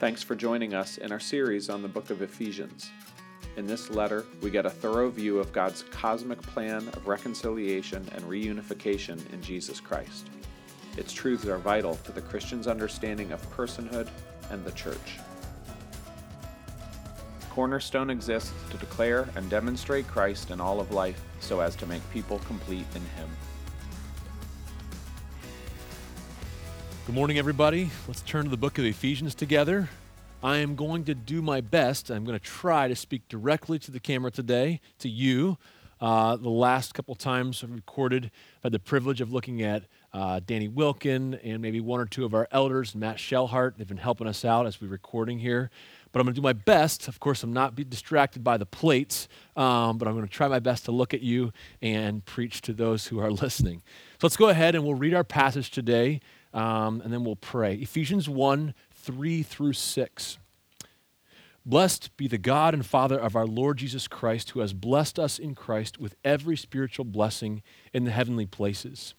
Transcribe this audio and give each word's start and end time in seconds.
Thanks 0.00 0.24
for 0.24 0.34
joining 0.34 0.74
us 0.74 0.98
in 0.98 1.12
our 1.12 1.20
series 1.20 1.70
on 1.70 1.80
the 1.80 1.86
book 1.88 2.10
of 2.10 2.20
Ephesians. 2.20 2.90
In 3.56 3.64
this 3.64 3.90
letter, 3.90 4.24
we 4.42 4.50
get 4.50 4.66
a 4.66 4.70
thorough 4.70 5.08
view 5.08 5.38
of 5.38 5.52
God's 5.52 5.84
cosmic 5.84 6.42
plan 6.42 6.88
of 6.94 7.06
reconciliation 7.06 8.04
and 8.12 8.24
reunification 8.24 9.20
in 9.32 9.40
Jesus 9.40 9.78
Christ. 9.78 10.30
Its 10.96 11.12
truths 11.12 11.46
are 11.46 11.58
vital 11.58 11.94
to 12.04 12.10
the 12.10 12.20
Christian's 12.22 12.66
understanding 12.66 13.30
of 13.30 13.56
personhood 13.56 14.08
and 14.50 14.64
the 14.64 14.72
church. 14.72 15.20
Cornerstone 17.50 18.10
exists 18.10 18.52
to 18.70 18.76
declare 18.78 19.28
and 19.36 19.48
demonstrate 19.48 20.08
Christ 20.08 20.50
in 20.50 20.60
all 20.60 20.80
of 20.80 20.90
life 20.90 21.22
so 21.38 21.60
as 21.60 21.76
to 21.76 21.86
make 21.86 22.02
people 22.10 22.40
complete 22.40 22.86
in 22.96 23.02
Him. 23.16 23.28
Good 27.14 27.20
morning, 27.20 27.38
everybody. 27.38 27.90
Let's 28.08 28.22
turn 28.22 28.42
to 28.42 28.50
the 28.50 28.56
book 28.56 28.76
of 28.76 28.84
Ephesians 28.84 29.36
together. 29.36 29.88
I 30.42 30.56
am 30.56 30.74
going 30.74 31.04
to 31.04 31.14
do 31.14 31.42
my 31.42 31.60
best. 31.60 32.10
I'm 32.10 32.24
going 32.24 32.36
to 32.36 32.44
try 32.44 32.88
to 32.88 32.96
speak 32.96 33.28
directly 33.28 33.78
to 33.78 33.92
the 33.92 34.00
camera 34.00 34.32
today, 34.32 34.80
to 34.98 35.08
you. 35.08 35.56
Uh, 36.00 36.34
the 36.34 36.50
last 36.50 36.92
couple 36.92 37.14
times 37.14 37.62
I've 37.62 37.70
recorded, 37.70 38.32
I've 38.56 38.64
had 38.64 38.72
the 38.72 38.80
privilege 38.80 39.20
of 39.20 39.32
looking 39.32 39.62
at 39.62 39.84
uh, 40.12 40.40
Danny 40.44 40.66
Wilkin 40.66 41.34
and 41.34 41.62
maybe 41.62 41.80
one 41.80 42.00
or 42.00 42.06
two 42.06 42.24
of 42.24 42.34
our 42.34 42.48
elders, 42.50 42.96
Matt 42.96 43.18
Shellhart. 43.18 43.76
They've 43.76 43.86
been 43.86 43.96
helping 43.96 44.26
us 44.26 44.44
out 44.44 44.66
as 44.66 44.80
we're 44.80 44.88
recording 44.88 45.38
here. 45.38 45.70
But 46.10 46.18
I'm 46.18 46.26
going 46.26 46.34
to 46.34 46.40
do 46.40 46.44
my 46.44 46.52
best. 46.52 47.06
Of 47.06 47.20
course, 47.20 47.44
I'm 47.44 47.52
not 47.52 47.76
be 47.76 47.84
distracted 47.84 48.42
by 48.42 48.56
the 48.56 48.66
plates, 48.66 49.28
um, 49.56 49.98
but 49.98 50.08
I'm 50.08 50.14
going 50.14 50.26
to 50.26 50.32
try 50.32 50.48
my 50.48 50.58
best 50.58 50.84
to 50.86 50.90
look 50.90 51.14
at 51.14 51.20
you 51.20 51.52
and 51.80 52.24
preach 52.24 52.60
to 52.62 52.72
those 52.72 53.06
who 53.06 53.20
are 53.20 53.30
listening. 53.44 53.84
So 54.14 54.26
let's 54.26 54.36
go 54.36 54.48
ahead 54.48 54.74
and 54.74 54.82
we'll 54.82 54.96
read 54.96 55.14
our 55.14 55.22
passage 55.22 55.70
today 55.70 56.20
um, 56.54 57.00
and 57.02 57.12
then 57.12 57.24
we'll 57.24 57.36
pray. 57.36 57.74
Ephesians 57.74 58.28
1 58.28 58.72
3 58.92 59.42
through 59.42 59.74
6. 59.74 60.38
Blessed 61.66 62.16
be 62.16 62.28
the 62.28 62.38
God 62.38 62.74
and 62.74 62.84
Father 62.84 63.18
of 63.18 63.34
our 63.34 63.46
Lord 63.46 63.78
Jesus 63.78 64.06
Christ, 64.06 64.50
who 64.50 64.60
has 64.60 64.72
blessed 64.72 65.18
us 65.18 65.38
in 65.38 65.54
Christ 65.54 65.98
with 65.98 66.14
every 66.24 66.56
spiritual 66.56 67.04
blessing 67.04 67.62
in 67.92 68.04
the 68.04 68.10
heavenly 68.10 68.46
places, 68.46 69.14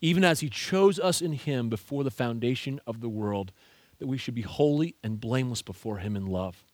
even 0.00 0.24
as 0.24 0.40
he 0.40 0.48
chose 0.48 0.98
us 0.98 1.22
in 1.22 1.32
him 1.32 1.68
before 1.68 2.02
the 2.02 2.10
foundation 2.10 2.80
of 2.86 3.00
the 3.00 3.08
world, 3.08 3.52
that 3.98 4.06
we 4.06 4.18
should 4.18 4.34
be 4.34 4.42
holy 4.42 4.96
and 5.04 5.20
blameless 5.20 5.62
before 5.62 5.98
him 5.98 6.16
in 6.16 6.26
love. 6.26 6.64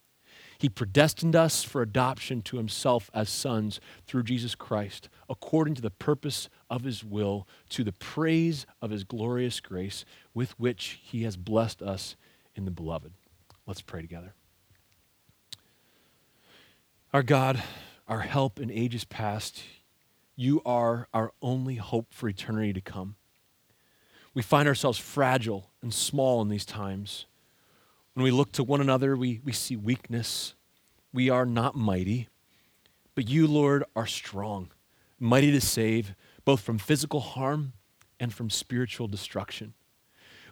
He 0.58 0.68
predestined 0.68 1.36
us 1.36 1.62
for 1.62 1.82
adoption 1.82 2.42
to 2.42 2.56
himself 2.56 3.10
as 3.12 3.28
sons 3.28 3.80
through 4.06 4.24
Jesus 4.24 4.54
Christ, 4.54 5.08
according 5.28 5.74
to 5.74 5.82
the 5.82 5.90
purpose 5.90 6.48
of 6.70 6.84
his 6.84 7.04
will, 7.04 7.46
to 7.70 7.84
the 7.84 7.92
praise 7.92 8.66
of 8.80 8.90
his 8.90 9.04
glorious 9.04 9.60
grace, 9.60 10.04
with 10.32 10.58
which 10.58 11.00
he 11.02 11.24
has 11.24 11.36
blessed 11.36 11.82
us 11.82 12.16
in 12.54 12.64
the 12.64 12.70
beloved. 12.70 13.12
Let's 13.66 13.82
pray 13.82 14.00
together. 14.00 14.34
Our 17.12 17.22
God, 17.22 17.62
our 18.08 18.20
help 18.20 18.60
in 18.60 18.70
ages 18.70 19.04
past, 19.04 19.62
you 20.36 20.60
are 20.66 21.08
our 21.14 21.32
only 21.40 21.76
hope 21.76 22.12
for 22.12 22.28
eternity 22.28 22.72
to 22.72 22.80
come. 22.80 23.16
We 24.34 24.42
find 24.42 24.68
ourselves 24.68 24.98
fragile 24.98 25.70
and 25.80 25.94
small 25.94 26.42
in 26.42 26.48
these 26.48 26.66
times. 26.66 27.26
When 28.16 28.24
we 28.24 28.30
look 28.30 28.50
to 28.52 28.64
one 28.64 28.80
another, 28.80 29.14
we, 29.14 29.42
we 29.44 29.52
see 29.52 29.76
weakness. 29.76 30.54
We 31.12 31.28
are 31.28 31.44
not 31.44 31.76
mighty, 31.76 32.28
but 33.14 33.28
you, 33.28 33.46
Lord, 33.46 33.84
are 33.94 34.06
strong, 34.06 34.70
mighty 35.20 35.52
to 35.52 35.60
save, 35.60 36.14
both 36.46 36.62
from 36.62 36.78
physical 36.78 37.20
harm 37.20 37.74
and 38.18 38.32
from 38.32 38.48
spiritual 38.48 39.06
destruction. 39.06 39.74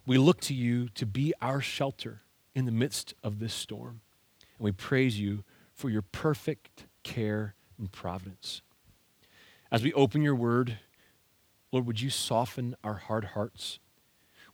We 0.05 0.19
look 0.19 0.43
to 0.43 0.53
you 0.53 0.91
to 0.91 1.07
be 1.07 1.33
our 1.41 1.63
shelter 1.63 2.21
in 2.55 2.67
the 2.67 2.71
midst 2.71 3.15
of 3.23 3.39
this 3.39 3.55
storm. 3.55 4.03
And 4.59 4.67
we 4.67 4.73
praise 4.73 5.19
you 5.19 5.43
for 5.73 5.89
your 5.89 6.03
perfect 6.03 6.85
care 7.03 7.55
and 7.79 7.91
providence. 7.91 8.61
As 9.73 9.83
we 9.83 9.95
open 9.95 10.21
your 10.21 10.35
word, 10.35 10.81
Lord, 11.73 11.87
would 11.87 12.03
you 12.03 12.11
soften 12.11 12.77
our 12.85 12.97
hard 12.97 13.25
hearts? 13.25 13.79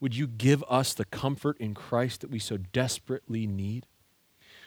Would 0.01 0.17
you 0.17 0.27
give 0.27 0.65
us 0.69 0.95
the 0.95 1.05
comfort 1.05 1.59
in 1.59 1.75
Christ 1.75 2.23
that 2.23 2.31
we 2.31 2.39
so 2.39 2.57
desperately 2.57 3.47
need? 3.47 3.87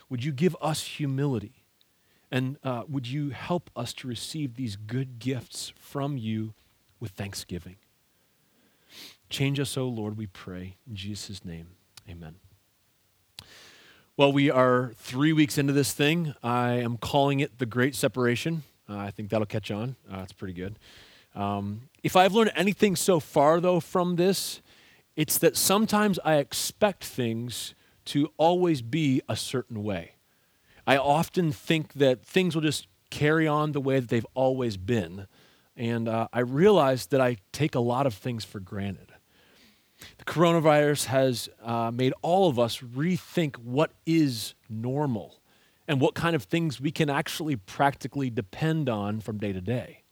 Would 0.10 0.24
you 0.24 0.32
give 0.32 0.56
us 0.62 0.84
humility? 0.84 1.64
And 2.32 2.58
uh, 2.64 2.84
would 2.88 3.08
you 3.08 3.30
help 3.30 3.70
us 3.76 3.94
to 3.96 4.08
receive 4.08 4.56
these 4.56 4.76
good 4.76 5.20
gifts 5.20 5.74
from 5.76 6.18
you 6.18 6.54
with 7.00 7.12
thanksgiving? 7.12 7.76
Change 9.30 9.60
us, 9.60 9.78
O 9.78 9.88
Lord, 9.88 10.18
we 10.18 10.28
pray. 10.28 10.76
In 10.88 10.96
Jesus' 10.96 11.44
name, 11.44 11.68
amen. 12.10 12.36
Well, 14.16 14.32
we 14.32 14.52
are 14.52 14.94
three 14.96 15.34
weeks 15.34 15.58
into 15.58 15.74
this 15.74 15.92
thing. 15.94 16.36
I 16.44 16.74
am 16.74 16.98
calling 16.98 17.40
it 17.40 17.58
the 17.58 17.66
Great 17.66 17.96
Separation. 17.96 18.62
Uh, 18.88 18.98
I 18.98 19.10
think 19.10 19.30
that'll 19.30 19.48
catch 19.48 19.72
on. 19.72 19.96
Uh, 20.08 20.18
that's 20.18 20.34
pretty 20.34 20.54
good. 20.54 20.78
Um, 21.34 21.90
if 22.04 22.16
I've 22.16 22.34
learned 22.34 22.52
anything 22.56 22.96
so 22.96 23.20
far, 23.20 23.60
though, 23.60 23.80
from 23.80 24.16
this, 24.16 24.62
it's 25.16 25.38
that 25.40 25.56
sometimes 25.56 26.20
I 26.24 26.36
expect 26.36 27.04
things 27.04 27.76
to 28.06 28.32
always 28.38 28.82
be 28.82 29.22
a 29.30 29.36
certain 29.36 29.84
way. 29.84 30.16
I 30.86 30.98
often 30.98 31.52
think 31.52 31.94
that 31.94 32.26
things 32.26 32.56
will 32.56 32.62
just 32.62 32.88
carry 33.10 33.48
on 33.48 33.72
the 33.72 33.80
way 33.80 34.00
that 34.00 34.10
they've 34.10 34.26
always 34.34 34.76
been. 34.76 35.28
And 35.78 36.08
uh, 36.08 36.28
I 36.34 36.42
realize 36.42 37.08
that 37.08 37.22
I 37.22 37.38
take 37.52 37.76
a 37.76 37.80
lot 37.80 38.06
of 38.06 38.14
things 38.14 38.44
for 38.44 38.60
granted. 38.60 39.12
The 40.18 40.26
coronavirus 40.26 41.06
has 41.06 41.50
uh, 41.64 41.92
made 41.94 42.14
all 42.22 42.50
of 42.50 42.60
us 42.60 42.80
rethink 42.80 43.58
what 43.58 43.92
is 44.06 44.54
normal 44.70 45.40
and 45.88 46.02
what 46.02 46.14
kind 46.14 46.36
of 46.36 46.44
things 46.44 46.82
we 46.82 46.92
can 46.92 47.10
actually 47.10 47.56
practically 47.56 48.30
depend 48.30 48.90
on 48.90 49.22
from 49.22 49.38
day 49.38 49.54
to 49.54 49.62
day. 49.62 50.03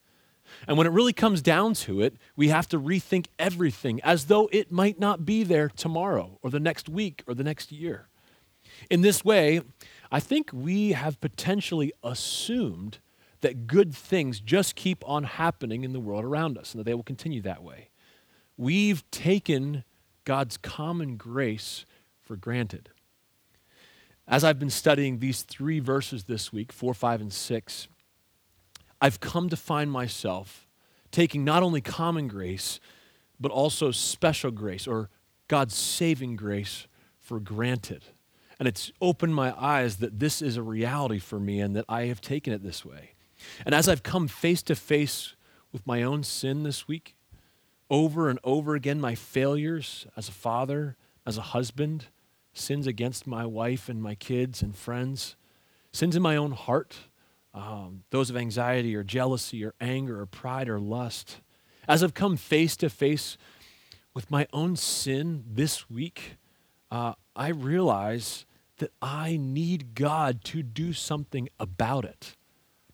And 0.68 0.78
when 0.78 0.88
it 0.88 0.92
really 0.92 1.14
comes 1.14 1.42
down 1.42 1.74
to 1.76 2.02
it, 2.02 2.16
we 2.36 2.50
have 2.50 2.68
to 2.70 2.80
rethink 2.80 3.28
everything 3.40 4.02
as 4.04 4.26
though 4.26 4.50
it 4.52 4.72
might 4.72 5.00
not 5.00 5.26
be 5.26 5.44
there 5.44 5.70
tomorrow 5.70 6.38
or 6.42 6.50
the 6.50 6.60
next 6.60 6.90
week 6.90 7.24
or 7.28 7.34
the 7.34 7.44
next 7.44 7.72
year. 7.72 8.08
In 8.90 9.02
this 9.02 9.24
way, 9.24 9.62
I 10.12 10.20
think 10.20 10.52
we 10.54 10.92
have 10.92 11.20
potentially 11.22 11.94
assumed 12.04 13.00
that 13.42 13.68
good 13.68 13.94
things 13.94 14.40
just 14.40 14.76
keep 14.76 15.08
on 15.08 15.24
happening 15.24 15.84
in 15.84 15.94
the 15.94 16.00
world 16.00 16.24
around 16.24 16.58
us 16.58 16.74
and 16.74 16.80
that 16.80 16.86
they 16.86 16.94
will 16.94 17.04
continue 17.04 17.42
that 17.42 17.64
way. 17.64 17.90
We've 18.58 19.10
taken 19.12 19.84
God's 20.26 20.58
common 20.58 21.18
grace 21.18 21.86
for 22.22 22.36
granted. 22.36 22.90
As 24.28 24.44
I've 24.44 24.60
been 24.60 24.70
studying 24.70 25.20
these 25.20 25.42
three 25.42 25.80
verses 25.80 26.26
this 26.26 26.54
week, 26.54 26.72
4, 26.72 26.94
5, 26.94 27.22
and 27.22 27.34
6, 27.34 27.88
I've 29.02 29.20
come 29.20 29.50
to 29.50 29.58
find 29.58 29.92
myself 29.92 30.68
taking 31.12 31.44
not 31.44 31.64
only 31.64 31.82
common 31.82 32.28
grace, 32.28 32.80
but 33.40 33.52
also 33.52 33.92
special 33.92 34.52
grace 34.52 34.88
or 34.88 35.10
God's 35.48 35.76
saving 35.76 36.36
grace 36.36 36.88
for 37.20 37.40
granted. 37.40 38.06
And 38.60 38.68
it's 38.68 38.92
opened 39.02 39.34
my 39.34 39.54
eyes 39.60 39.98
that 39.98 40.20
this 40.20 40.42
is 40.42 40.56
a 40.56 40.62
reality 40.62 41.20
for 41.20 41.40
me 41.40 41.60
and 41.60 41.76
that 41.76 41.86
I 41.90 42.04
have 42.04 42.22
taken 42.22 42.54
it 42.54 42.64
this 42.64 42.86
way. 42.86 43.14
And 43.66 43.74
as 43.74 43.90
I've 43.90 44.04
come 44.04 44.28
face 44.28 44.62
to 44.64 44.76
face 44.76 45.36
with 45.72 45.88
my 45.88 46.04
own 46.04 46.24
sin 46.24 46.64
this 46.64 46.88
week, 46.88 47.16
over 47.90 48.30
and 48.30 48.40
over 48.44 48.76
again, 48.76 49.02
my 49.02 49.16
failures 49.16 50.06
as 50.16 50.30
a 50.30 50.34
father, 50.34 50.96
as 51.26 51.38
a 51.38 51.42
husband, 51.42 52.06
sins 52.54 52.88
against 52.88 53.26
my 53.26 53.46
wife 53.46 53.90
and 53.90 54.02
my 54.02 54.16
kids 54.16 54.62
and 54.62 54.76
friends, 54.76 55.36
sins 55.92 56.16
in 56.16 56.22
my 56.22 56.36
own 56.36 56.52
heart, 56.52 56.98
um, 57.54 58.04
those 58.12 58.30
of 58.30 58.38
anxiety 58.38 58.96
or 58.96 59.04
jealousy 59.04 59.64
or 59.64 59.74
anger 59.82 60.22
or 60.22 60.26
pride 60.26 60.70
or 60.70 60.80
lust. 60.80 61.42
As 61.88 62.04
I've 62.04 62.14
come 62.14 62.38
face 62.38 62.78
to 62.78 62.90
face 62.90 63.38
with 64.14 64.32
my 64.32 64.48
own 64.54 64.76
sin 64.76 65.44
this 65.48 65.90
week, 65.90 66.38
uh, 66.90 67.14
I 67.36 67.50
realize 67.50 68.46
that 68.78 68.92
I 69.02 69.38
need 69.40 69.96
God 69.96 70.44
to 70.46 70.64
do 70.64 70.94
something 70.94 71.50
about 71.60 72.06
it, 72.06 72.36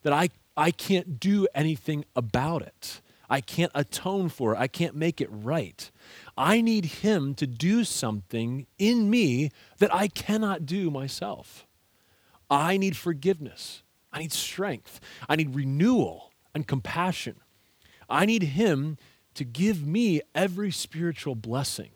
that 0.02 0.12
I, 0.12 0.30
I 0.56 0.70
can't 0.70 1.18
do 1.18 1.46
anything 1.54 2.04
about 2.14 2.62
it. 2.62 3.00
I 3.30 3.40
can't 3.40 3.72
atone 3.74 4.30
for 4.30 4.54
it. 4.54 4.58
I 4.58 4.68
can't 4.68 4.94
make 4.94 5.20
it 5.20 5.28
right. 5.30 5.90
I 6.36 6.60
need 6.60 6.86
Him 6.86 7.34
to 7.34 7.46
do 7.46 7.84
something 7.84 8.66
in 8.78 9.10
me 9.10 9.50
that 9.78 9.94
I 9.94 10.08
cannot 10.08 10.64
do 10.64 10.90
myself. 10.90 11.66
I 12.50 12.78
need 12.78 12.96
forgiveness. 12.96 13.82
I 14.12 14.20
need 14.20 14.32
strength. 14.32 15.00
I 15.28 15.36
need 15.36 15.54
renewal 15.54 16.32
and 16.54 16.66
compassion. 16.66 17.36
I 18.08 18.26
need 18.26 18.42
Him 18.42 18.96
to 19.34 19.44
give 19.44 19.86
me 19.86 20.20
every 20.34 20.70
spiritual 20.70 21.34
blessing. 21.34 21.90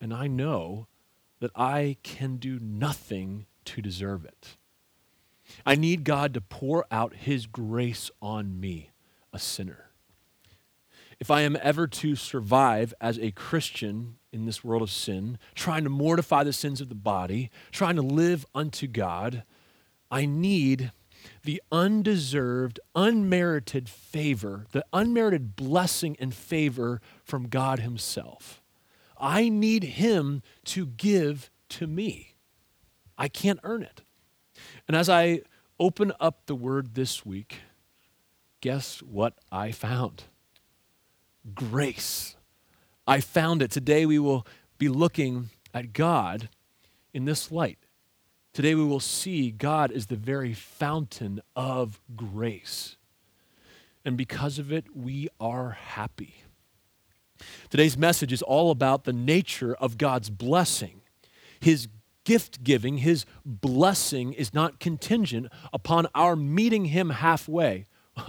And 0.00 0.12
I 0.12 0.26
know 0.26 0.88
that 1.40 1.52
I 1.54 1.96
can 2.02 2.36
do 2.36 2.58
nothing 2.58 3.46
to 3.66 3.82
deserve 3.82 4.24
it. 4.24 4.56
I 5.66 5.74
need 5.74 6.04
God 6.04 6.34
to 6.34 6.40
pour 6.40 6.86
out 6.90 7.14
His 7.14 7.46
grace 7.46 8.10
on 8.22 8.58
me, 8.58 8.90
a 9.32 9.38
sinner. 9.38 9.90
If 11.20 11.30
I 11.30 11.42
am 11.42 11.56
ever 11.62 11.86
to 11.86 12.16
survive 12.16 12.92
as 13.00 13.18
a 13.18 13.30
Christian 13.30 14.16
in 14.32 14.46
this 14.46 14.64
world 14.64 14.82
of 14.82 14.90
sin, 14.90 15.38
trying 15.54 15.84
to 15.84 15.90
mortify 15.90 16.42
the 16.44 16.52
sins 16.52 16.80
of 16.80 16.88
the 16.88 16.94
body, 16.94 17.50
trying 17.70 17.96
to 17.96 18.02
live 18.02 18.44
unto 18.54 18.86
God, 18.86 19.44
I 20.14 20.26
need 20.26 20.92
the 21.42 21.60
undeserved, 21.72 22.78
unmerited 22.94 23.88
favor, 23.88 24.66
the 24.70 24.84
unmerited 24.92 25.56
blessing 25.56 26.16
and 26.20 26.32
favor 26.32 27.00
from 27.24 27.48
God 27.48 27.80
Himself. 27.80 28.62
I 29.18 29.48
need 29.48 29.82
Him 29.82 30.40
to 30.66 30.86
give 30.86 31.50
to 31.70 31.88
me. 31.88 32.36
I 33.18 33.26
can't 33.26 33.58
earn 33.64 33.82
it. 33.82 34.02
And 34.86 34.96
as 34.96 35.08
I 35.08 35.40
open 35.80 36.12
up 36.20 36.46
the 36.46 36.54
Word 36.54 36.94
this 36.94 37.26
week, 37.26 37.56
guess 38.60 39.02
what 39.02 39.34
I 39.50 39.72
found? 39.72 40.22
Grace. 41.56 42.36
I 43.04 43.18
found 43.18 43.62
it. 43.62 43.72
Today 43.72 44.06
we 44.06 44.20
will 44.20 44.46
be 44.78 44.88
looking 44.88 45.50
at 45.74 45.92
God 45.92 46.50
in 47.12 47.24
this 47.24 47.50
light. 47.50 47.83
Today 48.54 48.76
we 48.76 48.84
will 48.84 49.00
see 49.00 49.50
God 49.50 49.90
is 49.90 50.06
the 50.06 50.14
very 50.14 50.54
fountain 50.54 51.42
of 51.56 52.00
grace. 52.14 52.96
And 54.04 54.16
because 54.16 54.60
of 54.60 54.70
it, 54.72 54.84
we 54.94 55.28
are 55.40 55.70
happy. 55.70 56.36
Today's 57.68 57.98
message 57.98 58.32
is 58.32 58.42
all 58.42 58.70
about 58.70 59.02
the 59.04 59.12
nature 59.12 59.74
of 59.74 59.98
God's 59.98 60.30
blessing. 60.30 61.00
His 61.58 61.88
gift 62.22 62.62
giving, 62.62 62.98
His 62.98 63.26
blessing 63.44 64.32
is 64.32 64.54
not 64.54 64.78
contingent 64.78 65.48
upon 65.72 66.06
our 66.14 66.36
meeting 66.36 66.84
Him 66.84 67.10
halfway 67.10 67.86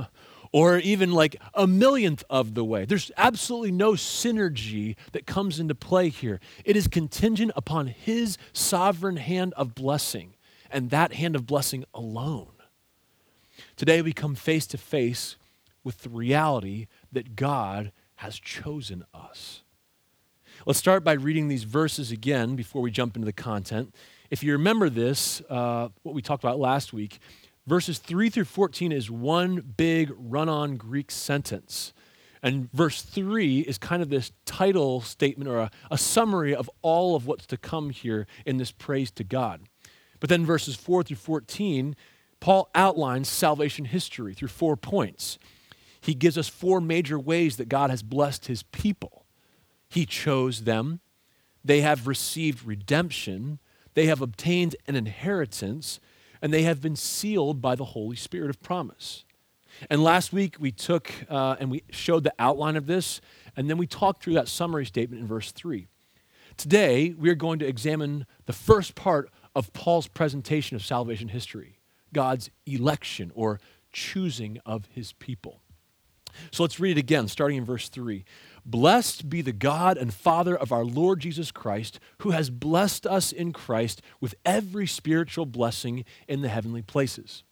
or 0.56 0.78
even 0.78 1.12
like 1.12 1.36
a 1.54 1.68
millionth 1.68 2.24
of 2.30 2.54
the 2.54 2.64
way. 2.64 2.86
There's 2.86 3.12
absolutely 3.18 3.74
no 3.74 3.92
synergy 3.92 4.96
that 5.12 5.26
comes 5.26 5.60
into 5.60 5.76
play 5.76 6.08
here. 6.08 6.40
It 6.64 6.78
is 6.78 6.88
contingent 6.88 7.52
upon 7.58 7.88
His 7.88 8.38
sovereign 8.54 9.18
hand 9.18 9.54
of 9.58 9.76
blessing 9.76 10.36
and 10.72 10.92
that 10.92 11.12
hand 11.12 11.36
of 11.36 11.46
blessing 11.46 11.84
alone. 11.94 12.54
Today 13.76 14.02
we 14.02 14.14
come 14.14 14.34
face 14.34 14.66
to 14.68 14.78
face 14.78 15.36
with 15.84 16.04
the 16.04 16.10
reality 16.10 16.88
that 17.12 17.36
God 17.36 17.92
has 18.16 18.40
chosen 18.40 19.04
us. 19.14 19.62
Let's 20.66 20.80
start 20.80 21.04
by 21.04 21.14
reading 21.14 21.50
these 21.50 21.66
verses 21.66 22.12
again 22.12 22.56
before 22.56 22.82
we 22.82 22.92
jump 22.92 23.18
into 23.18 23.26
the 23.26 23.34
content. 23.34 23.94
If 24.30 24.42
you 24.42 24.54
remember 24.54 24.90
this, 24.90 25.42
uh, 25.50 25.90
what 26.04 26.16
we 26.16 26.22
talked 26.22 26.46
about 26.46 26.60
last 26.60 26.94
week, 26.94 27.20
Verses 27.68 27.98
3 27.98 28.30
through 28.30 28.46
14 28.46 28.92
is 28.92 29.10
one 29.10 29.74
big 29.76 30.12
run 30.18 30.50
on 30.50 30.78
Greek 30.78 31.10
sentence. 31.10 31.94
And 32.44 32.72
verse 32.72 33.02
3 33.02 33.62
is 33.62 33.80
kind 33.80 34.04
of 34.04 34.10
this 34.10 34.32
title 34.46 35.02
statement 35.02 35.50
or 35.50 35.58
a, 35.58 35.72
a, 35.90 35.98
summary 35.98 36.54
of 36.54 36.70
all 36.84 37.16
of 37.16 37.26
what's 37.26 37.48
to 37.48 37.58
come 37.58 37.90
here 37.90 38.28
in 38.46 38.58
this 38.58 38.72
praise 38.72 39.10
to 39.12 39.24
God. 39.24 39.62
But 40.20 40.30
then 40.30 40.46
verses 40.46 40.76
4 40.76 41.04
through 41.04 41.18
14, 41.18 41.96
Paul 42.40 42.70
outlines 42.76 43.28
salvation 43.28 43.86
history 43.86 44.36
through 44.36 44.50
four 44.50 44.78
points. 44.78 45.40
He 46.00 46.14
gives 46.14 46.38
us 46.38 46.48
four 46.48 46.80
major 46.80 47.20
ways 47.20 47.58
that 47.58 47.68
God 47.68 47.90
has 47.90 48.04
blessed 48.04 48.46
his 48.46 48.62
people. 48.62 49.26
He 49.90 50.06
chose 50.06 50.66
them, 50.66 51.00
they 51.64 51.82
have 51.82 52.06
received 52.06 52.64
redemption, 52.64 53.60
they 53.96 54.06
have 54.06 54.22
obtained 54.22 54.76
an 54.88 54.96
inheritance, 54.96 56.00
and 56.46 56.54
they 56.54 56.62
have 56.62 56.80
been 56.80 56.96
sealed 56.96 57.60
by 57.60 57.74
the 57.74 57.84
Holy 57.84 58.16
Spirit 58.16 58.52
of 58.52 58.62
promise. 58.62 59.26
And 59.90 60.04
last 60.04 60.32
week 60.32 60.58
we 60.60 60.72
took 60.72 61.12
uh, 61.28 61.56
and 61.60 61.72
we 61.72 61.82
showed 61.90 62.24
the 62.24 62.36
outline 62.38 62.76
of 62.76 62.86
this, 62.86 63.20
and 63.58 63.68
then 63.68 63.80
we 63.80 63.88
talked 63.88 64.22
through 64.22 64.36
that 64.36 64.48
summary 64.48 64.86
statement 64.86 65.20
in 65.24 65.28
verse 65.28 65.52
3. 65.52 65.88
Today 66.56 67.16
we 67.18 67.32
are 67.32 67.36
going 67.36 67.58
to 67.58 67.66
examine 67.66 68.28
the 68.46 68.54
first 68.54 68.94
part 68.94 69.32
of 69.56 69.74
Paul's 69.74 70.08
presentation 70.08 70.76
of 70.76 70.86
salvation 70.86 71.30
history 71.30 71.80
God's 72.14 72.52
election 72.68 73.32
or 73.34 73.60
choosing 73.92 74.60
of 74.68 74.86
his 74.92 75.14
people. 75.14 75.64
So 76.52 76.62
let's 76.62 76.80
read 76.80 76.98
it 76.98 77.00
again, 77.00 77.28
starting 77.28 77.58
in 77.58 77.66
verse 77.66 77.90
3. 77.90 78.24
Blessed 78.66 79.30
be 79.30 79.42
the 79.42 79.52
God 79.52 79.96
and 79.96 80.12
Father 80.12 80.56
of 80.56 80.72
our 80.72 80.84
Lord 80.84 81.20
Jesus 81.20 81.52
Christ, 81.52 82.00
who 82.20 82.32
has 82.32 82.50
blessed 82.50 83.06
us 83.06 83.32
in 83.32 83.54
Christ 83.54 84.02
with 84.20 84.34
every 84.44 84.88
spiritual 84.88 85.46
blessing 85.46 86.04
in 86.28 86.42
the 86.42 86.50
heavenly 86.50 86.82
places. 86.82 87.44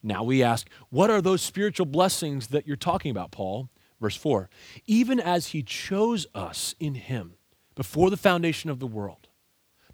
Now 0.00 0.22
we 0.22 0.44
ask, 0.44 0.68
what 0.90 1.10
are 1.10 1.20
those 1.20 1.42
spiritual 1.42 1.86
blessings 1.86 2.48
that 2.48 2.68
you're 2.68 2.76
talking 2.76 3.10
about, 3.10 3.32
Paul? 3.32 3.68
Verse 4.00 4.16
4 4.16 4.48
Even 4.86 5.18
as 5.18 5.48
he 5.48 5.62
chose 5.62 6.26
us 6.34 6.76
in 6.78 6.94
him 6.94 7.34
before 7.74 8.10
the 8.10 8.16
foundation 8.16 8.70
of 8.70 8.78
the 8.78 8.86
world, 8.86 9.26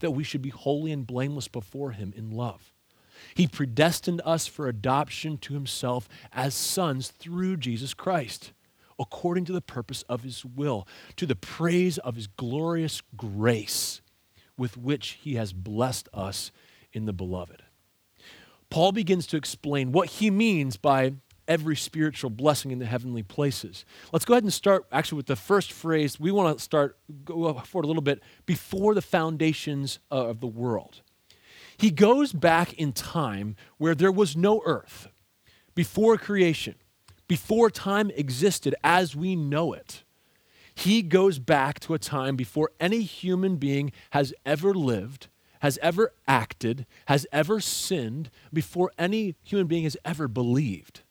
that 0.01 0.11
we 0.11 0.25
should 0.25 0.43
be 0.43 0.51
holy 0.51 0.93
and 0.93 1.07
blameless 1.07 1.49
before 1.49 1.93
him 1.93 2.13
in 2.15 2.31
love. 2.31 2.75
He 3.35 3.47
predestined 3.47 4.21
us 4.25 4.47
for 4.47 4.69
adoption 4.69 5.39
to 5.39 5.55
himself 5.55 6.09
as 6.33 6.55
sons 6.55 7.09
through 7.09 7.59
Jesus 7.59 7.95
Christ 7.95 8.53
according 9.01 9.47
to 9.47 9.53
the 9.53 9.63
purpose 9.63 10.03
of 10.03 10.23
his 10.23 10.45
will, 10.45 10.87
to 11.17 11.27
the 11.27 11.35
praise 11.35 11.99
of 11.99 12.15
his 12.15 12.27
glorious 12.27 13.03
grace 13.17 14.03
with 14.57 14.77
which 14.77 15.19
he 15.23 15.35
has 15.35 15.53
blessed 15.53 16.09
us 16.13 16.53
in 16.93 17.07
the 17.07 17.13
beloved. 17.13 17.63
Paul 18.69 18.93
begins 18.93 19.27
to 19.29 19.37
explain 19.37 19.91
what 19.91 20.09
he 20.09 20.31
means 20.31 20.77
by 20.77 21.15
every 21.49 21.75
spiritual 21.75 22.31
blessing 22.31 22.71
in 22.71 22.79
the 22.79 22.87
heavenly 22.87 23.25
places. 23.25 23.85
Let's 24.13 24.25
go 24.25 24.35
ahead 24.35 24.45
and 24.45 24.53
start 24.53 24.87
actually 24.93 25.17
with 25.17 25.27
the 25.27 25.35
first 25.35 25.73
phrase. 25.73 26.21
We 26.21 26.31
want 26.31 26.57
to 26.57 26.63
start 26.63 26.97
go 27.25 27.53
forward 27.55 27.87
a 27.87 27.89
little 27.89 28.03
bit 28.03 28.23
before 28.47 28.95
the 28.95 29.03
foundations 29.03 29.99
uh, 30.13 30.29
of 30.29 30.41
the 30.41 30.47
world. 30.47 31.01
He 31.77 31.91
goes 31.91 32.33
back 32.33 32.75
in 32.75 32.93
time 32.93 33.57
where 33.79 33.95
there 33.95 34.13
was 34.13 34.37
no 34.37 34.63
earth, 34.65 35.09
before 35.75 36.19
creation 36.19 36.75
before 37.31 37.71
time 37.71 38.11
existed 38.17 38.75
as 38.83 39.15
we 39.15 39.37
know 39.37 39.73
it. 39.73 40.03
He 40.75 41.01
goes 41.01 41.39
back 41.39 41.79
to 41.79 41.95
a 41.95 41.99
time 41.99 42.35
before 42.35 42.73
any 42.81 43.03
human 43.03 43.55
being 43.55 43.93
has 44.11 44.35
ever 44.45 44.75
lived, 44.75 45.29
has 45.61 45.79
ever 45.81 46.13
acted, 46.27 46.87
has 47.07 47.29
ever 47.31 47.61
sinned, 47.61 48.31
before 48.53 48.91
any 48.99 49.37
human 49.45 49.69
being 49.69 49.85
has 49.85 49.97
ever 50.05 50.27
believed. 50.27 51.03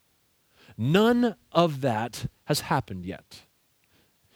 None 0.76 1.36
of 1.52 1.80
that 1.80 2.26
has 2.44 2.60
happened 2.60 3.06
yet. 3.06 3.40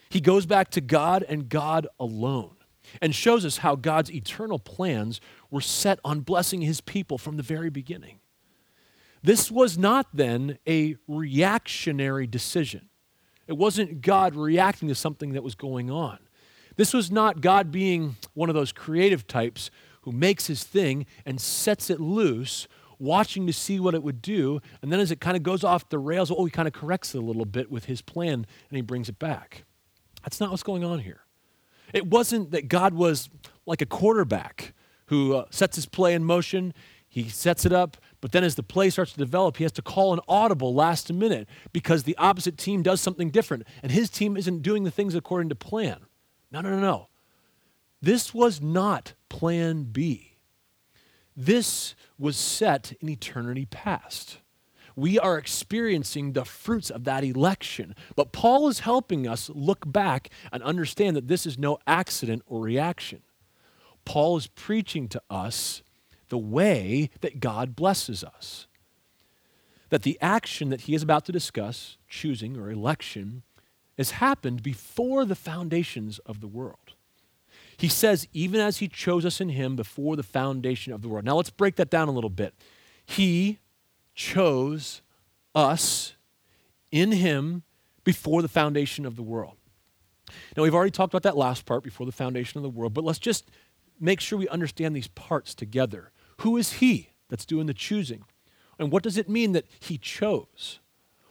He 0.09 0.23
goes 0.23 0.47
back 0.47 0.71
to 0.71 0.81
God 0.81 1.23
and 1.29 1.51
God 1.51 1.87
alone 2.01 2.57
and 3.03 3.15
shows 3.15 3.45
us 3.45 3.59
how 3.59 3.77
God's 3.77 4.11
eternal 4.11 4.59
plans 4.59 5.21
were 5.51 5.61
set 5.61 5.99
on 6.03 6.21
blessing 6.21 6.63
his 6.63 6.81
people 6.81 7.19
from 7.19 7.37
the 7.37 7.43
very 7.43 7.69
beginning. 7.69 8.21
This 9.25 9.51
was 9.51 9.79
not 9.79 10.09
then 10.13 10.59
a 10.69 10.97
reactionary 11.09 12.27
decision. 12.27 12.91
It 13.47 13.55
wasn't 13.55 14.03
God 14.03 14.35
reacting 14.35 14.87
to 14.89 14.95
something 14.95 15.33
that 15.33 15.43
was 15.43 15.55
going 15.55 15.91
on. 15.91 16.19
This 16.77 16.93
was 16.93 17.11
not 17.11 17.41
God 17.41 17.73
being 17.73 18.17
one 18.35 18.51
of 18.51 18.55
those 18.55 18.71
creative 18.71 19.27
types 19.27 19.71
who 20.03 20.13
makes 20.13 20.49
his 20.49 20.63
thing 20.63 21.07
and 21.25 21.41
sets 21.41 21.89
it 21.89 22.01
loose, 22.01 22.69
watching 22.99 23.47
to 23.47 23.53
see 23.55 23.81
what 23.81 23.95
it 23.95 24.03
would 24.03 24.21
do. 24.21 24.61
And 24.83 24.93
then 24.93 25.01
as 25.01 25.11
it 25.11 25.23
kind 25.23 25.39
of 25.39 25.43
goes 25.43 25.65
off 25.65 25.89
the 25.89 25.99
rails, 25.99 26.31
oh, 26.31 26.45
he 26.45 26.51
kind 26.51 26.69
of 26.69 26.75
corrects 26.75 27.15
it 27.15 27.19
a 27.19 27.23
little 27.23 27.47
bit 27.47 27.71
with 27.71 27.87
his 27.87 28.03
plan 28.03 28.35
and 28.69 28.77
he 28.77 28.83
brings 28.83 29.09
it 29.09 29.19
back. 29.19 29.65
That's 30.23 30.39
not 30.39 30.51
what's 30.51 30.63
going 30.63 30.85
on 30.85 30.99
here. 30.99 31.23
It 31.95 32.07
wasn't 32.07 32.51
that 32.51 32.69
God 32.69 32.93
was 32.93 33.31
like 33.65 33.81
a 33.81 33.87
quarterback 33.87 34.75
who 35.07 35.35
uh, 35.35 35.47
sets 35.49 35.77
his 35.77 35.87
play 35.87 36.13
in 36.13 36.25
motion 36.25 36.75
he 37.15 37.29
sets 37.29 37.65
it 37.65 37.73
up, 37.73 37.97
but 38.25 38.33
then 38.33 38.43
as 38.43 38.55
the 38.55 38.63
play 38.63 38.89
starts 38.89 39.13
to 39.13 39.19
develop, 39.19 39.59
he 39.59 39.65
has 39.65 39.73
to 39.73 39.83
call 39.83 40.15
an 40.15 40.21
audible 40.27 40.73
last 40.73 41.13
minute 41.13 41.47
because 41.75 42.05
the 42.05 42.17
opposite 42.17 42.57
team 42.57 42.81
does 42.81 43.03
something 43.03 43.29
different 43.29 43.67
and 43.83 43.93
his 43.93 44.09
team 44.09 44.35
isn't 44.39 44.63
doing 44.63 44.85
the 44.85 44.91
things 44.91 45.15
according 45.15 45.51
to 45.51 45.55
plan. 45.55 45.99
No, 46.51 46.63
no, 46.63 46.71
no, 46.71 46.81
no. 46.81 47.09
This 48.01 48.33
was 48.33 48.63
not 48.63 49.13
plan 49.29 49.83
B. 49.83 50.39
This 51.37 51.95
was 52.19 52.39
set 52.39 52.95
in 52.99 53.11
eternity 53.11 53.67
past. 53.67 54.39
We 54.97 55.19
are 55.19 55.37
experiencing 55.37 56.33
the 56.33 56.47
fruits 56.47 56.89
of 56.89 57.05
that 57.05 57.25
election. 57.25 57.95
But 58.17 58.33
Paul 58.33 58.69
is 58.69 58.79
helping 58.79 59.29
us 59.29 59.51
look 59.51 59.85
back 59.87 60.31
and 60.51 60.63
understand 60.63 61.15
that 61.17 61.29
this 61.29 61.45
is 61.45 61.59
no 61.59 61.77
accident 61.87 62.43
or 62.47 62.63
reaction. 62.63 63.21
Paul 64.07 64.39
is 64.39 64.47
preaching 64.47 65.09
to 65.09 65.21
us 65.29 65.83
the 66.35 66.39
way 66.39 67.11
that 67.21 67.39
God 67.39 67.77
blesses 67.77 68.25
us. 68.25 68.67
That 69.91 70.03
the 70.03 70.19
action 70.21 70.69
that 70.71 70.81
he 70.81 70.95
is 70.97 71.05
about 71.05 71.25
to 71.27 71.33
discuss, 71.33 71.97
choosing 72.09 72.57
or 72.57 72.73
election, 72.73 73.45
has 73.97 74.11
happened 74.11 74.61
before 74.61 75.25
the 75.25 75.37
foundations 75.37 76.19
of 76.27 76.41
the 76.41 76.49
world. 76.49 76.95
He 77.77 77.87
says, 77.87 78.27
even 78.33 78.59
as 78.59 78.79
he 78.79 78.89
chose 78.89 79.25
us 79.25 79.41
in 79.41 79.51
him 79.51 79.77
before 79.77 80.17
the 80.17 80.25
foundation 80.25 80.93
of 80.93 81.03
the 81.03 81.09
world. 81.09 81.25
Now 81.25 81.37
let's 81.37 81.51
break 81.51 81.77
that 81.77 81.89
down 81.89 82.09
a 82.09 82.11
little 82.13 82.31
bit. 82.31 82.53
He 83.07 83.61
chose 84.17 85.03
us 85.55 86.17
in 86.91 87.13
him 87.13 87.63
before 88.03 88.43
the 88.43 88.49
foundation 88.49 89.07
of 89.07 89.15
the 89.15 89.23
world. 89.23 89.55
Now, 90.57 90.65
we've 90.65 90.75
already 90.75 90.91
talked 90.91 91.15
about 91.15 91.23
that 91.23 91.37
last 91.37 91.65
part 91.65 91.85
before 91.85 92.07
the 92.07 92.13
foundation 92.13 92.59
of 92.59 92.65
the 92.65 92.77
world, 92.77 92.93
but 92.93 93.05
let's 93.05 93.21
just 93.21 93.53
make 94.01 94.19
sure 94.19 94.37
we 94.37 94.49
understand 94.49 94.97
these 94.97 95.07
parts 95.07 95.55
together. 95.55 96.11
Who 96.39 96.57
is 96.57 96.75
He 96.75 97.11
that's 97.29 97.45
doing 97.45 97.67
the 97.67 97.75
choosing? 97.75 98.25
And 98.79 98.91
what 98.91 99.03
does 99.03 99.17
it 99.17 99.29
mean 99.29 99.53
that 99.53 99.67
He 99.81 99.99
chose? 99.99 100.81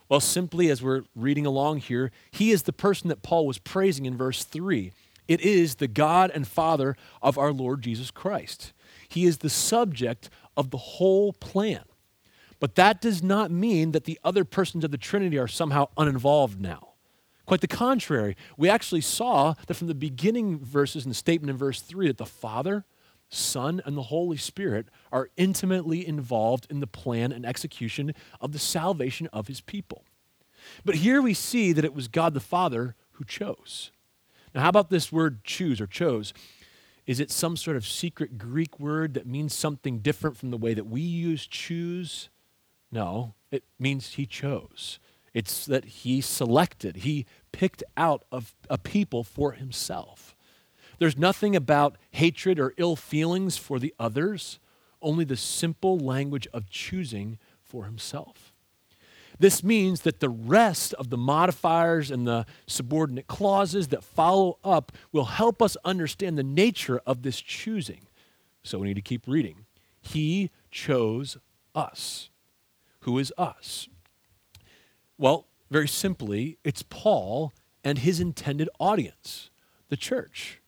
Well, 0.10 0.20
simply 0.20 0.70
as 0.70 0.82
we're 0.82 1.04
reading 1.16 1.46
along 1.46 1.80
here, 1.80 2.12
He 2.32 2.52
is 2.52 2.64
the 2.64 2.74
person 2.74 3.10
that 3.10 3.24
Paul 3.24 3.48
was 3.48 3.58
praising 3.58 4.06
in 4.06 4.18
verse 4.18 4.44
3. 4.44 4.92
It 5.28 5.42
is 5.42 5.76
the 5.76 5.88
God 5.88 6.32
and 6.34 6.48
Father 6.48 6.96
of 7.22 7.38
our 7.38 7.52
Lord 7.52 7.82
Jesus 7.82 8.12
Christ. 8.12 8.74
He 9.08 9.26
is 9.26 9.40
the 9.40 9.50
subject 9.50 10.30
of 10.58 10.70
the 10.70 10.78
whole 10.78 11.34
plan. 11.34 11.84
But 12.60 12.76
that 12.76 13.02
does 13.02 13.22
not 13.22 13.52
mean 13.52 13.92
that 13.92 14.06
the 14.06 14.20
other 14.24 14.46
persons 14.46 14.84
of 14.84 14.92
the 14.92 14.98
Trinity 14.98 15.38
are 15.38 15.48
somehow 15.48 15.90
uninvolved 15.98 16.62
now. 16.62 16.90
Quite 17.46 17.62
the 17.62 17.68
contrary. 17.68 18.38
We 18.58 18.70
actually 18.70 19.02
saw 19.02 19.56
that 19.68 19.74
from 19.74 19.88
the 19.88 19.96
beginning 19.96 20.60
verses 20.60 21.04
and 21.04 21.12
the 21.12 21.16
statement 21.16 21.50
in 21.50 21.58
verse 21.58 21.82
3 21.82 22.08
that 22.08 22.18
the 22.18 22.26
Father, 22.26 22.86
Son, 23.34 23.82
and 23.86 23.98
the 23.98 24.04
Holy 24.04 24.38
Spirit 24.38 24.88
are 25.12 25.30
intimately 25.38 26.08
involved 26.08 26.68
in 26.70 26.80
the 26.80 26.88
plan 26.88 27.32
and 27.32 27.46
execution 27.46 28.14
of 28.40 28.52
the 28.52 28.60
salvation 28.60 29.28
of 29.34 29.48
his 29.48 29.62
people. 29.62 30.04
But 30.86 30.96
here 30.96 31.22
we 31.22 31.34
see 31.34 31.74
that 31.74 31.86
it 31.86 31.94
was 31.94 32.08
God 32.08 32.34
the 32.34 32.40
Father 32.40 32.96
who 33.14 33.26
chose. 33.26 33.92
Now, 34.54 34.62
how 34.62 34.70
about 34.70 34.90
this 34.90 35.12
word 35.12 35.44
choose 35.44 35.82
or 35.82 35.88
chose? 35.88 36.34
Is 37.06 37.20
it 37.20 37.32
some 37.32 37.58
sort 37.58 37.76
of 37.76 37.86
secret 37.86 38.38
Greek 38.38 38.80
word 38.80 39.14
that 39.16 39.28
means 39.28 39.54
something 39.54 40.00
different 40.00 40.38
from 40.38 40.52
the 40.52 40.58
way 40.58 40.74
that 40.74 40.88
we 40.88 41.02
use 41.02 41.48
choose? 41.48 42.30
No, 42.92 43.34
it 43.52 43.64
means 43.78 44.14
he 44.14 44.26
chose. 44.26 45.00
It's 45.34 45.66
that 45.66 45.86
he 45.86 46.22
selected, 46.22 46.98
he 46.98 47.26
picked 47.52 47.84
out 47.98 48.24
of 48.32 48.56
a 48.70 48.78
people 48.78 49.24
for 49.24 49.54
himself. 49.54 50.36
There's 51.04 51.18
nothing 51.18 51.54
about 51.54 51.98
hatred 52.12 52.62
or 52.62 52.74
ill 52.78 52.96
feelings 52.96 53.58
for 53.58 53.78
the 53.78 53.94
others, 54.00 54.58
only 55.02 55.26
the 55.26 55.36
simple 55.36 56.00
language 56.00 56.48
of 56.54 56.70
choosing 56.70 57.40
for 57.62 57.84
himself. 57.84 58.54
This 59.38 59.66
means 59.66 60.04
that 60.04 60.22
the 60.22 60.30
rest 60.30 60.94
of 60.94 61.10
the 61.10 61.18
modifiers 61.18 62.10
and 62.10 62.26
the 62.26 62.46
subordinate 62.68 63.28
clauses 63.28 63.90
that 63.90 64.02
follow 64.02 64.60
up 64.64 64.94
will 65.12 65.26
help 65.26 65.62
us 65.62 65.76
understand 65.84 66.38
the 66.38 66.42
nature 66.42 67.02
of 67.06 67.22
this 67.22 67.42
choosing. 67.42 68.08
So 68.64 68.80
we 68.80 68.88
need 68.88 68.94
to 68.94 69.02
keep 69.02 69.28
reading. 69.28 69.66
He 70.00 70.52
chose 70.72 71.36
us. 71.76 72.30
Who 73.02 73.20
is 73.20 73.34
us? 73.38 73.90
Well, 75.18 75.48
very 75.70 75.90
simply, 75.90 76.60
it's 76.64 76.82
Paul 76.82 77.52
and 77.84 77.98
his 77.98 78.22
intended 78.22 78.70
audience, 78.80 79.50
the 79.90 79.98
church. 79.98 80.62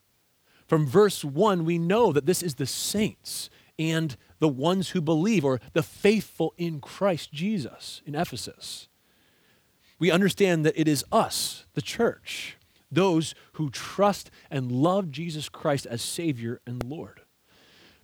From 0.68 0.88
verse 0.88 1.24
1, 1.24 1.66
we 1.66 1.78
know 1.78 2.12
that 2.12 2.26
this 2.26 2.42
is 2.42 2.56
the 2.56 2.66
saints 2.66 3.50
and 3.78 4.16
the 4.40 4.48
ones 4.48 4.90
who 4.90 5.02
believe, 5.02 5.44
or 5.46 5.60
the 5.74 5.84
faithful 5.84 6.54
in 6.58 6.80
Christ 6.80 7.32
Jesus 7.32 8.02
in 8.06 8.16
Ephesus. 8.16 8.88
We 10.00 10.12
understand 10.12 10.66
that 10.66 10.80
it 10.80 10.88
is 10.88 11.06
us, 11.12 11.66
the 11.74 11.82
church, 11.82 12.58
those 12.92 13.36
who 13.54 13.70
trust 13.70 14.32
and 14.50 14.72
love 14.72 15.12
Jesus 15.12 15.50
Christ 15.50 15.86
as 15.86 16.02
Savior 16.02 16.62
and 16.66 16.84
Lord. 16.84 17.22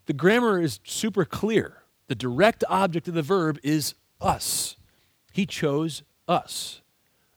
The 0.06 0.14
grammar 0.14 0.60
is 0.60 0.80
super 0.84 1.26
clear. 1.26 1.84
The 2.08 2.16
direct 2.16 2.64
object 2.70 3.08
of 3.08 3.14
the 3.14 3.22
verb 3.22 3.60
is 3.64 3.96
us. 4.20 4.76
He 5.32 5.46
chose 5.46 6.04
us. 6.28 6.82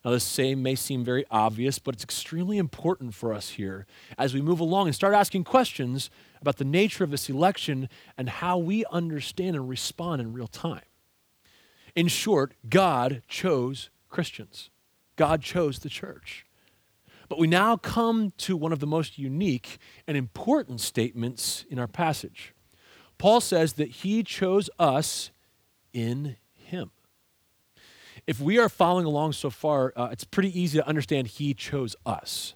Now, 0.05 0.11
the 0.11 0.21
same 0.21 0.63
may 0.63 0.75
seem 0.75 1.03
very 1.03 1.25
obvious, 1.31 1.79
but 1.79 1.95
it's 1.95 2.05
extremely 2.05 2.59
important 2.59 3.15
for 3.15 3.33
us 3.33 3.51
here 3.51 3.87
as 4.19 4.35
we 4.35 4.43
move 4.43 4.61
along 4.61 4.87
and 4.87 4.95
start 4.95 5.15
asking 5.15 5.45
questions 5.45 6.11
about 6.43 6.59
the 6.59 6.65
nature 6.65 7.05
of 7.05 7.11
this 7.11 7.31
election 7.31 7.89
and 8.19 8.29
how 8.29 8.59
we 8.59 8.85
understand 8.93 9.57
and 9.57 9.67
respond 9.67 10.21
in 10.21 10.35
real 10.35 10.47
time. 10.47 10.83
In 11.95 12.09
short, 12.09 12.53
God 12.69 13.23
chose 13.29 13.89
Christians, 14.11 14.69
God 15.17 15.41
chose 15.41 15.79
the 15.79 15.89
church. 15.89 16.45
But 17.31 17.39
we 17.39 17.47
now 17.47 17.79
come 17.79 18.35
to 18.39 18.57
one 18.57 18.73
of 18.73 18.81
the 18.81 18.87
most 18.87 19.19
unique 19.19 19.79
and 20.07 20.17
important 20.19 20.83
statements 20.83 21.65
in 21.71 21.79
our 21.79 21.89
passage. 21.89 22.53
Paul 23.17 23.41
says 23.41 23.75
that 23.75 23.89
he 23.89 24.23
chose 24.23 24.69
us 24.79 25.31
in 25.95 26.37
if 28.27 28.41
we 28.41 28.59
are 28.59 28.69
following 28.69 29.05
along 29.05 29.33
so 29.33 29.51
far, 29.51 29.93
uh, 29.97 30.09
it's 30.11 30.25
pretty 30.25 30.59
easy 30.59 30.79
to 30.79 30.87
understand 30.87 31.27
he 31.27 31.53
chose 31.53 31.95
us. 32.07 32.55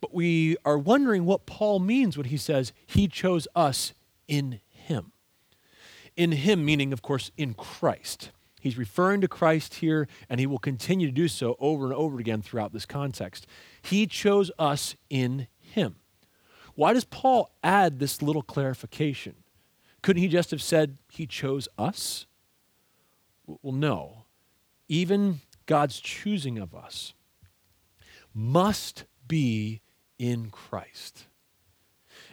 But 0.00 0.12
we 0.12 0.56
are 0.64 0.78
wondering 0.78 1.24
what 1.24 1.46
Paul 1.46 1.78
means 1.78 2.16
when 2.16 2.26
he 2.26 2.36
says 2.36 2.72
he 2.86 3.08
chose 3.08 3.48
us 3.54 3.94
in 4.28 4.60
him. 4.68 5.12
In 6.16 6.32
him, 6.32 6.64
meaning, 6.64 6.92
of 6.92 7.00
course, 7.00 7.30
in 7.36 7.54
Christ. 7.54 8.30
He's 8.60 8.76
referring 8.76 9.22
to 9.22 9.28
Christ 9.28 9.76
here, 9.76 10.08
and 10.28 10.38
he 10.38 10.46
will 10.46 10.58
continue 10.58 11.06
to 11.06 11.12
do 11.12 11.26
so 11.26 11.56
over 11.58 11.86
and 11.86 11.94
over 11.94 12.18
again 12.18 12.42
throughout 12.42 12.72
this 12.72 12.86
context. 12.86 13.46
He 13.80 14.06
chose 14.06 14.50
us 14.58 14.94
in 15.08 15.46
him. 15.58 15.96
Why 16.74 16.92
does 16.92 17.04
Paul 17.04 17.50
add 17.62 17.98
this 17.98 18.22
little 18.22 18.42
clarification? 18.42 19.36
Couldn't 20.02 20.22
he 20.22 20.28
just 20.28 20.50
have 20.50 20.62
said 20.62 20.98
he 21.10 21.26
chose 21.26 21.68
us? 21.78 22.26
Well, 23.46 23.72
no 23.72 24.21
even 24.88 25.40
God's 25.66 26.00
choosing 26.00 26.58
of 26.58 26.74
us, 26.74 27.14
must 28.34 29.04
be 29.26 29.80
in 30.18 30.50
Christ. 30.50 31.26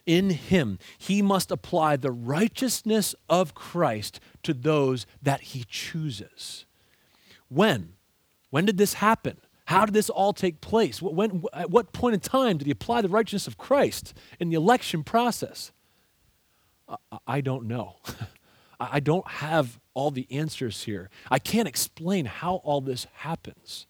In 0.05 0.31
him, 0.31 0.79
he 0.97 1.21
must 1.21 1.51
apply 1.51 1.97
the 1.97 2.11
righteousness 2.11 3.13
of 3.29 3.53
Christ 3.53 4.19
to 4.43 4.53
those 4.53 5.05
that 5.21 5.41
he 5.41 5.65
chooses. 5.67 6.65
When? 7.47 7.93
When 8.49 8.65
did 8.65 8.77
this 8.77 8.95
happen? 8.95 9.37
How 9.65 9.85
did 9.85 9.93
this 9.93 10.09
all 10.09 10.33
take 10.33 10.61
place? 10.61 10.99
When, 11.01 11.43
at 11.53 11.69
what 11.69 11.93
point 11.93 12.15
in 12.15 12.19
time 12.19 12.57
did 12.57 12.65
he 12.65 12.71
apply 12.71 13.01
the 13.01 13.09
righteousness 13.09 13.45
of 13.45 13.57
Christ 13.57 14.15
in 14.39 14.49
the 14.49 14.55
election 14.55 15.03
process? 15.03 15.71
I 17.27 17.41
don't 17.41 17.67
know. 17.67 17.97
I 18.79 18.99
don't 18.99 19.27
have 19.27 19.79
all 19.93 20.11
the 20.11 20.27
answers 20.31 20.83
here. 20.83 21.09
I 21.29 21.39
can't 21.39 21.67
explain 21.67 22.25
how 22.25 22.55
all 22.63 22.81
this 22.81 23.07
happens. 23.13 23.87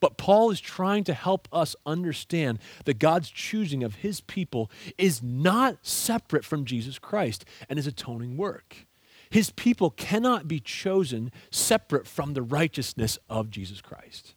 But 0.00 0.16
Paul 0.16 0.50
is 0.50 0.60
trying 0.60 1.04
to 1.04 1.14
help 1.14 1.48
us 1.52 1.76
understand 1.84 2.58
that 2.84 2.98
God's 2.98 3.30
choosing 3.30 3.82
of 3.82 3.96
his 3.96 4.20
people 4.22 4.70
is 4.96 5.22
not 5.22 5.78
separate 5.82 6.44
from 6.44 6.64
Jesus 6.64 6.98
Christ 6.98 7.44
and 7.68 7.78
his 7.78 7.86
atoning 7.86 8.36
work. 8.36 8.86
His 9.28 9.50
people 9.50 9.90
cannot 9.90 10.48
be 10.48 10.58
chosen 10.58 11.30
separate 11.50 12.06
from 12.06 12.32
the 12.34 12.42
righteousness 12.42 13.18
of 13.28 13.50
Jesus 13.50 13.80
Christ. 13.80 14.34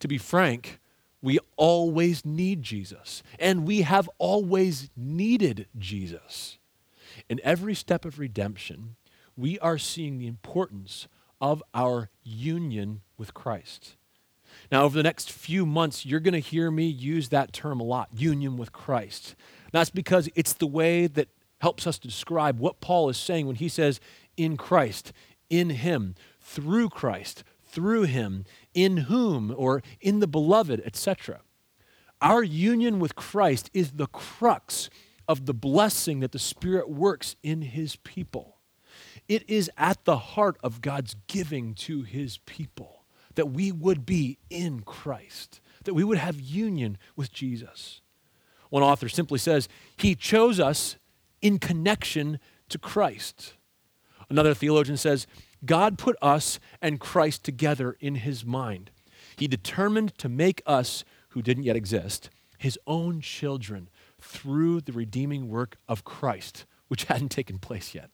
To 0.00 0.08
be 0.08 0.18
frank, 0.18 0.78
we 1.22 1.38
always 1.56 2.24
need 2.24 2.62
Jesus, 2.62 3.22
and 3.38 3.66
we 3.66 3.82
have 3.82 4.10
always 4.18 4.90
needed 4.96 5.66
Jesus. 5.78 6.58
In 7.30 7.40
every 7.42 7.74
step 7.74 8.04
of 8.04 8.18
redemption, 8.18 8.96
we 9.36 9.58
are 9.60 9.78
seeing 9.78 10.18
the 10.18 10.26
importance 10.26 11.08
of 11.40 11.62
our 11.74 12.10
union 12.22 13.02
with 13.18 13.34
Christ. 13.34 13.96
Now, 14.72 14.84
over 14.84 14.96
the 14.96 15.02
next 15.02 15.30
few 15.30 15.66
months, 15.66 16.06
you're 16.06 16.20
going 16.20 16.32
to 16.34 16.40
hear 16.40 16.70
me 16.70 16.86
use 16.86 17.28
that 17.28 17.52
term 17.52 17.80
a 17.80 17.84
lot 17.84 18.08
union 18.14 18.56
with 18.56 18.72
Christ. 18.72 19.36
That's 19.72 19.90
because 19.90 20.28
it's 20.34 20.54
the 20.54 20.66
way 20.66 21.06
that 21.06 21.28
helps 21.58 21.86
us 21.86 21.98
to 21.98 22.08
describe 22.08 22.58
what 22.58 22.80
Paul 22.80 23.08
is 23.08 23.16
saying 23.16 23.46
when 23.46 23.56
he 23.56 23.68
says, 23.68 24.00
in 24.36 24.56
Christ, 24.56 25.12
in 25.50 25.70
Him, 25.70 26.14
through 26.40 26.90
Christ, 26.90 27.44
through 27.64 28.02
Him, 28.02 28.44
in 28.74 28.96
whom, 28.98 29.54
or 29.56 29.82
in 30.00 30.20
the 30.20 30.26
beloved, 30.26 30.82
etc. 30.84 31.40
Our 32.20 32.42
union 32.42 32.98
with 32.98 33.14
Christ 33.14 33.70
is 33.72 33.92
the 33.92 34.06
crux 34.06 34.90
of 35.28 35.46
the 35.46 35.54
blessing 35.54 36.20
that 36.20 36.32
the 36.32 36.38
Spirit 36.38 36.88
works 36.88 37.36
in 37.42 37.62
His 37.62 37.96
people. 37.96 38.55
It 39.28 39.48
is 39.48 39.70
at 39.76 40.04
the 40.04 40.18
heart 40.18 40.56
of 40.62 40.80
God's 40.80 41.16
giving 41.26 41.74
to 41.74 42.02
his 42.02 42.38
people 42.38 43.04
that 43.34 43.50
we 43.50 43.70
would 43.70 44.04
be 44.06 44.38
in 44.50 44.80
Christ, 44.80 45.60
that 45.84 45.94
we 45.94 46.04
would 46.04 46.18
have 46.18 46.40
union 46.40 46.98
with 47.14 47.32
Jesus. 47.32 48.00
One 48.70 48.82
author 48.82 49.08
simply 49.08 49.38
says, 49.38 49.68
He 49.96 50.14
chose 50.14 50.58
us 50.58 50.96
in 51.40 51.58
connection 51.58 52.40
to 52.68 52.78
Christ. 52.78 53.54
Another 54.28 54.54
theologian 54.54 54.96
says, 54.96 55.26
God 55.64 55.98
put 55.98 56.16
us 56.20 56.58
and 56.82 57.00
Christ 57.00 57.44
together 57.44 57.96
in 58.00 58.16
his 58.16 58.44
mind. 58.44 58.90
He 59.36 59.46
determined 59.46 60.16
to 60.18 60.28
make 60.28 60.62
us, 60.66 61.04
who 61.30 61.42
didn't 61.42 61.64
yet 61.64 61.76
exist, 61.76 62.30
his 62.58 62.78
own 62.86 63.20
children 63.20 63.88
through 64.20 64.80
the 64.80 64.92
redeeming 64.92 65.48
work 65.48 65.76
of 65.88 66.04
Christ, 66.04 66.64
which 66.88 67.04
hadn't 67.10 67.28
taken 67.30 67.58
place 67.58 67.94
yet. 67.94 68.10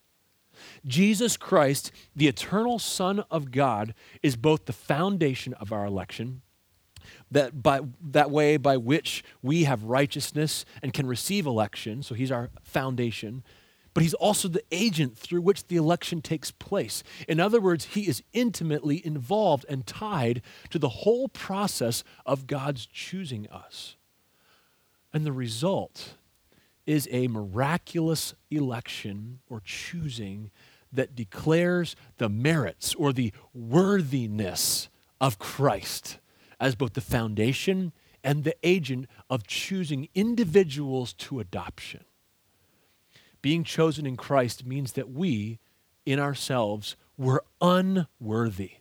Jesus 0.87 1.37
Christ, 1.37 1.93
the 2.15 2.29
eternal 2.29 2.79
Son 2.79 3.25
of 3.31 3.51
God, 3.51 3.95
is 4.23 4.37
both 4.37 4.67
the 4.67 4.73
foundation 4.73 5.55
of 5.55 5.73
our 5.73 5.85
election, 5.85 6.43
that 7.31 7.63
by 7.63 7.81
that 8.01 8.31
way 8.31 8.57
by 8.57 8.77
which 8.77 9.25
we 9.43 9.65
have 9.65 9.85
righteousness 9.85 10.65
and 10.83 10.93
can 10.93 11.07
receive 11.07 11.47
election. 11.47 12.03
So 12.03 12.15
he's 12.15 12.33
our 12.33 12.51
foundation. 12.63 13.43
But 13.95 14.03
he's 14.03 14.15
also 14.15 14.49
the 14.49 14.65
agent 14.71 15.19
through 15.19 15.43
which 15.43 15.67
the 15.67 15.77
election 15.77 16.23
takes 16.23 16.51
place. 16.51 17.03
In 17.29 17.41
other 17.41 17.61
words, 17.61 17.87
he 17.87 18.09
is 18.09 18.23
intimately 18.33 19.05
involved 19.05 19.67
and 19.69 19.87
tied 19.87 20.41
to 20.71 20.79
the 20.79 20.89
whole 20.89 21.29
process 21.29 22.03
of 22.25 22.47
God's 22.47 22.87
choosing 22.87 23.47
us. 23.51 23.97
And 25.13 25.27
the 25.27 25.33
result 25.33 26.15
is 26.87 27.09
a 27.11 27.29
miraculous 27.29 28.35
election 28.51 29.41
or 29.49 29.61
choosing 29.65 30.51
that 30.93 31.15
declares 31.15 31.97
the 32.19 32.29
merits 32.29 32.95
or 32.95 33.13
the 33.13 33.33
worthiness 33.55 34.89
of 35.21 35.39
Christ 35.39 36.19
as 36.61 36.75
both 36.75 36.93
the 36.93 37.01
foundation 37.01 37.93
and 38.23 38.45
the 38.45 38.55
agent 38.63 39.09
of 39.29 39.47
choosing 39.47 40.09
individuals 40.15 41.13
to 41.15 41.41
adoption. 41.41 42.05
Being 43.41 43.65
chosen 43.65 44.07
in 44.07 44.17
Christ 44.17 44.65
means 44.65 44.93
that 44.93 45.11
we, 45.11 45.59
in 46.07 46.21
ourselves, 46.21 46.97
were 47.17 47.45
unworthy. 47.61 48.75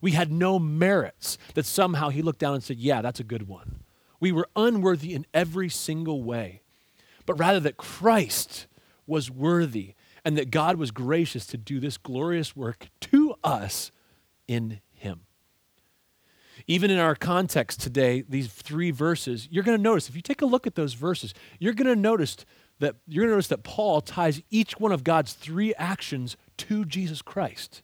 We 0.00 0.12
had 0.12 0.32
no 0.32 0.58
merits 0.58 1.36
that 1.54 1.66
somehow 1.66 2.08
He 2.08 2.22
looked 2.22 2.38
down 2.38 2.54
and 2.54 2.62
said, 2.62 2.78
Yeah, 2.78 3.02
that's 3.02 3.20
a 3.20 3.24
good 3.24 3.48
one. 3.48 3.80
We 4.18 4.32
were 4.32 4.48
unworthy 4.56 5.14
in 5.14 5.26
every 5.34 5.68
single 5.68 6.22
way, 6.22 6.62
but 7.26 7.38
rather 7.38 7.60
that 7.60 7.76
Christ 7.76 8.66
was 9.06 9.30
worthy 9.30 9.94
and 10.24 10.36
that 10.36 10.50
God 10.50 10.76
was 10.76 10.90
gracious 10.90 11.46
to 11.46 11.56
do 11.56 11.78
this 11.78 11.98
glorious 11.98 12.56
work 12.56 12.88
to 13.00 13.34
us 13.44 13.92
in 14.48 14.80
Him. 14.92 15.20
Even 16.66 16.90
in 16.90 16.98
our 16.98 17.14
context 17.14 17.80
today, 17.80 18.24
these 18.28 18.48
three 18.48 18.90
verses, 18.90 19.46
you're 19.50 19.62
going 19.62 19.76
to 19.76 19.82
notice, 19.82 20.08
if 20.08 20.16
you 20.16 20.22
take 20.22 20.42
a 20.42 20.46
look 20.46 20.66
at 20.66 20.74
those 20.74 20.94
verses, 20.94 21.34
you're 21.58 21.74
going 21.74 21.86
to 21.86 21.94
notice 21.94 22.36
that 22.78 22.96
you're 23.06 23.22
going 23.22 23.30
to 23.30 23.36
notice 23.36 23.48
that 23.48 23.62
Paul 23.62 24.00
ties 24.00 24.42
each 24.50 24.78
one 24.78 24.92
of 24.92 25.04
God's 25.04 25.32
three 25.32 25.74
actions 25.74 26.36
to 26.58 26.84
Jesus 26.84 27.22
Christ. 27.22 27.82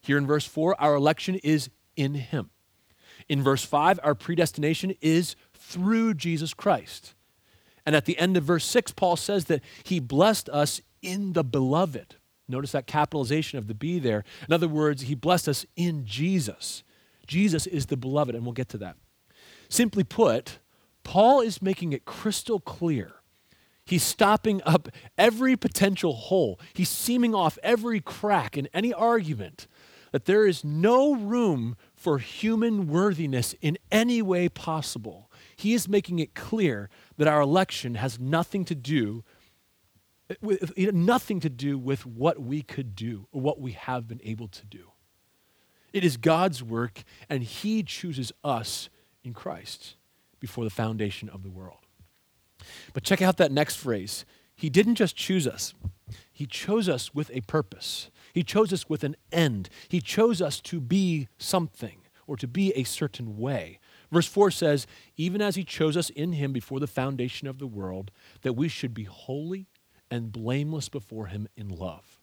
Here 0.00 0.18
in 0.18 0.26
verse 0.26 0.46
4, 0.46 0.80
our 0.80 0.94
election 0.94 1.36
is 1.36 1.70
in 1.96 2.14
him. 2.14 2.50
In 3.28 3.42
verse 3.42 3.64
5, 3.64 3.98
our 4.02 4.14
predestination 4.14 4.94
is 5.00 5.36
through 5.54 6.14
Jesus 6.14 6.54
Christ. 6.54 7.14
And 7.86 7.94
at 7.94 8.04
the 8.04 8.18
end 8.18 8.36
of 8.36 8.44
verse 8.44 8.64
6, 8.64 8.92
Paul 8.92 9.16
says 9.16 9.44
that 9.46 9.62
he 9.84 10.00
blessed 10.00 10.48
us 10.48 10.80
in 11.00 11.32
the 11.32 11.44
beloved. 11.44 12.16
Notice 12.48 12.72
that 12.72 12.86
capitalization 12.86 13.58
of 13.58 13.68
the 13.68 13.74
be 13.74 13.98
there. 13.98 14.24
In 14.46 14.52
other 14.52 14.68
words, 14.68 15.02
he 15.02 15.14
blessed 15.14 15.48
us 15.48 15.64
in 15.76 16.04
Jesus. 16.04 16.82
Jesus 17.26 17.66
is 17.66 17.86
the 17.86 17.96
beloved, 17.96 18.34
and 18.34 18.44
we'll 18.44 18.52
get 18.52 18.68
to 18.70 18.78
that. 18.78 18.96
Simply 19.68 20.04
put, 20.04 20.58
Paul 21.02 21.40
is 21.40 21.62
making 21.62 21.92
it 21.92 22.04
crystal 22.04 22.60
clear. 22.60 23.12
He's 23.84 24.02
stopping 24.02 24.60
up 24.64 24.88
every 25.16 25.56
potential 25.56 26.12
hole. 26.12 26.58
He's 26.74 26.88
seaming 26.88 27.34
off 27.34 27.58
every 27.62 28.00
crack 28.00 28.56
in 28.56 28.68
any 28.74 28.92
argument 28.92 29.68
that 30.10 30.24
there 30.24 30.46
is 30.46 30.64
no 30.64 31.14
room 31.14 31.76
for 31.94 32.18
human 32.18 32.88
worthiness 32.88 33.54
in 33.60 33.78
any 33.92 34.22
way 34.22 34.48
possible. 34.48 35.25
He 35.56 35.72
is 35.74 35.88
making 35.88 36.18
it 36.18 36.34
clear 36.34 36.90
that 37.16 37.26
our 37.26 37.40
election 37.40 37.94
has 37.96 38.20
nothing 38.20 38.64
to 38.66 38.74
do 38.74 39.24
with, 40.40 40.76
nothing 40.92 41.40
to 41.40 41.48
do 41.48 41.78
with 41.78 42.04
what 42.04 42.40
we 42.40 42.62
could 42.62 42.94
do 42.94 43.26
or 43.32 43.40
what 43.40 43.60
we 43.60 43.72
have 43.72 44.06
been 44.06 44.20
able 44.22 44.48
to 44.48 44.66
do. 44.66 44.90
It 45.92 46.04
is 46.04 46.16
God's 46.18 46.62
work, 46.62 47.04
and 47.30 47.42
He 47.42 47.82
chooses 47.82 48.32
us 48.44 48.90
in 49.24 49.32
Christ 49.32 49.96
before 50.40 50.64
the 50.64 50.70
foundation 50.70 51.28
of 51.30 51.42
the 51.42 51.50
world. 51.50 51.86
But 52.92 53.02
check 53.02 53.22
out 53.22 53.38
that 53.38 53.52
next 53.52 53.76
phrase. 53.76 54.26
He 54.54 54.68
didn't 54.68 54.96
just 54.96 55.16
choose 55.16 55.46
us, 55.46 55.74
He 56.32 56.44
chose 56.44 56.88
us 56.88 57.14
with 57.14 57.30
a 57.32 57.40
purpose. 57.42 58.10
He 58.34 58.42
chose 58.42 58.70
us 58.70 58.86
with 58.86 59.02
an 59.02 59.16
end. 59.32 59.70
He 59.88 60.02
chose 60.02 60.42
us 60.42 60.60
to 60.60 60.78
be 60.78 61.28
something 61.38 62.02
or 62.26 62.36
to 62.36 62.46
be 62.46 62.70
a 62.72 62.84
certain 62.84 63.38
way. 63.38 63.78
Verse 64.10 64.26
4 64.26 64.50
says, 64.50 64.86
Even 65.16 65.42
as 65.42 65.56
He 65.56 65.64
chose 65.64 65.96
us 65.96 66.10
in 66.10 66.32
Him 66.32 66.52
before 66.52 66.80
the 66.80 66.86
foundation 66.86 67.48
of 67.48 67.58
the 67.58 67.66
world, 67.66 68.10
that 68.42 68.54
we 68.54 68.68
should 68.68 68.94
be 68.94 69.04
holy 69.04 69.66
and 70.10 70.32
blameless 70.32 70.88
before 70.88 71.26
Him 71.26 71.48
in 71.56 71.68
love. 71.68 72.20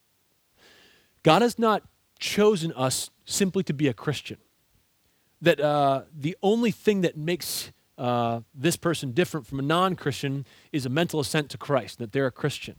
God 1.24 1.41
has 1.41 1.58
not 1.58 1.84
chosen 2.19 2.72
us 2.74 3.10
simply 3.26 3.63
to 3.63 3.74
be 3.74 3.88
a 3.88 3.93
Christian. 3.93 4.38
That 5.41 5.60
uh, 5.60 6.04
the 6.17 6.38
only 6.41 6.72
thing 6.72 7.02
that 7.02 7.17
makes 7.17 7.72
uh, 7.98 8.41
this 8.54 8.78
person 8.78 9.12
different 9.12 9.46
from 9.46 9.60
a 9.60 9.63
non 9.63 9.96
Christian 9.96 10.46
is 10.72 10.86
a 10.86 10.89
mental 10.89 11.19
assent 11.19 11.50
to 11.50 11.58
Christ, 11.58 12.00
that 12.00 12.12
they're 12.12 12.28
a 12.28 12.32
Christian. 12.32 12.76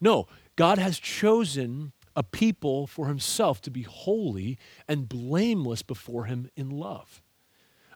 No, 0.00 0.26
God 0.56 0.78
has 0.78 0.98
chosen 0.98 1.92
a 2.14 2.22
people 2.22 2.86
for 2.86 3.08
himself 3.08 3.60
to 3.62 3.70
be 3.70 3.82
holy 3.82 4.58
and 4.88 5.08
blameless 5.08 5.82
before 5.82 6.24
him 6.24 6.50
in 6.56 6.70
love. 6.70 7.22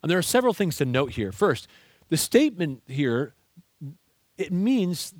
And 0.02 0.10
there 0.10 0.18
are 0.18 0.22
several 0.22 0.54
things 0.54 0.76
to 0.78 0.84
note 0.84 1.12
here. 1.12 1.32
First, 1.32 1.68
the 2.08 2.16
statement 2.16 2.82
here 2.86 3.34
it 4.40 4.52
means 4.52 5.14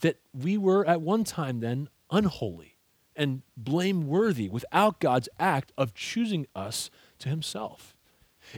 that 0.00 0.20
we 0.32 0.56
were 0.56 0.86
at 0.86 1.00
one 1.00 1.24
time 1.24 1.60
then 1.60 1.88
unholy 2.10 2.76
and 3.16 3.42
blameworthy 3.56 4.48
without 4.48 5.00
God's 5.00 5.28
act 5.38 5.72
of 5.76 5.92
choosing 5.92 6.46
us 6.54 6.88
to 7.18 7.28
himself. 7.28 7.96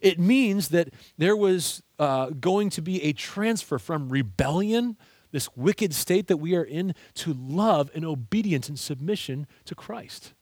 It 0.02 0.18
means 0.18 0.68
that 0.68 0.90
there 1.18 1.36
was 1.36 1.82
uh, 1.98 2.30
going 2.30 2.70
to 2.70 2.82
be 2.82 3.02
a 3.02 3.12
transfer 3.12 3.78
from 3.78 4.10
rebellion, 4.10 4.96
this 5.32 5.48
wicked 5.56 5.94
state 5.94 6.28
that 6.28 6.36
we 6.36 6.54
are 6.54 6.64
in, 6.64 6.94
to 7.14 7.32
love 7.32 7.90
and 7.94 8.04
obedience 8.04 8.68
and 8.68 8.78
submission 8.78 9.46
to 9.64 9.74
Christ. 9.74 10.34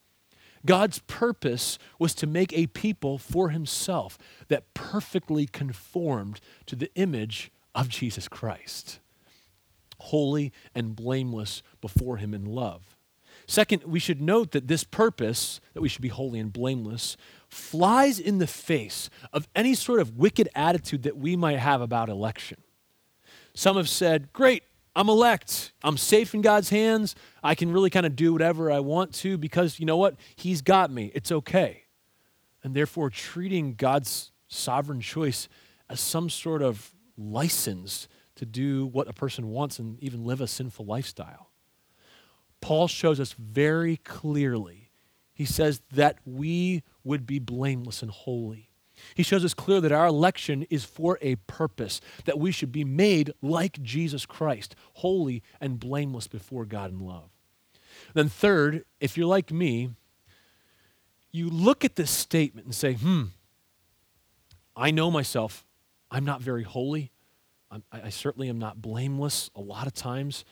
God's 0.66 0.98
purpose 1.00 1.78
was 1.98 2.14
to 2.16 2.26
make 2.26 2.52
a 2.52 2.66
people 2.66 3.18
for 3.18 3.50
himself 3.50 4.18
that 4.48 4.74
perfectly 4.74 5.46
conformed 5.46 6.40
to 6.66 6.76
the 6.76 6.90
image 6.94 7.50
of 7.74 7.88
Jesus 7.88 8.28
Christ, 8.28 9.00
holy 9.98 10.52
and 10.74 10.94
blameless 10.94 11.62
before 11.80 12.18
him 12.18 12.34
in 12.34 12.44
love. 12.44 12.96
Second, 13.46 13.84
we 13.84 13.98
should 13.98 14.20
note 14.20 14.52
that 14.52 14.68
this 14.68 14.84
purpose, 14.84 15.60
that 15.74 15.80
we 15.80 15.88
should 15.88 16.02
be 16.02 16.08
holy 16.08 16.38
and 16.38 16.52
blameless, 16.52 17.16
flies 17.48 18.20
in 18.20 18.38
the 18.38 18.46
face 18.46 19.10
of 19.32 19.48
any 19.56 19.74
sort 19.74 19.98
of 19.98 20.16
wicked 20.16 20.48
attitude 20.54 21.02
that 21.02 21.16
we 21.16 21.36
might 21.36 21.58
have 21.58 21.80
about 21.80 22.08
election. 22.08 22.58
Some 23.54 23.76
have 23.76 23.88
said, 23.88 24.32
Great, 24.32 24.62
I'm 24.94 25.08
elect. 25.08 25.72
I'm 25.82 25.96
safe 25.96 26.34
in 26.34 26.40
God's 26.40 26.70
hands. 26.70 27.14
I 27.42 27.54
can 27.54 27.72
really 27.72 27.90
kind 27.90 28.06
of 28.06 28.16
do 28.16 28.32
whatever 28.32 28.70
I 28.70 28.80
want 28.80 29.14
to 29.14 29.38
because 29.38 29.78
you 29.78 29.86
know 29.86 29.96
what? 29.96 30.16
He's 30.36 30.62
got 30.62 30.90
me. 30.90 31.12
It's 31.14 31.30
okay. 31.30 31.84
And 32.62 32.74
therefore, 32.74 33.08
treating 33.08 33.74
God's 33.74 34.32
sovereign 34.48 35.00
choice 35.00 35.48
as 35.88 36.00
some 36.00 36.28
sort 36.28 36.62
of 36.62 36.92
license 37.16 38.08
to 38.36 38.46
do 38.46 38.86
what 38.86 39.08
a 39.08 39.12
person 39.12 39.48
wants 39.48 39.78
and 39.78 40.02
even 40.02 40.24
live 40.24 40.40
a 40.40 40.46
sinful 40.46 40.86
lifestyle. 40.86 41.50
Paul 42.60 42.88
shows 42.88 43.20
us 43.20 43.32
very 43.32 43.96
clearly. 43.98 44.90
He 45.32 45.44
says 45.44 45.80
that 45.92 46.18
we 46.24 46.82
would 47.04 47.26
be 47.26 47.38
blameless 47.38 48.02
and 48.02 48.10
holy. 48.10 48.69
He 49.14 49.22
shows 49.22 49.44
us 49.44 49.54
clear 49.54 49.80
that 49.80 49.92
our 49.92 50.06
election 50.06 50.66
is 50.70 50.84
for 50.84 51.18
a 51.20 51.36
purpose, 51.36 52.00
that 52.24 52.38
we 52.38 52.52
should 52.52 52.72
be 52.72 52.84
made 52.84 53.32
like 53.42 53.82
Jesus 53.82 54.26
Christ, 54.26 54.74
holy 54.94 55.42
and 55.60 55.80
blameless 55.80 56.28
before 56.28 56.64
God 56.64 56.90
in 56.90 57.00
love. 57.00 57.30
Then, 58.14 58.28
third, 58.28 58.84
if 59.00 59.16
you're 59.16 59.26
like 59.26 59.50
me, 59.50 59.90
you 61.32 61.48
look 61.48 61.84
at 61.84 61.96
this 61.96 62.10
statement 62.10 62.66
and 62.66 62.74
say, 62.74 62.94
hmm, 62.94 63.24
I 64.76 64.90
know 64.90 65.10
myself. 65.10 65.66
I'm 66.10 66.24
not 66.24 66.40
very 66.40 66.64
holy. 66.64 67.12
I'm, 67.70 67.84
i 67.92 68.08
certainly 68.08 68.48
am 68.48 68.58
not 68.58 68.82
blameless 68.82 69.50
a 69.54 69.60
lot 69.60 69.86
of 69.86 69.94
times. 69.94 70.44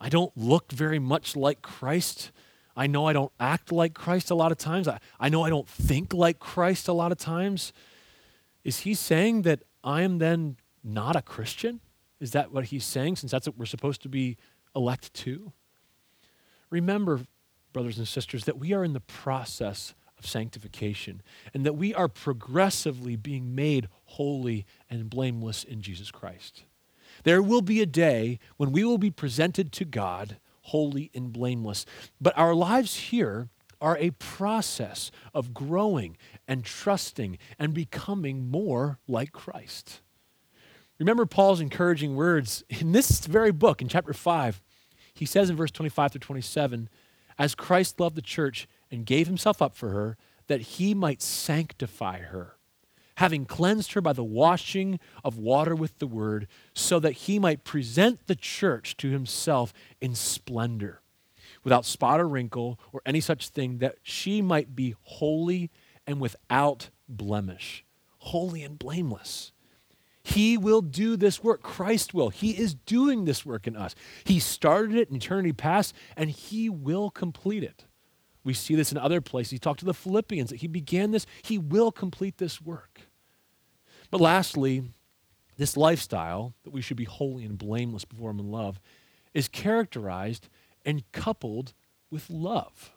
I 0.00 0.08
don't 0.08 0.32
look 0.36 0.72
very 0.72 0.98
much 0.98 1.36
like 1.36 1.62
Christ. 1.62 2.30
I 2.76 2.86
know 2.86 3.06
I 3.06 3.12
don't 3.12 3.32
act 3.38 3.70
like 3.70 3.94
Christ 3.94 4.30
a 4.30 4.34
lot 4.34 4.52
of 4.52 4.58
times. 4.58 4.88
I, 4.88 4.98
I 5.20 5.28
know 5.28 5.44
I 5.44 5.50
don't 5.50 5.68
think 5.68 6.12
like 6.12 6.38
Christ 6.38 6.88
a 6.88 6.92
lot 6.92 7.12
of 7.12 7.18
times. 7.18 7.72
Is 8.64 8.80
he 8.80 8.94
saying 8.94 9.42
that 9.42 9.62
I 9.82 10.02
am 10.02 10.18
then 10.18 10.56
not 10.82 11.16
a 11.16 11.22
Christian? 11.22 11.80
Is 12.20 12.32
that 12.32 12.52
what 12.52 12.64
he's 12.66 12.84
saying, 12.84 13.16
since 13.16 13.30
that's 13.30 13.46
what 13.46 13.58
we're 13.58 13.66
supposed 13.66 14.02
to 14.02 14.08
be 14.08 14.36
elect 14.74 15.12
to? 15.14 15.52
Remember, 16.70 17.20
brothers 17.72 17.98
and 17.98 18.08
sisters, 18.08 18.44
that 18.44 18.58
we 18.58 18.72
are 18.72 18.82
in 18.82 18.92
the 18.92 19.00
process 19.00 19.94
of 20.18 20.26
sanctification 20.26 21.22
and 21.52 21.64
that 21.66 21.74
we 21.76 21.94
are 21.94 22.08
progressively 22.08 23.16
being 23.16 23.54
made 23.54 23.88
holy 24.04 24.66
and 24.90 25.10
blameless 25.10 25.64
in 25.64 25.82
Jesus 25.82 26.10
Christ. 26.10 26.64
There 27.22 27.42
will 27.42 27.62
be 27.62 27.80
a 27.80 27.86
day 27.86 28.38
when 28.56 28.72
we 28.72 28.84
will 28.84 28.98
be 28.98 29.10
presented 29.10 29.70
to 29.72 29.84
God 29.84 30.38
holy 30.64 31.10
and 31.14 31.32
blameless. 31.32 31.86
But 32.20 32.36
our 32.36 32.54
lives 32.54 32.96
here 32.96 33.48
are 33.80 33.98
a 33.98 34.10
process 34.12 35.10
of 35.34 35.52
growing 35.52 36.16
and 36.48 36.64
trusting 36.64 37.38
and 37.58 37.74
becoming 37.74 38.50
more 38.50 38.98
like 39.06 39.32
Christ. 39.32 40.00
Remember 40.98 41.26
Paul's 41.26 41.60
encouraging 41.60 42.16
words 42.16 42.64
in 42.68 42.92
this 42.92 43.26
very 43.26 43.52
book, 43.52 43.82
in 43.82 43.88
chapter 43.88 44.14
5. 44.14 44.62
He 45.12 45.26
says 45.26 45.50
in 45.50 45.56
verse 45.56 45.70
25 45.70 46.12
through 46.12 46.20
27 46.20 46.88
As 47.38 47.54
Christ 47.54 48.00
loved 48.00 48.16
the 48.16 48.22
church 48.22 48.66
and 48.90 49.04
gave 49.04 49.26
himself 49.26 49.60
up 49.60 49.74
for 49.74 49.90
her, 49.90 50.16
that 50.46 50.60
he 50.60 50.94
might 50.94 51.20
sanctify 51.20 52.20
her, 52.20 52.56
having 53.16 53.46
cleansed 53.46 53.92
her 53.92 54.00
by 54.00 54.12
the 54.12 54.24
washing 54.24 54.98
of 55.22 55.38
water 55.38 55.74
with 55.74 55.98
the 55.98 56.06
word, 56.06 56.48
so 56.72 56.98
that 56.98 57.12
he 57.12 57.38
might 57.38 57.64
present 57.64 58.26
the 58.26 58.34
church 58.34 58.96
to 58.96 59.10
himself 59.10 59.72
in 60.00 60.14
splendor, 60.14 61.00
without 61.62 61.84
spot 61.84 62.20
or 62.20 62.28
wrinkle 62.28 62.78
or 62.92 63.00
any 63.06 63.20
such 63.20 63.48
thing, 63.48 63.78
that 63.78 63.96
she 64.02 64.42
might 64.42 64.74
be 64.74 64.94
holy 65.02 65.70
and 66.06 66.20
without 66.20 66.90
blemish, 67.08 67.84
holy 68.18 68.62
and 68.62 68.78
blameless. 68.78 69.52
He 70.22 70.56
will 70.56 70.80
do 70.80 71.16
this 71.16 71.44
work. 71.44 71.62
Christ 71.62 72.14
will. 72.14 72.30
He 72.30 72.52
is 72.52 72.74
doing 72.74 73.26
this 73.26 73.44
work 73.44 73.66
in 73.66 73.76
us. 73.76 73.94
He 74.24 74.40
started 74.40 74.96
it 74.96 75.10
in 75.10 75.16
eternity 75.16 75.52
past, 75.52 75.94
and 76.16 76.30
He 76.30 76.70
will 76.70 77.10
complete 77.10 77.62
it. 77.62 77.84
We 78.42 78.54
see 78.54 78.74
this 78.74 78.90
in 78.90 78.98
other 78.98 79.20
places. 79.20 79.52
He 79.52 79.58
talked 79.58 79.80
to 79.80 79.84
the 79.86 79.94
Philippians 79.94 80.48
that 80.48 80.60
He 80.60 80.66
began 80.66 81.10
this, 81.10 81.26
He 81.42 81.58
will 81.58 81.92
complete 81.92 82.38
this 82.38 82.60
work. 82.60 82.93
But 84.14 84.20
lastly, 84.20 84.84
this 85.56 85.76
lifestyle 85.76 86.54
that 86.62 86.70
we 86.70 86.80
should 86.80 86.96
be 86.96 87.02
holy 87.02 87.44
and 87.44 87.58
blameless 87.58 88.04
before 88.04 88.30
Him 88.30 88.38
in 88.38 88.48
love 88.48 88.78
is 89.34 89.48
characterized 89.48 90.48
and 90.84 91.02
coupled 91.10 91.74
with 92.12 92.30
love. 92.30 92.92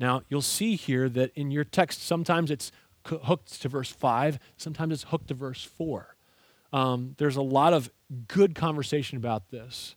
Now, 0.00 0.22
you'll 0.28 0.42
see 0.42 0.74
here 0.74 1.08
that 1.10 1.30
in 1.36 1.52
your 1.52 1.62
text, 1.62 2.02
sometimes 2.02 2.50
it's 2.50 2.72
hooked 3.06 3.62
to 3.62 3.68
verse 3.68 3.92
5, 3.92 4.40
sometimes 4.56 4.94
it's 4.94 5.04
hooked 5.04 5.28
to 5.28 5.34
verse 5.34 5.62
4. 5.62 6.16
Um, 6.72 7.14
there's 7.18 7.36
a 7.36 7.42
lot 7.42 7.72
of 7.72 7.88
good 8.26 8.56
conversation 8.56 9.16
about 9.16 9.50
this. 9.50 9.94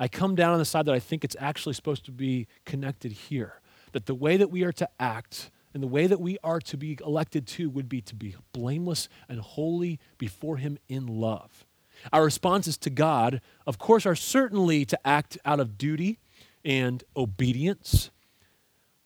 I 0.00 0.08
come 0.08 0.34
down 0.34 0.52
on 0.52 0.58
the 0.58 0.64
side 0.64 0.86
that 0.86 0.96
I 0.96 0.98
think 0.98 1.22
it's 1.22 1.36
actually 1.38 1.74
supposed 1.74 2.04
to 2.06 2.10
be 2.10 2.48
connected 2.64 3.12
here. 3.12 3.60
That 3.92 4.06
the 4.06 4.16
way 4.16 4.36
that 4.36 4.50
we 4.50 4.64
are 4.64 4.72
to 4.72 4.88
act 4.98 5.52
and 5.72 5.82
the 5.82 5.88
way 5.88 6.06
that 6.06 6.20
we 6.20 6.38
are 6.42 6.60
to 6.60 6.76
be 6.76 6.98
elected 7.04 7.46
to 7.46 7.70
would 7.70 7.88
be 7.88 8.00
to 8.02 8.14
be 8.14 8.34
blameless 8.52 9.08
and 9.28 9.40
holy 9.40 9.98
before 10.18 10.56
Him 10.56 10.78
in 10.88 11.06
love. 11.06 11.64
Our 12.12 12.24
responses 12.24 12.76
to 12.78 12.90
God, 12.90 13.40
of 13.66 13.78
course, 13.78 14.06
are 14.06 14.14
certainly 14.14 14.84
to 14.86 15.06
act 15.06 15.38
out 15.44 15.60
of 15.60 15.78
duty 15.78 16.18
and 16.64 17.04
obedience, 17.16 18.10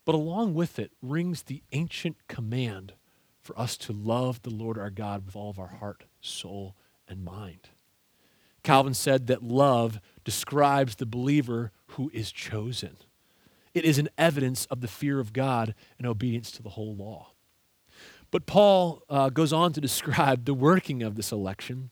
but 0.05 0.15
along 0.15 0.53
with 0.53 0.79
it 0.79 0.91
rings 1.01 1.43
the 1.43 1.61
ancient 1.71 2.17
command 2.27 2.93
for 3.41 3.57
us 3.59 3.77
to 3.77 3.93
love 3.93 4.41
the 4.41 4.49
Lord 4.49 4.77
our 4.77 4.89
God 4.89 5.25
with 5.25 5.35
all 5.35 5.49
of 5.49 5.59
our 5.59 5.67
heart, 5.79 6.05
soul, 6.19 6.75
and 7.07 7.23
mind. 7.23 7.69
Calvin 8.63 8.95
said 8.95 9.27
that 9.27 9.43
love 9.43 9.99
describes 10.23 10.95
the 10.95 11.05
believer 11.05 11.71
who 11.89 12.09
is 12.13 12.31
chosen. 12.31 12.97
It 13.75 13.83
is 13.83 13.99
an 13.99 14.09
evidence 14.17 14.65
of 14.67 14.79
the 14.79 14.87
fear 14.87 15.19
of 15.19 15.33
God 15.33 15.75
and 15.99 16.07
obedience 16.07 16.49
to 16.53 16.63
the 16.63 16.69
whole 16.69 16.95
law. 16.95 17.33
But 18.31 18.45
Paul 18.45 19.03
uh, 19.09 19.29
goes 19.29 19.53
on 19.53 19.73
to 19.73 19.81
describe 19.89 20.45
the 20.45 20.53
working 20.53 21.03
of 21.03 21.15
this 21.15 21.31
election. 21.31 21.91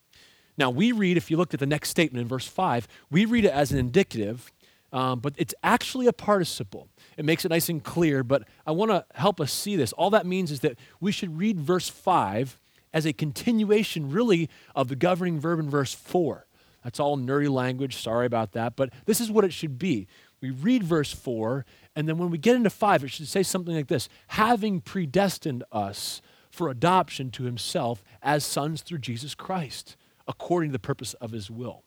Now, 0.56 0.70
we 0.70 0.92
read, 0.92 1.16
if 1.16 1.30
you 1.30 1.36
looked 1.36 1.52
at 1.52 1.60
the 1.60 1.66
next 1.66 1.90
statement 1.90 2.22
in 2.22 2.28
verse 2.28 2.46
5, 2.46 2.88
we 3.10 3.26
read 3.26 3.44
it 3.44 3.52
as 3.52 3.70
an 3.70 3.78
indicative, 3.78 4.52
um, 4.92 5.20
but 5.20 5.34
it's 5.36 5.54
actually 5.62 6.06
a 6.06 6.12
participle. 6.12 6.88
It 7.18 7.24
makes 7.24 7.44
it 7.44 7.50
nice 7.50 7.68
and 7.68 7.82
clear, 7.82 8.22
but 8.22 8.44
I 8.66 8.70
want 8.70 8.90
to 8.90 9.04
help 9.14 9.40
us 9.40 9.52
see 9.52 9.76
this. 9.76 9.92
All 9.92 10.10
that 10.10 10.26
means 10.26 10.50
is 10.50 10.60
that 10.60 10.78
we 11.00 11.12
should 11.12 11.38
read 11.38 11.60
verse 11.60 11.88
5 11.88 12.58
as 12.94 13.04
a 13.04 13.12
continuation, 13.12 14.10
really, 14.10 14.48
of 14.74 14.88
the 14.88 14.96
governing 14.96 15.38
verb 15.38 15.58
in 15.58 15.68
verse 15.68 15.92
4. 15.92 16.46
That's 16.84 17.00
all 17.00 17.18
nerdy 17.18 17.50
language, 17.50 17.96
sorry 17.96 18.26
about 18.26 18.52
that, 18.52 18.76
but 18.76 18.90
this 19.06 19.20
is 19.20 19.30
what 19.30 19.44
it 19.44 19.52
should 19.52 19.78
be. 19.78 20.06
We 20.40 20.50
read 20.50 20.82
verse 20.82 21.12
4, 21.12 21.64
and 21.96 22.08
then 22.08 22.18
when 22.18 22.30
we 22.30 22.38
get 22.38 22.56
into 22.56 22.70
5, 22.70 23.04
it 23.04 23.08
should 23.08 23.28
say 23.28 23.42
something 23.42 23.74
like 23.74 23.88
this 23.88 24.08
having 24.28 24.80
predestined 24.80 25.64
us 25.72 26.20
for 26.50 26.68
adoption 26.68 27.30
to 27.32 27.44
himself 27.44 28.04
as 28.22 28.44
sons 28.44 28.82
through 28.82 28.98
Jesus 28.98 29.34
Christ, 29.34 29.96
according 30.28 30.70
to 30.70 30.74
the 30.74 30.78
purpose 30.78 31.14
of 31.14 31.32
his 31.32 31.50
will. 31.50 31.82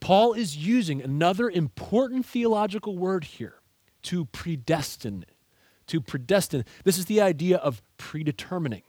Paul 0.00 0.32
is 0.32 0.56
using 0.56 1.02
another 1.02 1.48
important 1.48 2.26
theological 2.26 2.96
word 2.96 3.24
here 3.24 3.56
to 4.02 4.24
predestine. 4.26 5.24
To 5.88 6.00
predestine. 6.00 6.64
This 6.84 6.98
is 6.98 7.06
the 7.06 7.20
idea 7.20 7.58
of 7.58 7.82
predetermining 7.98 8.82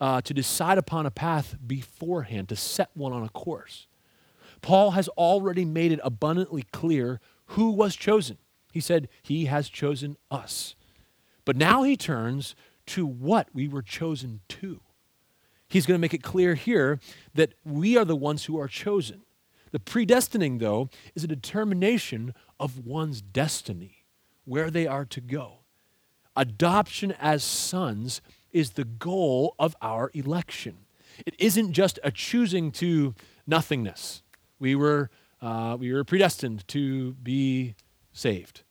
uh, 0.00 0.20
to 0.22 0.32
decide 0.32 0.78
upon 0.78 1.06
a 1.06 1.10
path 1.10 1.56
beforehand, 1.66 2.48
to 2.48 2.56
set 2.56 2.90
one 2.94 3.12
on 3.12 3.22
a 3.22 3.28
course. 3.28 3.86
Paul 4.62 4.92
has 4.92 5.08
already 5.08 5.64
made 5.64 5.92
it 5.92 6.00
abundantly 6.02 6.64
clear 6.72 7.20
who 7.48 7.70
was 7.70 7.96
chosen. 7.96 8.38
He 8.72 8.80
said, 8.80 9.08
He 9.22 9.46
has 9.46 9.68
chosen 9.68 10.16
us. 10.30 10.74
But 11.44 11.56
now 11.56 11.82
he 11.82 11.96
turns 11.96 12.54
to 12.86 13.06
what 13.06 13.48
we 13.54 13.68
were 13.68 13.82
chosen 13.82 14.40
to. 14.48 14.80
He's 15.68 15.86
going 15.86 15.98
to 15.98 16.00
make 16.00 16.14
it 16.14 16.22
clear 16.22 16.54
here 16.54 16.98
that 17.34 17.54
we 17.64 17.96
are 17.96 18.04
the 18.04 18.16
ones 18.16 18.46
who 18.46 18.58
are 18.58 18.68
chosen. 18.68 19.22
The 19.70 19.78
predestining, 19.78 20.60
though, 20.60 20.88
is 21.14 21.24
a 21.24 21.28
determination 21.28 22.34
of 22.58 22.86
one's 22.86 23.20
destiny, 23.20 24.04
where 24.44 24.70
they 24.70 24.86
are 24.86 25.04
to 25.06 25.20
go. 25.20 25.58
Adoption 26.34 27.12
as 27.20 27.44
sons 27.44 28.22
is 28.52 28.70
the 28.70 28.84
goal 28.84 29.54
of 29.58 29.76
our 29.82 30.10
election. 30.14 30.78
It 31.26 31.34
isn't 31.38 31.72
just 31.72 31.98
a 32.02 32.10
choosing 32.10 32.70
to 32.72 33.14
nothingness. 33.46 34.22
We 34.58 34.74
were, 34.74 35.10
uh, 35.40 35.76
we 35.78 35.92
were 35.92 36.04
predestined 36.04 36.66
to 36.68 37.12
be 37.14 37.74
saved. 38.12 38.62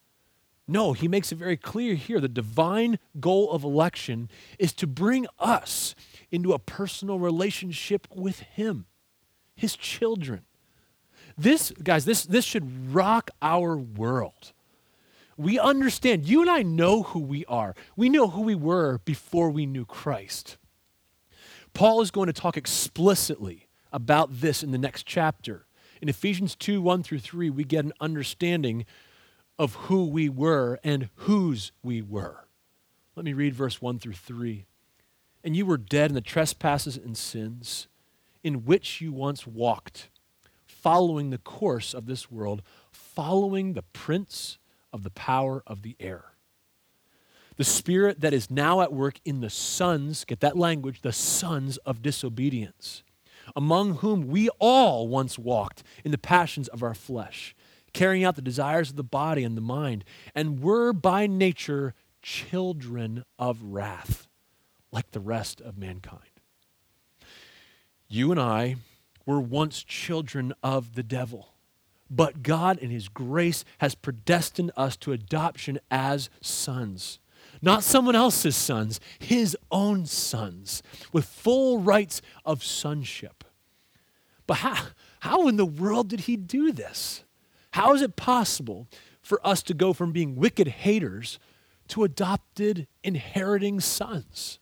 No, 0.67 0.93
he 0.93 1.07
makes 1.07 1.31
it 1.31 1.37
very 1.37 1.55
clear 1.55 1.95
here. 1.95 2.19
The 2.19 2.27
divine 2.27 2.99
goal 3.19 3.51
of 3.51 3.63
election 3.63 4.29
is 4.59 4.73
to 4.73 4.87
bring 4.87 5.25
us 5.39 5.95
into 6.29 6.51
a 6.51 6.59
personal 6.59 7.19
relationship 7.19 8.07
with 8.13 8.41
him, 8.41 8.85
his 9.55 9.77
children. 9.77 10.41
This, 11.37 11.71
guys, 11.83 12.03
this, 12.03 12.25
this 12.25 12.43
should 12.43 12.93
rock 12.93 13.31
our 13.41 13.77
world 13.77 14.51
we 15.37 15.59
understand. 15.59 16.27
You 16.27 16.41
and 16.41 16.49
I 16.49 16.63
know 16.63 17.03
who 17.03 17.19
we 17.19 17.45
are. 17.45 17.75
We 17.95 18.09
know 18.09 18.27
who 18.27 18.41
we 18.41 18.55
were 18.55 18.99
before 19.05 19.51
we 19.51 19.65
knew 19.65 19.85
Christ. 19.85 20.57
Paul 21.73 22.01
is 22.01 22.09
going 22.09 22.25
to 22.25 22.33
talk 22.33 22.57
explicitly 22.57 23.69
about 23.93 24.41
this 24.41 24.63
in 24.63 24.71
the 24.71 24.79
next 24.79 25.05
chapter. 25.05 25.66
In 26.01 26.09
Ephesians 26.09 26.55
2 26.55 26.81
1 26.81 27.03
through 27.03 27.19
3, 27.19 27.49
we 27.49 27.63
get 27.63 27.85
an 27.85 27.93
understanding 27.99 28.85
of 29.59 29.75
who 29.75 30.05
we 30.05 30.29
were 30.29 30.79
and 30.83 31.09
whose 31.15 31.71
we 31.83 32.01
were. 32.01 32.47
Let 33.15 33.25
me 33.25 33.33
read 33.33 33.55
verse 33.55 33.81
1 33.81 33.99
through 33.99 34.13
3. 34.13 34.65
And 35.43 35.55
you 35.55 35.65
were 35.65 35.77
dead 35.77 36.11
in 36.11 36.15
the 36.15 36.21
trespasses 36.21 36.97
and 36.97 37.17
sins 37.17 37.87
in 38.43 38.65
which 38.65 39.01
you 39.01 39.11
once 39.11 39.47
walked, 39.47 40.09
following 40.65 41.29
the 41.31 41.37
course 41.37 41.93
of 41.93 42.05
this 42.05 42.29
world, 42.29 42.61
following 42.91 43.73
the 43.73 43.81
prince 43.81 44.57
of 44.93 45.03
the 45.03 45.09
power 45.09 45.63
of 45.65 45.81
the 45.81 45.95
air. 45.99 46.25
The 47.57 47.63
spirit 47.63 48.21
that 48.21 48.33
is 48.33 48.51
now 48.51 48.81
at 48.81 48.93
work 48.93 49.19
in 49.25 49.41
the 49.41 49.49
sons, 49.49 50.23
get 50.25 50.41
that 50.41 50.55
language, 50.55 51.01
the 51.01 51.11
sons 51.11 51.77
of 51.77 52.03
disobedience, 52.03 53.01
among 53.55 53.95
whom 53.95 54.27
we 54.27 54.49
all 54.59 55.07
once 55.07 55.37
walked 55.37 55.83
in 56.03 56.11
the 56.11 56.17
passions 56.17 56.67
of 56.67 56.83
our 56.83 56.93
flesh, 56.93 57.55
carrying 57.93 58.23
out 58.23 58.35
the 58.35 58.41
desires 58.41 58.89
of 58.89 58.95
the 58.95 59.03
body 59.03 59.43
and 59.43 59.57
the 59.57 59.61
mind, 59.61 60.03
and 60.35 60.61
were 60.61 60.93
by 60.93 61.27
nature 61.27 61.93
children 62.21 63.23
of 63.39 63.61
wrath, 63.61 64.27
like 64.91 65.11
the 65.11 65.19
rest 65.19 65.61
of 65.61 65.77
mankind. 65.77 66.21
You 68.07 68.31
and 68.31 68.39
I 68.39 68.77
were 69.25 69.41
once 69.41 69.83
children 69.83 70.53
of 70.63 70.95
the 70.95 71.03
devil 71.03 71.53
but 72.09 72.43
God, 72.43 72.77
in 72.77 72.89
His 72.89 73.09
grace, 73.09 73.65
has 73.79 73.95
predestined 73.95 74.71
us 74.77 74.95
to 74.97 75.11
adoption 75.11 75.79
as 75.91 76.29
sons. 76.41 77.19
Not 77.61 77.83
someone 77.83 78.15
else's 78.15 78.55
sons, 78.55 78.99
His 79.19 79.57
own 79.71 80.05
sons, 80.05 80.83
with 81.11 81.25
full 81.25 81.79
rights 81.79 82.21
of 82.45 82.63
sonship. 82.63 83.36
But 84.47 84.55
how, 84.55 84.77
how 85.19 85.47
in 85.47 85.57
the 85.57 85.65
world 85.65 86.07
did 86.07 86.21
He 86.21 86.37
do 86.37 86.71
this? 86.71 87.23
How 87.71 87.93
is 87.93 88.01
it 88.01 88.15
possible 88.15 88.87
for 89.21 89.45
us 89.45 89.61
to 89.63 89.73
go 89.73 89.93
from 89.93 90.11
being 90.11 90.35
wicked 90.35 90.67
haters 90.67 91.37
to 91.89 92.03
adopted, 92.03 92.87
inheriting 93.03 93.79
sons? 93.79 94.59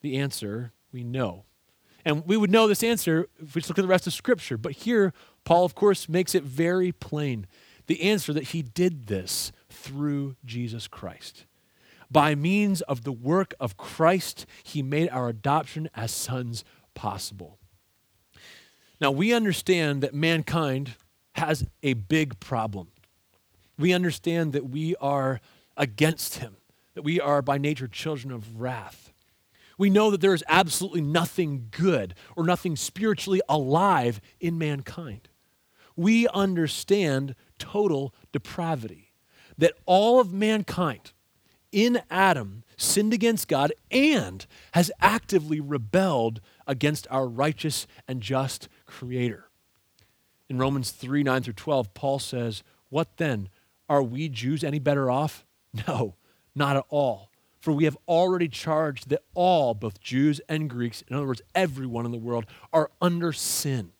The 0.00 0.16
answer 0.16 0.72
we 0.90 1.04
know. 1.04 1.44
And 2.04 2.26
we 2.26 2.36
would 2.36 2.50
know 2.50 2.66
this 2.66 2.82
answer 2.82 3.28
if 3.38 3.54
we 3.54 3.60
just 3.60 3.70
look 3.70 3.78
at 3.78 3.82
the 3.82 3.88
rest 3.88 4.06
of 4.06 4.12
Scripture. 4.12 4.56
But 4.56 4.72
here, 4.72 5.12
Paul, 5.44 5.64
of 5.64 5.74
course, 5.74 6.08
makes 6.08 6.34
it 6.34 6.42
very 6.42 6.90
plain 6.90 7.46
the 7.86 8.02
answer 8.02 8.32
that 8.32 8.48
he 8.48 8.62
did 8.62 9.06
this 9.06 9.52
through 9.68 10.36
Jesus 10.44 10.88
Christ. 10.88 11.44
By 12.10 12.34
means 12.34 12.80
of 12.82 13.04
the 13.04 13.12
work 13.12 13.54
of 13.60 13.76
Christ, 13.76 14.46
he 14.62 14.82
made 14.82 15.08
our 15.10 15.28
adoption 15.28 15.88
as 15.94 16.10
sons 16.10 16.64
possible. 16.94 17.58
Now, 19.02 19.10
we 19.10 19.32
understand 19.32 20.00
that 20.04 20.14
mankind 20.14 20.94
has 21.32 21.66
a 21.82 21.94
big 21.94 22.38
problem. 22.38 22.86
We 23.76 23.92
understand 23.92 24.52
that 24.52 24.70
we 24.70 24.94
are 24.94 25.40
against 25.76 26.36
him, 26.36 26.56
that 26.94 27.02
we 27.02 27.20
are 27.20 27.42
by 27.42 27.58
nature 27.58 27.88
children 27.88 28.32
of 28.32 28.60
wrath. 28.60 29.12
We 29.76 29.90
know 29.90 30.12
that 30.12 30.20
there 30.20 30.34
is 30.34 30.44
absolutely 30.46 31.00
nothing 31.00 31.66
good 31.72 32.14
or 32.36 32.44
nothing 32.44 32.76
spiritually 32.76 33.42
alive 33.48 34.20
in 34.38 34.56
mankind. 34.56 35.28
We 35.96 36.28
understand 36.28 37.34
total 37.58 38.14
depravity, 38.30 39.10
that 39.58 39.74
all 39.84 40.20
of 40.20 40.32
mankind 40.32 41.12
in 41.72 42.02
Adam 42.08 42.62
sinned 42.76 43.12
against 43.12 43.48
God 43.48 43.72
and 43.90 44.46
has 44.74 44.92
actively 45.00 45.58
rebelled 45.58 46.40
against 46.68 47.08
our 47.10 47.26
righteous 47.26 47.88
and 48.06 48.20
just 48.20 48.68
Creator. 48.92 49.48
In 50.50 50.58
Romans 50.58 50.90
3 50.90 51.22
9 51.22 51.42
through 51.42 51.54
12, 51.54 51.94
Paul 51.94 52.18
says, 52.18 52.62
What 52.90 53.16
then? 53.16 53.48
Are 53.88 54.02
we 54.02 54.28
Jews 54.28 54.62
any 54.62 54.78
better 54.78 55.10
off? 55.10 55.44
No, 55.88 56.16
not 56.54 56.76
at 56.76 56.84
all. 56.90 57.30
For 57.58 57.72
we 57.72 57.84
have 57.84 57.96
already 58.06 58.46
charged 58.46 59.08
that 59.08 59.22
all, 59.32 59.72
both 59.72 60.02
Jews 60.02 60.38
and 60.46 60.68
Greeks, 60.68 61.02
in 61.08 61.16
other 61.16 61.26
words, 61.26 61.40
everyone 61.54 62.04
in 62.04 62.12
the 62.12 62.18
world, 62.18 62.44
are 62.74 62.90
under 63.00 63.32
sin. 63.32 63.92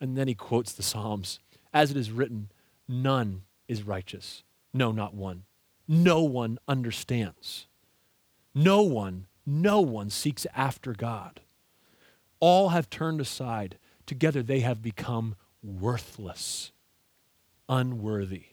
And 0.00 0.16
then 0.16 0.26
he 0.26 0.34
quotes 0.34 0.72
the 0.72 0.82
Psalms 0.82 1.38
As 1.74 1.90
it 1.90 1.98
is 1.98 2.10
written, 2.10 2.50
none 2.88 3.42
is 3.68 3.82
righteous. 3.82 4.42
No, 4.72 4.90
not 4.90 5.12
one. 5.12 5.42
No 5.86 6.22
one 6.22 6.58
understands. 6.66 7.66
No 8.54 8.80
one, 8.80 9.26
no 9.44 9.82
one 9.82 10.08
seeks 10.08 10.46
after 10.56 10.94
God. 10.94 11.40
All 12.40 12.70
have 12.70 12.88
turned 12.88 13.20
aside. 13.20 13.76
Together 14.10 14.42
they 14.42 14.58
have 14.58 14.82
become 14.82 15.36
worthless, 15.62 16.72
unworthy. 17.68 18.46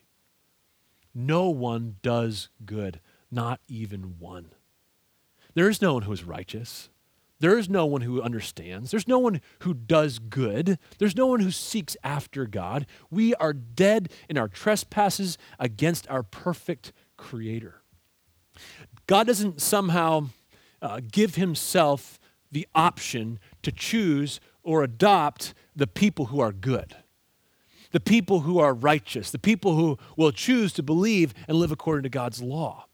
No 1.16 1.50
one 1.50 1.96
does 2.04 2.50
good, 2.64 3.00
not 3.32 3.60
even 3.68 4.20
one. 4.20 4.52
There 5.56 5.68
is 5.68 5.82
no 5.82 5.96
one 5.96 6.04
who 6.04 6.12
is 6.12 6.24
righteous. 6.24 6.90
There 7.40 7.58
is 7.58 7.72
no 7.72 7.88
one 7.88 8.02
who 8.02 8.22
understands. 8.22 8.92
There's 8.92 9.08
no 9.08 9.18
one 9.18 9.42
who 9.62 9.74
does 9.74 10.20
good. 10.20 10.78
There's 11.00 11.18
no 11.18 11.26
one 11.26 11.40
who 11.40 11.50
seeks 11.50 11.98
after 12.04 12.46
God. 12.46 12.86
We 13.10 13.34
are 13.34 13.52
dead 13.52 14.12
in 14.30 14.38
our 14.38 14.48
trespasses 14.48 15.40
against 15.58 16.08
our 16.08 16.22
perfect 16.22 16.94
Creator. 17.18 17.82
God 19.08 19.26
doesn't 19.26 19.60
somehow 19.60 20.28
uh, 20.84 21.02
give 21.12 21.34
Himself 21.34 22.20
the 22.52 22.68
option 22.76 23.40
to 23.64 23.72
choose 23.72 24.40
or 24.68 24.84
adopt 24.84 25.54
the 25.76 25.88
people 25.88 26.26
who 26.26 26.40
are 26.40 26.52
good 26.52 26.96
the 27.92 28.00
people 28.02 28.42
who 28.42 28.60
are 28.60 28.74
righteous, 28.74 29.32
the 29.32 29.40
people 29.40 29.76
who 29.76 29.98
will 30.16 30.32
choose 30.32 30.74
to 30.74 30.84
believe 30.84 31.34
and 31.48 31.58
live 31.58 31.72
according 31.72 32.04
to 32.04 32.10
God's 32.10 32.42
law. 32.42 32.86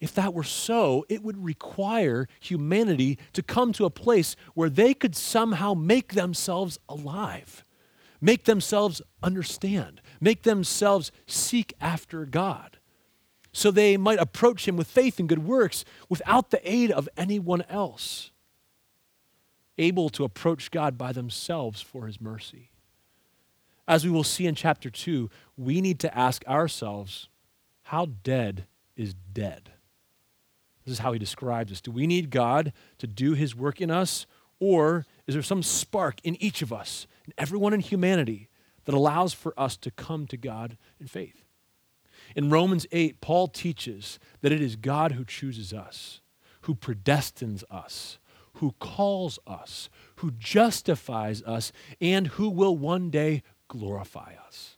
If 0.00 0.14
that 0.14 0.32
were 0.32 0.44
so, 0.44 1.04
it 1.08 1.22
would 1.22 1.44
require 1.44 2.26
humanity 2.40 3.18
to 3.32 3.42
come 3.42 3.72
to 3.74 3.84
a 3.84 3.90
place 3.90 4.36
where 4.54 4.70
they 4.70 4.94
could 4.94 5.16
somehow 5.16 5.74
make 5.74 6.14
themselves 6.14 6.78
alive, 6.88 7.64
make 8.20 8.44
themselves 8.44 9.02
understand, 9.22 10.00
make 10.20 10.42
themselves 10.42 11.10
seek 11.26 11.74
after 11.80 12.24
God. 12.24 12.78
So 13.52 13.70
they 13.70 13.96
might 13.96 14.20
approach 14.20 14.68
Him 14.68 14.76
with 14.76 14.86
faith 14.86 15.18
and 15.18 15.28
good 15.28 15.44
works 15.44 15.84
without 16.08 16.50
the 16.50 16.60
aid 16.68 16.92
of 16.92 17.08
anyone 17.16 17.62
else, 17.68 18.30
able 19.78 20.08
to 20.10 20.24
approach 20.24 20.70
God 20.70 20.98
by 20.98 21.12
themselves 21.12 21.80
for 21.80 22.06
His 22.06 22.20
mercy. 22.20 22.70
As 23.86 24.04
we 24.04 24.10
will 24.10 24.24
see 24.24 24.46
in 24.46 24.54
chapter 24.54 24.90
2, 24.90 25.30
we 25.56 25.80
need 25.80 25.98
to 26.00 26.16
ask 26.16 26.46
ourselves 26.46 27.28
how 27.84 28.08
dead 28.22 28.66
is 28.98 29.14
dead? 29.14 29.70
This 30.84 30.92
is 30.92 30.98
how 30.98 31.12
he 31.12 31.18
describes 31.18 31.72
us. 31.72 31.80
Do 31.80 31.90
we 31.90 32.06
need 32.06 32.30
God 32.30 32.72
to 32.98 33.06
do 33.06 33.32
his 33.32 33.54
work 33.54 33.80
in 33.80 33.90
us, 33.90 34.26
or 34.60 35.06
is 35.26 35.34
there 35.34 35.42
some 35.42 35.62
spark 35.62 36.20
in 36.24 36.36
each 36.42 36.60
of 36.60 36.72
us, 36.72 37.06
in 37.26 37.32
everyone 37.38 37.72
in 37.72 37.80
humanity, 37.80 38.48
that 38.84 38.94
allows 38.94 39.32
for 39.32 39.54
us 39.58 39.76
to 39.78 39.90
come 39.90 40.26
to 40.26 40.36
God 40.36 40.76
in 41.00 41.06
faith? 41.06 41.44
In 42.34 42.50
Romans 42.50 42.86
8, 42.92 43.20
Paul 43.20 43.48
teaches 43.48 44.18
that 44.42 44.52
it 44.52 44.60
is 44.60 44.76
God 44.76 45.12
who 45.12 45.24
chooses 45.24 45.72
us, 45.72 46.20
who 46.62 46.74
predestines 46.74 47.64
us, 47.70 48.18
who 48.54 48.74
calls 48.78 49.38
us, 49.46 49.88
who 50.16 50.32
justifies 50.32 51.42
us, 51.42 51.72
and 52.00 52.28
who 52.28 52.48
will 52.48 52.76
one 52.76 53.10
day 53.10 53.42
glorify 53.68 54.34
us. 54.46 54.76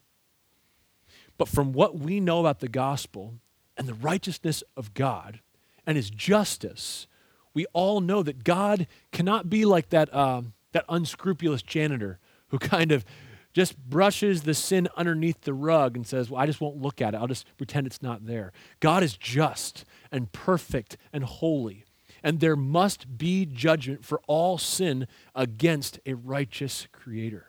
But 1.39 1.49
from 1.49 1.73
what 1.73 1.99
we 1.99 2.21
know 2.21 2.41
about 2.41 2.61
the 2.61 2.69
gospel 2.69 3.35
and 3.77 3.89
the 3.89 3.95
righteousness 3.95 4.63
of 4.77 4.93
God 4.93 5.41
and 5.87 5.97
his 5.97 6.11
justice, 6.11 7.07
we 7.55 7.67
all 7.73 8.01
know 8.01 8.23
that 8.23 8.45
God 8.45 8.87
cannot 9.11 9.49
be 9.49 9.65
like 9.65 9.89
that, 9.89 10.13
uh, 10.13 10.43
that 10.73 10.85
unscrupulous 10.89 11.63
janitor 11.63 12.19
who 12.49 12.59
kind 12.59 12.93
of 12.93 13.05
just 13.53 13.77
brushes 13.79 14.43
the 14.43 14.55
sin 14.55 14.89
underneath 14.97 15.41
the 15.43 15.55
rug 15.55 15.97
and 15.97 16.07
says, 16.07 16.31
Well, 16.31 16.41
I 16.41 16.47
just 16.47 16.61
won't 16.61 16.81
look 16.81 17.01
at 17.01 17.15
it. 17.15 17.17
I'll 17.17 17.27
just 17.27 17.47
pretend 17.57 17.87
it's 17.87 18.03
not 18.03 18.27
there. 18.27 18.53
God 18.79 19.03
is 19.03 19.17
just 19.17 19.85
and 20.13 20.31
perfect 20.31 20.97
and 21.13 21.25
holy. 21.25 21.85
And 22.23 22.41
there 22.41 22.57
must 22.57 23.19
be 23.19 23.47
judgment 23.47 24.05
for 24.05 24.21
all 24.27 24.59
sin 24.59 25.07
against 25.35 25.99
a 26.05 26.15
righteous 26.15 26.87
creator. 26.93 27.47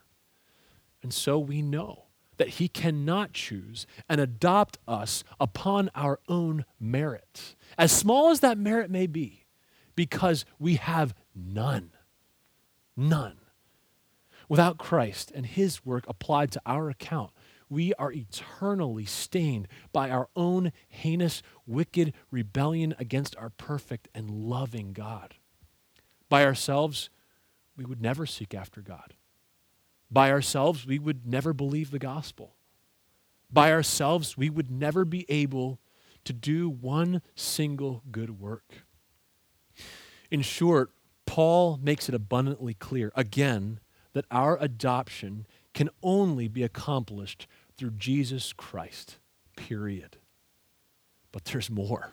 And 1.04 1.14
so 1.14 1.40
we 1.40 1.62
know 1.62 2.06
that 2.38 2.50
He 2.50 2.68
cannot 2.68 3.34
choose 3.34 3.86
and 4.10 4.20
adopt 4.20 4.78
us 4.88 5.24
upon 5.40 5.92
our 5.94 6.20
own 6.28 6.66
merit, 6.80 7.56
as 7.78 7.92
small 7.92 8.30
as 8.30 8.40
that 8.40 8.58
merit 8.58 8.90
may 8.90 9.08
be, 9.08 9.46
because 9.96 10.46
we 10.58 10.76
have 10.76 11.14
none. 11.36 11.92
None. 12.98 13.38
Without 14.50 14.78
Christ 14.78 15.32
and 15.34 15.46
His 15.46 15.86
work 15.86 16.04
applied 16.08 16.52
to 16.52 16.62
our 16.66 16.90
account, 16.90 17.32
we 17.72 17.94
are 17.94 18.12
eternally 18.12 19.06
stained 19.06 19.66
by 19.94 20.10
our 20.10 20.28
own 20.36 20.74
heinous, 20.90 21.42
wicked 21.66 22.14
rebellion 22.30 22.94
against 23.00 23.34
our 23.38 23.50
perfect 23.50 24.10
and 24.14 24.30
loving 24.30 24.92
God. 24.92 25.36
By 26.28 26.44
ourselves, 26.44 27.10
we 27.78 27.86
would 27.86 28.02
never 28.02 28.26
seek 28.26 28.54
after 28.54 28.82
God. 28.82 29.14
By 30.12 30.32
ourselves, 30.32 30.86
we 30.86 31.00
would 31.00 31.26
never 31.26 31.54
believe 31.54 31.92
the 31.92 32.00
gospel. 32.00 32.56
By 33.50 33.72
ourselves, 33.72 34.36
we 34.36 34.50
would 34.50 34.70
never 34.70 35.06
be 35.06 35.26
able 35.30 35.80
to 36.26 36.34
do 36.34 36.70
one 36.70 37.22
single 37.36 38.04
good 38.12 38.42
work. 38.42 38.84
In 40.30 40.42
short, 40.42 40.92
Paul 41.26 41.80
makes 41.82 42.10
it 42.10 42.16
abundantly 42.16 42.74
clear, 42.74 43.14
again, 43.16 43.80
that 44.12 44.26
our 44.30 44.58
adoption 44.60 45.48
can 45.74 45.90
only 46.04 46.50
be 46.50 46.64
accomplished 46.64 47.48
through 47.78 47.92
Jesus 47.92 48.54
Christ, 48.54 49.18
period. 49.56 50.18
But 51.32 51.46
there's 51.46 51.70
more. 51.70 52.12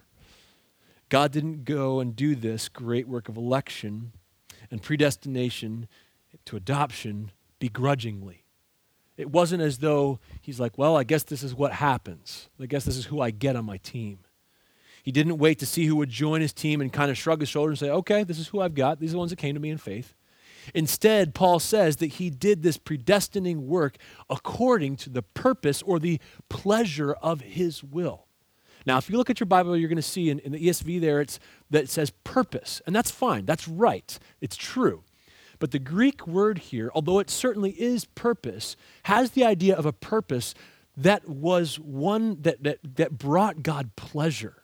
God 1.09 1.33
didn't 1.33 1.65
go 1.65 2.01
and 2.01 2.15
do 2.15 2.35
this 2.35 2.69
great 2.69 3.09
work 3.09 3.29
of 3.29 3.37
election 3.37 4.13
and 4.71 4.83
predestination 4.83 5.89
to 6.45 6.57
adoption 6.57 7.31
begrudgingly. 7.59 8.45
It 9.17 9.31
wasn't 9.31 9.63
as 9.63 9.79
though 9.79 10.21
he's 10.41 10.61
like, 10.61 10.79
well, 10.79 10.97
I 10.97 11.05
guess 11.05 11.25
this 11.25 11.43
is 11.43 11.55
what 11.55 11.73
happens. 11.73 12.49
I 12.61 12.67
guess 12.67 12.85
this 12.85 12.97
is 12.97 13.07
who 13.07 13.21
I 13.21 13.31
get 13.31 13.57
on 13.57 13.65
my 13.65 13.79
team. 13.79 14.21
He 15.03 15.11
didn't 15.11 15.39
wait 15.39 15.59
to 15.61 15.67
see 15.67 15.87
who 15.87 15.97
would 15.97 16.11
join 16.11 16.41
his 16.41 16.53
team 16.53 16.81
and 16.81 16.93
kind 16.93 17.11
of 17.11 17.17
shrug 17.17 17.41
his 17.41 17.49
shoulders 17.49 17.81
and 17.81 17.89
say, 17.89 17.93
okay, 17.93 18.25
this 18.25 18.39
is 18.39 18.49
who 18.49 18.61
I've 18.61 18.75
got. 18.75 19.01
These 19.01 19.11
are 19.11 19.13
the 19.13 19.19
ones 19.19 19.31
that 19.31 19.37
came 19.37 19.55
to 19.55 19.61
me 19.61 19.71
in 19.71 19.79
faith. 19.79 20.15
Instead, 20.75 21.35
Paul 21.35 21.59
says 21.59 21.97
that 21.97 22.15
he 22.15 22.31
did 22.31 22.63
this 22.63 22.79
predestining 22.79 23.61
work 23.61 23.97
according 24.29 24.97
to 24.97 25.11
the 25.11 25.23
purpose 25.23 25.83
or 25.83 25.99
the 25.99 26.21
pleasure 26.49 27.13
of 27.15 27.41
his 27.41 27.83
will. 27.83 28.27
Now, 28.87 28.97
if 28.97 29.11
you 29.11 29.17
look 29.17 29.31
at 29.31 29.41
your 29.41 29.47
Bible, 29.47 29.77
you're 29.77 29.89
going 29.89 29.97
to 29.97 30.03
see 30.03 30.31
in, 30.31 30.39
in 30.41 30.53
the 30.53 30.67
ESV 30.67 31.01
there 31.01 31.21
it's, 31.21 31.39
that 31.71 31.85
it 31.85 31.91
says 31.91 32.11
purpose, 32.25 32.81
and 32.87 32.95
that's 32.95 33.11
fine. 33.11 33.45
That's 33.45 33.69
right. 33.69 34.19
It's 34.41 34.57
true. 34.57 35.05
But 35.59 35.73
the 35.73 35.79
Greek 35.79 36.27
word 36.27 36.59
here, 36.59 36.91
although 36.95 37.19
it 37.19 37.31
certainly 37.31 37.71
is 37.73 38.05
purpose, 38.05 38.77
has 39.05 39.33
the 39.33 39.45
idea 39.45 39.77
of 39.77 39.87
a 39.87 39.93
purpose 39.93 40.55
that 40.97 41.29
was 41.29 41.79
one 41.79 42.43
that, 42.43 42.63
that, 42.63 42.79
that 42.97 43.19
brought 43.19 43.63
God 43.63 43.95
pleasure. 43.97 44.58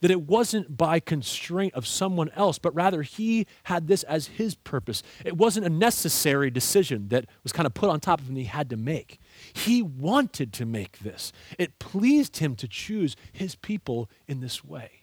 That 0.00 0.10
it 0.10 0.22
wasn't 0.22 0.76
by 0.76 0.98
constraint 0.98 1.74
of 1.74 1.86
someone 1.86 2.30
else, 2.30 2.58
but 2.58 2.74
rather 2.74 3.02
he 3.02 3.46
had 3.64 3.86
this 3.86 4.02
as 4.04 4.28
his 4.28 4.54
purpose. 4.54 5.02
It 5.24 5.36
wasn't 5.36 5.66
a 5.66 5.70
necessary 5.70 6.50
decision 6.50 7.08
that 7.08 7.26
was 7.42 7.52
kind 7.52 7.66
of 7.66 7.74
put 7.74 7.90
on 7.90 8.00
top 8.00 8.20
of 8.20 8.28
him 8.28 8.36
he 8.36 8.44
had 8.44 8.70
to 8.70 8.76
make. 8.76 9.18
He 9.52 9.82
wanted 9.82 10.52
to 10.54 10.64
make 10.64 11.00
this. 11.00 11.32
It 11.58 11.78
pleased 11.78 12.38
him 12.38 12.56
to 12.56 12.68
choose 12.68 13.14
his 13.32 13.56
people 13.56 14.08
in 14.26 14.40
this 14.40 14.64
way. 14.64 15.02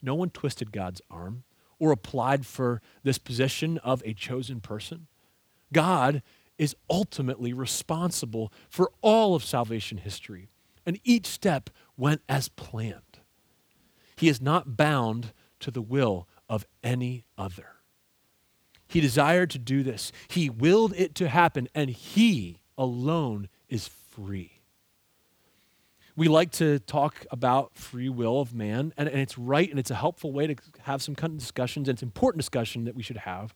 No 0.00 0.14
one 0.14 0.30
twisted 0.30 0.72
God's 0.72 1.02
arm 1.10 1.44
or 1.78 1.92
applied 1.92 2.46
for 2.46 2.80
this 3.02 3.18
position 3.18 3.78
of 3.78 4.02
a 4.04 4.14
chosen 4.14 4.60
person. 4.60 5.08
God 5.72 6.22
is 6.58 6.74
ultimately 6.88 7.52
responsible 7.52 8.52
for 8.70 8.90
all 9.02 9.34
of 9.34 9.44
salvation 9.44 9.98
history, 9.98 10.48
and 10.86 10.98
each 11.04 11.26
step 11.26 11.70
went 11.96 12.22
as 12.28 12.48
planned. 12.48 13.02
He 14.16 14.28
is 14.28 14.40
not 14.40 14.76
bound 14.76 15.32
to 15.60 15.70
the 15.70 15.82
will 15.82 16.28
of 16.48 16.66
any 16.82 17.24
other. 17.36 17.76
He 18.88 19.00
desired 19.00 19.50
to 19.50 19.58
do 19.58 19.82
this, 19.82 20.12
He 20.28 20.48
willed 20.48 20.94
it 20.96 21.14
to 21.16 21.28
happen, 21.28 21.68
and 21.74 21.90
He 21.90 22.60
alone 22.78 23.48
is 23.68 23.88
free. 23.88 24.52
We 26.16 26.28
like 26.28 26.50
to 26.52 26.78
talk 26.78 27.26
about 27.30 27.76
free 27.76 28.08
will 28.08 28.40
of 28.40 28.54
man, 28.54 28.94
and, 28.96 29.06
and 29.08 29.20
it's 29.20 29.36
right 29.36 29.68
and 29.68 29.78
it's 29.78 29.90
a 29.90 29.94
helpful 29.96 30.32
way 30.32 30.46
to 30.46 30.56
have 30.80 31.02
some 31.02 31.14
kind 31.14 31.34
of 31.34 31.38
discussions, 31.38 31.88
and 31.88 31.96
it's 31.96 32.02
an 32.02 32.08
important 32.08 32.40
discussion 32.40 32.84
that 32.84 32.94
we 32.94 33.02
should 33.02 33.18
have. 33.18 33.54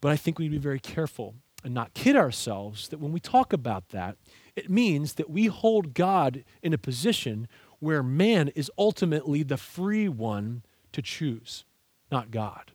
But 0.00 0.10
I 0.10 0.16
think 0.16 0.38
we 0.38 0.46
need 0.46 0.54
to 0.54 0.58
be 0.58 0.62
very 0.62 0.80
careful 0.80 1.36
and 1.62 1.72
not 1.72 1.94
kid 1.94 2.16
ourselves 2.16 2.88
that 2.88 3.00
when 3.00 3.12
we 3.12 3.20
talk 3.20 3.52
about 3.52 3.88
that, 3.88 4.16
it 4.54 4.68
means 4.68 5.14
that 5.14 5.30
we 5.30 5.46
hold 5.46 5.94
God 5.94 6.44
in 6.62 6.72
a 6.72 6.78
position 6.78 7.48
where 7.84 8.02
man 8.02 8.48
is 8.48 8.70
ultimately 8.78 9.42
the 9.42 9.58
free 9.58 10.08
one 10.08 10.62
to 10.92 11.02
choose, 11.02 11.64
not 12.10 12.30
God. 12.30 12.72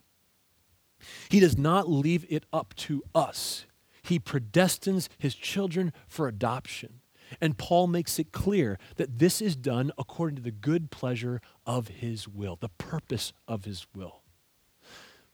He 1.28 1.40
does 1.40 1.58
not 1.58 1.90
leave 1.90 2.24
it 2.28 2.44
up 2.52 2.74
to 2.76 3.02
us. 3.14 3.66
He 4.02 4.20
predestines 4.20 5.08
his 5.18 5.34
children 5.34 5.92
for 6.06 6.28
adoption. 6.28 7.00
And 7.40 7.58
Paul 7.58 7.86
makes 7.86 8.18
it 8.18 8.32
clear 8.32 8.78
that 8.96 9.18
this 9.18 9.40
is 9.40 9.56
done 9.56 9.92
according 9.98 10.36
to 10.36 10.42
the 10.42 10.50
good 10.50 10.90
pleasure 10.90 11.40
of 11.66 11.88
his 11.88 12.28
will, 12.28 12.56
the 12.56 12.70
purpose 12.70 13.32
of 13.46 13.64
his 13.64 13.86
will. 13.94 14.22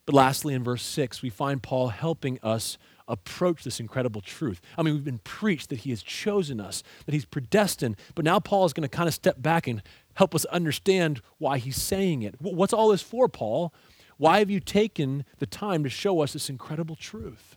But 0.04 0.14
lastly, 0.14 0.54
in 0.54 0.62
verse 0.62 0.84
6, 0.84 1.20
we 1.20 1.30
find 1.30 1.62
Paul 1.62 1.88
helping 1.88 2.38
us 2.42 2.78
approach 3.08 3.64
this 3.64 3.80
incredible 3.80 4.20
truth. 4.20 4.60
I 4.76 4.82
mean, 4.82 4.94
we've 4.94 5.04
been 5.04 5.18
preached 5.18 5.70
that 5.70 5.80
he 5.80 5.90
has 5.90 6.02
chosen 6.02 6.60
us, 6.60 6.82
that 7.04 7.12
he's 7.12 7.24
predestined, 7.24 7.96
but 8.14 8.24
now 8.24 8.40
Paul 8.40 8.64
is 8.64 8.72
going 8.72 8.88
to 8.88 8.94
kind 8.94 9.08
of 9.08 9.14
step 9.14 9.40
back 9.40 9.66
and 9.66 9.82
help 10.14 10.34
us 10.34 10.44
understand 10.46 11.20
why 11.38 11.58
he's 11.58 11.80
saying 11.80 12.22
it. 12.22 12.34
What's 12.40 12.72
all 12.72 12.90
this 12.90 13.02
for, 13.02 13.28
Paul? 13.28 13.72
Why 14.16 14.38
have 14.38 14.50
you 14.50 14.60
taken 14.60 15.24
the 15.38 15.46
time 15.46 15.84
to 15.84 15.90
show 15.90 16.20
us 16.20 16.32
this 16.32 16.48
incredible 16.48 16.96
truth? 16.96 17.56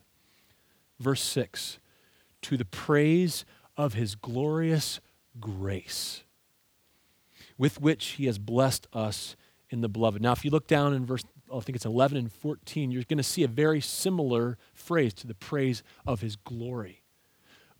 Verse 0.99 1.21
6 1.21 1.79
To 2.43 2.57
the 2.57 2.65
praise 2.65 3.45
of 3.77 3.93
his 3.93 4.15
glorious 4.15 4.99
grace, 5.39 6.23
with 7.57 7.79
which 7.79 8.05
he 8.07 8.25
has 8.25 8.37
blessed 8.37 8.87
us 8.93 9.35
in 9.69 9.81
the 9.81 9.89
beloved. 9.89 10.21
Now, 10.21 10.33
if 10.33 10.43
you 10.43 10.51
look 10.51 10.67
down 10.67 10.93
in 10.93 11.05
verse 11.05 11.23
I 11.51 11.59
think 11.61 11.75
it's 11.75 11.85
11 11.85 12.17
and 12.17 12.31
14, 12.31 12.91
you're 12.91 13.03
going 13.03 13.17
to 13.17 13.23
see 13.23 13.43
a 13.43 13.47
very 13.47 13.81
similar 13.81 14.57
phrase 14.89 15.13
to 15.13 15.27
the 15.27 15.35
praise 15.35 15.83
of 16.07 16.21
his 16.21 16.35
glory. 16.35 17.03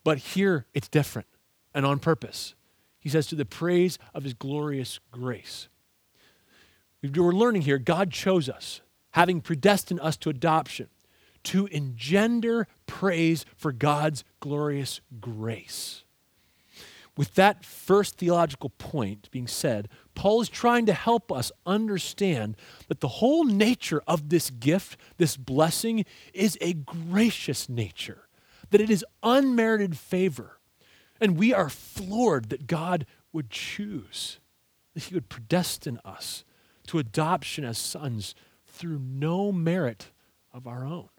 But 0.03 0.19
here 0.19 0.67
it's 0.75 0.87
different 0.87 1.27
and 1.73 1.83
on 1.83 1.97
purpose. 1.97 2.53
He 2.99 3.09
says, 3.09 3.25
to 3.27 3.35
the 3.35 3.45
praise 3.45 3.97
of 4.13 4.23
his 4.23 4.35
glorious 4.35 4.99
grace. 5.09 5.69
We're 7.01 7.31
learning 7.31 7.63
here 7.63 7.79
God 7.79 8.11
chose 8.11 8.47
us, 8.47 8.81
having 9.11 9.41
predestined 9.41 9.99
us 10.01 10.17
to 10.17 10.29
adoption, 10.29 10.89
to 11.45 11.65
engender 11.71 12.67
praise 12.85 13.43
for 13.55 13.71
God's 13.71 14.23
glorious 14.39 15.01
grace. 15.19 16.03
With 17.19 17.33
that 17.33 17.65
first 17.65 18.15
theological 18.15 18.69
point 18.69 19.29
being 19.29 19.45
said, 19.45 19.89
Paul 20.15 20.39
is 20.39 20.47
trying 20.47 20.85
to 20.85 20.93
help 20.93 21.33
us 21.33 21.51
understand 21.65 22.55
that 22.87 23.01
the 23.01 23.09
whole 23.09 23.43
nature 23.43 24.01
of 24.07 24.29
this 24.29 24.49
gift, 24.49 24.97
this 25.17 25.35
blessing, 25.35 26.05
is 26.33 26.57
a 26.61 26.75
gracious 26.75 27.67
nature, 27.67 28.29
that 28.69 28.79
it 28.79 28.89
is 28.89 29.03
unmerited 29.21 29.97
favor. 29.97 30.59
And 31.19 31.37
we 31.37 31.53
are 31.53 31.67
floored 31.67 32.51
that 32.51 32.67
God 32.67 33.05
would 33.33 33.49
choose, 33.49 34.39
that 34.93 35.03
He 35.03 35.13
would 35.13 35.27
predestine 35.27 35.99
us 36.05 36.45
to 36.87 36.99
adoption 36.99 37.65
as 37.65 37.77
sons 37.77 38.33
through 38.65 38.97
no 38.97 39.51
merit 39.51 40.11
of 40.53 40.67
our 40.67 40.85
own. 40.85 41.09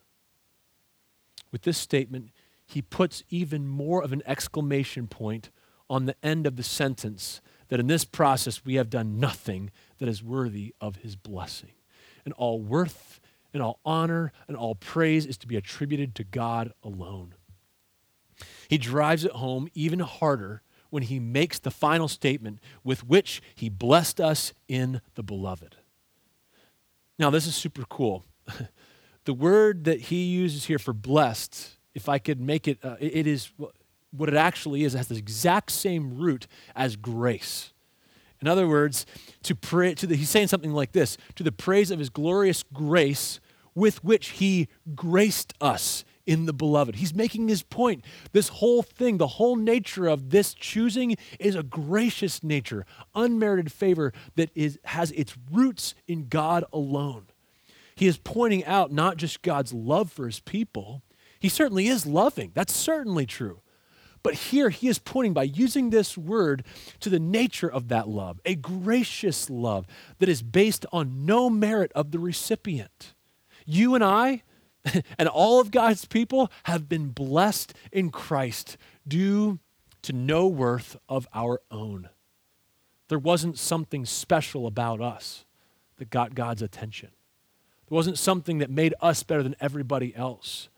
With 1.53 1.61
this 1.61 1.77
statement, 1.77 2.31
he 2.65 2.81
puts 2.81 3.23
even 3.29 3.67
more 3.67 4.03
of 4.03 4.13
an 4.13 4.23
exclamation 4.25 5.07
point 5.09 5.51
on 5.91 6.07
the 6.07 6.15
end 6.23 6.47
of 6.47 6.57
the 6.57 6.63
sentence 6.63 7.43
that 7.69 7.81
in 7.81 7.89
this 7.89 8.05
process 8.05 8.65
we 8.65 8.77
have 8.77 8.89
done 8.89 9.19
nothing 9.19 9.71
that 9.99 10.09
is 10.09 10.23
worthy 10.23 10.75
of 10.81 10.97
his 10.97 11.17
blessing. 11.17 11.73
And 12.25 12.33
all 12.35 12.61
worth 12.61 13.21
and 13.53 13.63
all 13.63 13.81
honor 13.85 14.33
and 14.47 14.57
all 14.57 14.77
praise 14.77 15.27
is 15.27 15.37
to 15.39 15.49
be 15.49 15.57
attributed 15.57 16.15
to 16.15 16.25
God 16.25 16.73
alone. 16.83 17.35
He 18.69 18.79
drives 18.79 19.25
it 19.25 19.33
home 19.33 19.69
even 19.75 19.99
harder 19.99 20.63
when 20.91 21.03
he 21.03 21.19
makes 21.19 21.59
the 21.59 21.71
final 21.71 22.09
statement 22.09 22.61
with 22.83 23.05
which 23.05 23.43
he 23.55 23.69
blessed 23.69 24.21
us 24.21 24.53
in 24.69 25.01
the 25.15 25.23
beloved. 25.23 25.77
Now, 27.19 27.31
this 27.31 27.47
is 27.47 27.55
super 27.55 27.85
cool. 27.85 28.25
the 29.25 29.35
word 29.35 29.85
that 29.85 30.01
he 30.03 30.25
uses 30.25 30.65
here 30.65 30.79
for 30.79 30.93
blessed, 30.93 31.77
if 31.95 32.09
I 32.09 32.19
could 32.19 32.41
make 32.41 32.67
it, 32.67 32.79
uh, 32.83 32.97
it 32.99 33.27
is 33.27 33.51
what 34.11 34.29
it 34.29 34.35
actually 34.35 34.85
is, 34.85 34.95
it 34.95 34.99
has 34.99 35.09
the 35.09 35.17
exact 35.17 35.71
same 35.71 36.17
root 36.17 36.47
as 36.75 36.97
grace. 36.97 37.73
In 38.41 38.49
other 38.49 38.67
words, 38.67 39.07
to 39.43 39.55
pray, 39.55 39.95
to 39.95 40.07
the, 40.07 40.17
he's 40.17 40.31
saying 40.31 40.49
something 40.49 40.73
like 40.73 40.93
this 40.93 41.17
to 41.35 41.43
the 41.43 41.53
praise 41.53 41.91
of 41.91 41.99
his 41.99 42.09
glorious 42.09 42.63
grace 42.73 43.39
with 43.75 44.03
which 44.03 44.29
he 44.29 44.69
graced 44.95 45.55
us 45.61 46.05
in 46.27 46.47
the 46.47 46.53
beloved. 46.53 46.97
He's 46.97 47.15
making 47.15 47.49
his 47.49 47.63
point. 47.63 48.05
This 48.33 48.49
whole 48.49 48.83
thing, 48.83 49.19
the 49.19 49.27
whole 49.27 49.57
nature 49.57 50.07
of 50.07 50.31
this 50.31 50.55
choosing 50.55 51.17
is 51.39 51.55
a 51.55 51.63
gracious 51.63 52.43
nature, 52.43 52.87
unmerited 53.15 53.73
favor 53.73 54.13
that 54.37 54.51
is, 54.55 54.79
has 54.85 55.11
its 55.13 55.37
roots 55.51 55.95
in 56.07 56.29
God 56.29 56.65
alone. 56.73 57.27
He 57.95 58.07
is 58.07 58.17
pointing 58.17 58.65
out 58.65 58.93
not 58.93 59.17
just 59.17 59.43
God's 59.43 59.73
love 59.73 60.11
for 60.11 60.27
his 60.27 60.41
people, 60.41 61.03
he 61.39 61.49
certainly 61.49 61.89
is 61.89 62.07
loving. 62.07 62.53
That's 62.55 62.75
certainly 62.75 63.27
true. 63.27 63.61
But 64.23 64.35
here 64.35 64.71
he 64.71 64.89
is 64.89 64.99
pointing 64.99 65.33
by 65.33 65.45
using 65.45 65.91
this 65.91 66.17
word 66.19 66.65
to 67.01 67.09
the 67.09 67.19
nature 67.19 67.71
of 67.71 67.89
that 67.89 68.09
love, 68.09 68.41
a 68.45 68.55
gracious 68.55 69.49
love 69.49 69.87
that 70.19 70.29
is 70.29 70.43
based 70.43 70.85
on 70.93 71.25
no 71.25 71.49
merit 71.49 71.91
of 71.95 72.11
the 72.11 72.19
recipient. 72.19 73.15
You 73.65 73.95
and 73.95 74.05
I, 74.05 74.43
and 75.19 75.29
all 75.29 75.61
of 75.61 75.71
God's 75.71 76.05
people, 76.05 76.51
have 76.65 76.89
been 76.89 77.11
blessed 77.11 77.73
in 77.93 78.11
Christ 78.11 78.77
due 79.07 79.59
to 80.03 80.13
no 80.13 80.47
worth 80.47 80.97
of 81.09 81.27
our 81.35 81.61
own. 81.71 82.09
There 83.09 83.19
wasn't 83.19 83.59
something 83.59 84.07
special 84.07 84.67
about 84.67 85.01
us 85.01 85.45
that 85.97 86.11
got 86.11 86.35
God's 86.35 86.63
attention. 86.63 87.11
There 87.89 87.97
wasn't 87.97 88.19
something 88.19 88.59
that 88.59 88.71
made 88.71 88.95
us 89.01 89.23
better 89.23 89.43
than 89.43 89.57
everybody 89.61 90.15
else. 90.15 90.69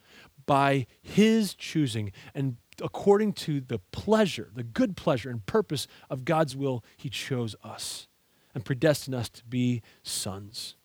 By 0.45 0.87
His 1.01 1.53
choosing 1.53 2.11
and 2.33 2.57
according 2.81 3.33
to 3.33 3.61
the 3.61 3.79
pleasure, 3.91 4.49
the 4.53 4.63
good 4.63 4.95
pleasure 4.95 5.29
and 5.29 5.45
purpose 5.45 5.87
of 6.09 6.25
God's 6.25 6.55
will, 6.55 6.83
He 6.97 7.09
chose 7.09 7.55
us 7.63 8.07
and 8.53 8.65
predestined 8.65 9.15
us 9.15 9.29
to 9.29 9.45
be 9.45 9.81
sons. 10.03 10.75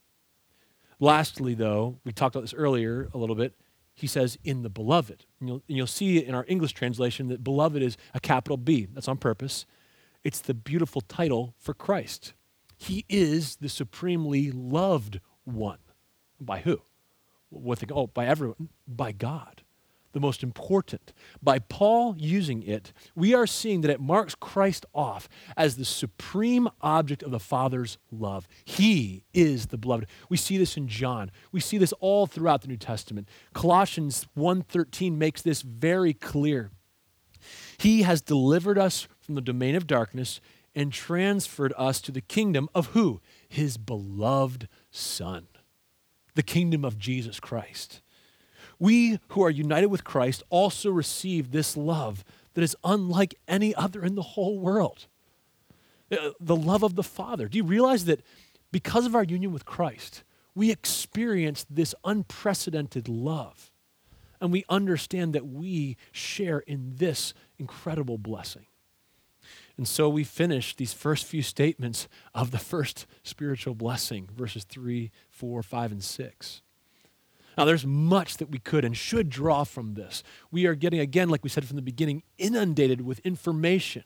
Lastly, 1.01 1.55
though, 1.55 1.98
we 2.05 2.12
talked 2.12 2.35
about 2.35 2.42
this 2.42 2.55
earlier 2.55 3.09
a 3.14 3.18
little 3.18 3.37
bit. 3.37 3.55
He 3.94 4.07
says, 4.07 4.38
in 4.44 4.62
the 4.62 4.68
beloved. 4.68 5.24
And 5.40 5.48
you'll, 5.48 5.62
and 5.68 5.77
you'll 5.77 5.87
see 5.87 6.18
in 6.18 6.35
our 6.35 6.44
English 6.48 6.72
translation 6.72 7.29
that 7.29 7.44
beloved 7.44 7.83
is 7.83 7.96
a 8.14 8.20
capital 8.20 8.57
B. 8.57 8.87
That's 8.92 9.09
on 9.09 9.18
purpose. 9.18 9.66
It's 10.24 10.40
the 10.40 10.55
beautiful 10.55 11.01
title 11.01 11.55
for 11.59 11.74
Christ. 11.74 12.33
He 12.77 13.05
is 13.09 13.57
the 13.57 13.68
supremely 13.68 14.51
loved 14.51 15.20
one. 15.45 15.78
By 16.41 16.61
who? 16.61 16.80
What 17.51 17.80
they, 17.80 17.93
oh, 17.93 18.07
by 18.07 18.26
everyone. 18.26 18.68
By 18.86 19.12
God 19.12 19.62
the 20.13 20.21
most 20.21 20.43
important. 20.43 21.13
By 21.43 21.59
Paul 21.59 22.15
using 22.19 22.63
it, 22.63 22.93
we 23.15 23.35
are 23.35 23.47
seeing 23.47 23.83
that 23.83 23.91
it 23.91 24.01
marks 24.01 24.35
Christ 24.35 24.87
off 24.95 25.29
as 25.57 25.77
the 25.77 25.85
supreme 25.85 26.69
object 26.81 27.23
of 27.23 27.31
the 27.31 27.41
Father's 27.41 27.99
love. 28.11 28.49
He 28.65 29.25
is 29.35 29.67
the 29.67 29.79
beloved. 29.79 30.07
We 30.29 30.37
see 30.37 30.57
this 30.59 30.77
in 30.77 30.89
John. 30.89 31.31
We 31.53 31.61
see 31.61 31.79
this 31.79 31.93
all 32.01 32.27
throughout 32.27 32.63
the 32.63 32.69
New 32.69 32.77
Testament. 32.77 33.29
Colossians 33.53 34.27
1:13 34.35 35.19
makes 35.19 35.43
this 35.43 35.63
very 35.63 36.15
clear. 36.15 36.71
He 37.79 38.03
has 38.03 38.21
delivered 38.21 38.79
us 38.79 39.07
from 39.21 39.35
the 39.35 39.41
domain 39.41 39.75
of 39.75 39.87
darkness 39.87 40.41
and 40.75 40.93
transferred 40.93 41.73
us 41.77 42.01
to 42.01 42.13
the 42.13 42.21
kingdom 42.21 42.69
of 42.75 42.89
who? 42.89 43.21
His 43.49 43.77
beloved 43.77 44.69
Son. 44.91 45.49
The 46.35 46.43
kingdom 46.43 46.85
of 46.85 46.99
Jesus 46.99 47.41
Christ 47.41 48.01
we 48.79 49.18
who 49.29 49.43
are 49.43 49.51
united 49.51 49.87
with 49.87 50.05
Christ 50.05 50.43
also 50.51 50.91
receive 50.91 51.51
this 51.51 51.76
love 51.76 52.24
that 52.55 52.62
is 52.62 52.76
unlike 52.85 53.35
any 53.47 53.74
other 53.74 54.05
in 54.05 54.14
the 54.14 54.22
whole 54.22 54.59
world. 54.59 55.07
Uh, 56.11 56.31
the 56.41 56.57
love 56.57 56.83
of 56.83 56.95
the 56.95 57.03
Father. 57.03 57.49
Do 57.49 57.59
you 57.59 57.64
realize 57.64 58.07
that 58.07 58.22
because 58.72 59.05
of 59.07 59.14
our 59.14 59.24
union 59.24 59.53
with 59.53 59.64
Christ, 59.64 60.22
we 60.55 60.70
experience 60.70 61.66
this 61.68 61.95
unprecedented 62.05 63.09
love? 63.09 63.70
and 64.41 64.53
we 64.53 64.64
understand 64.68 65.33
that 65.35 65.47
we 65.47 65.97
share 66.12 66.61
in 66.61 66.95
this 66.97 67.35
incredible 67.59 68.18
blessing. 68.18 68.66
And 69.76 69.87
so 69.87 70.09
we 70.09 70.24
finish 70.24 70.74
these 70.74 70.93
first 70.93 71.24
few 71.24 71.43
statements 71.43 72.09
of 72.35 72.51
the 72.51 72.59
first 72.59 73.07
spiritual 73.22 73.74
blessing, 73.74 74.29
verses 74.37 74.64
3, 74.64 75.11
4, 75.31 75.62
5, 75.62 75.93
and 75.93 76.03
6. 76.03 76.62
Now, 77.59 77.65
there's 77.65 77.85
much 77.85 78.37
that 78.37 78.51
we 78.51 78.61
could 78.61 78.85
and 78.85 78.97
should 78.97 79.29
draw 79.29 79.65
from 79.65 79.95
this. 79.95 80.23
We 80.53 80.67
are 80.67 80.77
getting, 80.77 81.01
again, 81.01 81.29
like 81.29 81.43
we 81.43 81.51
said 81.51 81.65
from 81.65 81.75
the 81.75 81.83
beginning, 81.83 82.23
inundated 82.39 83.01
with 83.01 83.19
information 83.21 84.05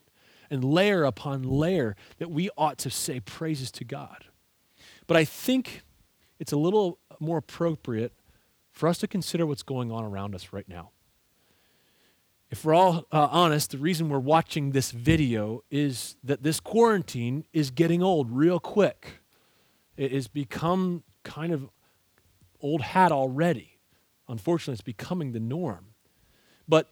and 0.51 0.65
layer 0.65 1.05
upon 1.05 1.43
layer 1.43 1.95
that 2.17 2.31
we 2.31 2.49
ought 2.57 2.79
to 2.79 2.89
say 2.89 3.21
praises 3.21 3.71
to 3.73 3.85
God. 3.85 4.25
But 5.07 5.19
I 5.19 5.27
think 5.27 5.83
it's 6.39 6.53
a 6.53 6.57
little 6.57 6.99
more 7.21 7.37
appropriate 7.37 8.15
for 8.71 8.89
us 8.89 8.97
to 8.99 9.07
consider 9.07 9.45
what's 9.45 9.63
going 9.63 9.93
on 9.93 10.03
around 10.03 10.35
us 10.35 10.55
right 10.55 10.67
now. 10.67 10.93
If 12.51 12.65
we're 12.65 12.75
all 12.75 13.05
uh, 13.13 13.29
honest, 13.31 13.73
the 13.73 13.79
reason 13.79 14.09
we're 14.09 14.19
watching 14.19 14.71
this 14.71 14.93
video 14.93 15.63
is 15.71 16.17
that 16.25 16.43
this 16.43 16.59
quarantine 16.59 17.45
is 17.53 17.71
getting 17.71 18.03
old 18.03 18.31
real 18.31 18.59
quick. 18.59 19.21
It 19.99 20.11
has 20.13 20.27
become 20.27 21.03
kind 21.23 21.53
of 21.53 21.69
old 22.63 22.81
hat 22.81 23.13
already. 23.13 23.79
Unfortunately, 24.29 24.75
it's 24.75 24.83
becoming 24.83 25.33
the 25.33 25.41
norm, 25.41 25.89
but 26.67 26.89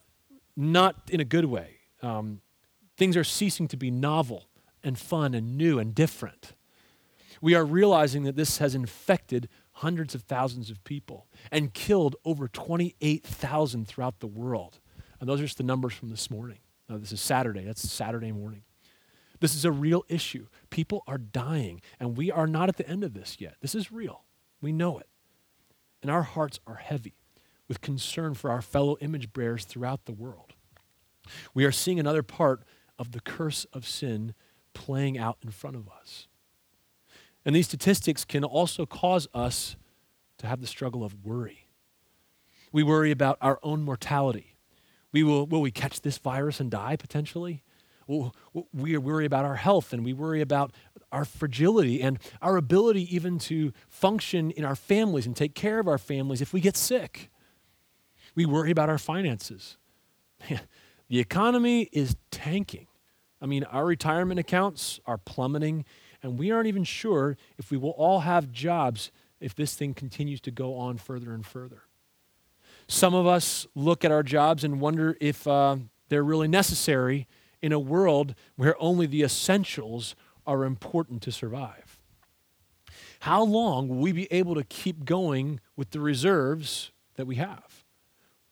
not 0.57 0.97
in 1.11 1.21
a 1.21 1.25
good 1.25 1.47
way. 1.47 1.79
Um, 2.03 2.41
things 2.97 3.17
are 3.17 3.25
ceasing 3.25 3.69
to 3.69 3.77
be 3.77 3.91
novel 3.91 4.49
and 4.83 4.99
fun 4.99 5.35
and 5.35 5.57
new 5.57 5.79
and 5.79 5.95
different. 5.95 6.55
We 7.41 7.55
are 7.55 7.65
realizing 7.65 8.25
that 8.25 8.37
this 8.37 8.59
has 8.59 8.75
infected 8.75 9.49
hundreds 9.73 10.15
of 10.15 10.23
thousands 10.23 10.69
of 10.71 10.83
people 10.85 11.27
and 11.51 11.73
killed 11.73 12.17
over 12.25 12.49
28,000 12.49 13.89
throughout 13.89 14.21
the 14.21 14.27
world. 14.27 14.79
And 15.19 15.29
those 15.29 15.41
are 15.41 15.45
just 15.45 15.59
the 15.59 15.63
numbers 15.65 15.95
from 15.95 16.11
this 16.11 16.31
morning. 16.31 16.59
This 16.89 17.13
is 17.13 17.21
Saturday. 17.21 17.65
That's 17.65 17.89
Saturday 17.89 18.33
morning. 18.33 18.63
This 19.39 19.55
is 19.55 19.65
a 19.65 19.73
real 19.73 20.05
issue. 20.09 20.47
People 20.69 21.03
are 21.07 21.19
dying, 21.19 21.81
and 21.99 22.17
we 22.17 22.31
are 22.31 22.47
not 22.47 22.69
at 22.69 22.77
the 22.77 22.89
end 22.89 23.05
of 23.05 23.15
this 23.15 23.37
yet. 23.39 23.55
This 23.61 23.75
is 23.75 23.91
real. 23.91 24.25
We 24.61 24.73
know 24.73 24.99
it. 24.99 25.07
And 26.03 26.11
our 26.11 26.23
hearts 26.23 26.61
are 26.67 26.77
heavy 26.77 27.15
with 27.69 27.81
concern 27.81 28.35
for 28.35 28.51
our 28.51 28.63
fellow 28.63 28.97
image 29.01 29.33
bearers 29.33 29.65
throughout 29.65 30.07
the 30.07 30.13
world. 30.13 30.55
We 31.55 31.65
are 31.65 31.73
seeing 31.73 32.01
another 32.01 32.23
part 32.23 32.63
of 32.99 33.13
the 33.13 33.21
curse 33.21 33.65
of 33.73 33.87
sin 33.87 34.35
playing 34.75 35.19
out 35.19 35.39
in 35.43 35.51
front 35.51 35.77
of 35.77 35.89
us. 35.89 36.27
And 37.45 37.55
these 37.55 37.67
statistics 37.67 38.25
can 38.25 38.45
also 38.45 38.87
cause 38.87 39.29
us 39.33 39.77
to 40.39 40.47
have 40.47 40.61
the 40.61 40.67
struggle 40.67 41.05
of 41.05 41.25
worry. 41.25 41.67
We 42.73 42.83
worry 42.83 43.11
about 43.11 43.39
our 43.41 43.59
own 43.63 43.83
mortality. 43.83 44.57
We 45.13 45.23
will, 45.23 45.47
will 45.47 45.61
we 45.61 45.71
catch 45.71 46.01
this 46.01 46.19
virus 46.19 46.61
and 46.61 46.71
die 46.71 46.97
potentially? 46.97 47.63
we 48.73 48.97
worry 48.99 49.25
about 49.25 49.45
our 49.45 49.55
health 49.55 49.93
and 49.93 50.05
we 50.05 50.13
worry 50.13 50.41
about 50.41 50.73
our 51.13 51.25
fragility 51.25 52.03
and 52.03 52.19
our 52.41 52.57
ability 52.57 53.15
even 53.15 53.39
to 53.39 53.73
function 53.89 54.51
in 54.53 54.65
our 54.65 54.77
families 54.77 55.27
and 55.27 55.37
take 55.37 55.55
care 55.55 55.79
of 55.79 55.89
our 55.89 55.99
families 55.99 56.41
if 56.41 56.53
we 56.53 56.61
get 56.61 56.77
sick. 56.77 57.31
We 58.35 58.47
worry 58.47 58.71
about 58.71 58.89
our 58.89 58.99
finances. 58.99 59.77
the 61.09 61.19
economy 61.19 61.89
is 61.93 62.17
tanking. 62.31 62.87
I 63.43 63.47
mean, 63.47 63.65
our 63.65 63.87
retirement 63.87 64.39
accounts 64.39 65.01
are 65.07 65.19
plummeting 65.19 65.85
and 66.23 66.39
we 66.39 66.51
aren't 66.51 66.67
even 66.67 66.85
sure 66.85 67.37
if 67.59 67.71
we 67.71 67.77
will 67.77 67.91
all 67.91 68.21
have 68.21 68.53
jobs 68.53 69.11
if 69.41 69.55
this 69.55 69.75
thing 69.75 69.95
continues 69.95 70.41
to 70.43 70.51
go 70.51 70.77
on 70.77 70.99
further 70.99 71.33
and 71.33 71.45
further. 71.45 71.83
Some 72.87 73.15
of 73.15 73.27
us 73.27 73.67
look 73.75 74.05
at 74.05 74.11
our 74.11 74.23
jobs 74.23 74.65
and 74.65 74.81
wonder 74.81 75.17
if 75.21 75.47
uh, 75.47 75.77
they're 76.09 76.25
really 76.25 76.49
necessary 76.49 77.27
in 77.63 77.73
a 77.73 77.79
world 77.79 78.35
where 78.57 78.75
only 78.83 79.07
the 79.07 79.23
essentials 79.23 80.15
are 80.51 80.65
important 80.65 81.23
to 81.23 81.31
survive. 81.31 82.01
How 83.21 83.45
long 83.45 83.89
will 83.89 83.99
we 83.99 84.11
be 84.11 84.27
able 84.33 84.57
to 84.57 84.65
keep 84.65 85.05
going 85.05 85.61
with 85.77 85.91
the 85.91 86.01
reserves 86.01 86.91
that 87.15 87.27
we 87.27 87.37
have? 87.37 87.85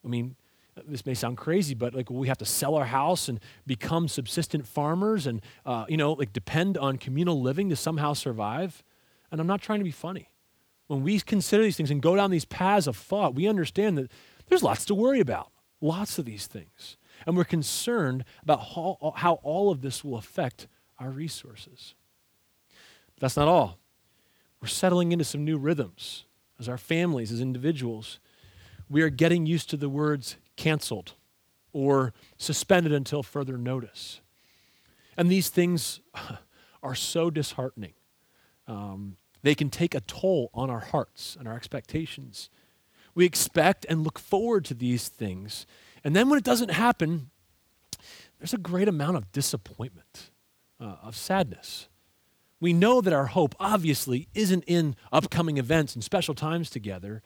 I 0.04 0.08
mean, 0.08 0.36
this 0.86 1.04
may 1.04 1.14
sound 1.14 1.36
crazy, 1.36 1.74
but 1.74 1.94
like 1.94 2.08
we 2.08 2.28
have 2.28 2.38
to 2.38 2.44
sell 2.44 2.76
our 2.76 2.84
house 2.84 3.28
and 3.28 3.40
become 3.66 4.06
subsistent 4.06 4.64
farmers 4.64 5.26
and, 5.26 5.42
uh, 5.66 5.86
you 5.88 5.96
know, 5.96 6.12
like 6.12 6.32
depend 6.32 6.78
on 6.78 6.98
communal 6.98 7.42
living 7.42 7.68
to 7.70 7.76
somehow 7.76 8.12
survive. 8.12 8.84
And 9.32 9.40
I'm 9.40 9.48
not 9.48 9.60
trying 9.60 9.80
to 9.80 9.84
be 9.84 9.90
funny. 9.90 10.28
When 10.86 11.02
we 11.02 11.18
consider 11.18 11.64
these 11.64 11.76
things 11.76 11.90
and 11.90 12.00
go 12.00 12.14
down 12.14 12.30
these 12.30 12.44
paths 12.44 12.86
of 12.86 12.96
thought, 12.96 13.34
we 13.34 13.48
understand 13.48 13.98
that 13.98 14.12
there's 14.46 14.62
lots 14.62 14.84
to 14.84 14.94
worry 14.94 15.18
about, 15.18 15.50
lots 15.80 16.18
of 16.18 16.26
these 16.26 16.46
things. 16.46 16.96
And 17.26 17.36
we're 17.36 17.44
concerned 17.44 18.24
about 18.42 18.60
how, 18.74 19.14
how 19.16 19.34
all 19.42 19.72
of 19.72 19.80
this 19.80 20.04
will 20.04 20.16
affect 20.16 20.68
our 20.98 21.10
resources. 21.10 21.94
But 23.14 23.22
that's 23.22 23.36
not 23.36 23.48
all. 23.48 23.78
We're 24.60 24.68
settling 24.68 25.12
into 25.12 25.24
some 25.24 25.44
new 25.44 25.58
rhythms 25.58 26.24
as 26.58 26.68
our 26.68 26.78
families, 26.78 27.30
as 27.30 27.40
individuals. 27.40 28.18
We 28.88 29.02
are 29.02 29.10
getting 29.10 29.46
used 29.46 29.70
to 29.70 29.76
the 29.76 29.88
words 29.88 30.36
canceled 30.56 31.12
or 31.72 32.12
suspended 32.36 32.92
until 32.92 33.22
further 33.22 33.56
notice. 33.56 34.20
And 35.16 35.30
these 35.30 35.48
things 35.48 36.00
are 36.82 36.94
so 36.94 37.30
disheartening. 37.30 37.94
Um, 38.66 39.16
they 39.42 39.54
can 39.54 39.70
take 39.70 39.94
a 39.94 40.00
toll 40.00 40.50
on 40.52 40.70
our 40.70 40.80
hearts 40.80 41.36
and 41.38 41.46
our 41.46 41.54
expectations. 41.54 42.50
We 43.14 43.24
expect 43.24 43.86
and 43.88 44.04
look 44.04 44.18
forward 44.18 44.64
to 44.66 44.74
these 44.74 45.08
things. 45.08 45.66
And 46.04 46.14
then 46.14 46.28
when 46.28 46.38
it 46.38 46.44
doesn't 46.44 46.70
happen, 46.70 47.30
there's 48.38 48.54
a 48.54 48.58
great 48.58 48.88
amount 48.88 49.16
of 49.16 49.32
disappointment, 49.32 50.30
uh, 50.80 50.96
of 51.02 51.16
sadness. 51.16 51.88
We 52.60 52.72
know 52.72 53.00
that 53.00 53.12
our 53.12 53.26
hope 53.26 53.54
obviously 53.60 54.28
isn't 54.34 54.64
in 54.66 54.96
upcoming 55.12 55.58
events 55.58 55.94
and 55.94 56.02
special 56.02 56.34
times 56.34 56.70
together, 56.70 57.22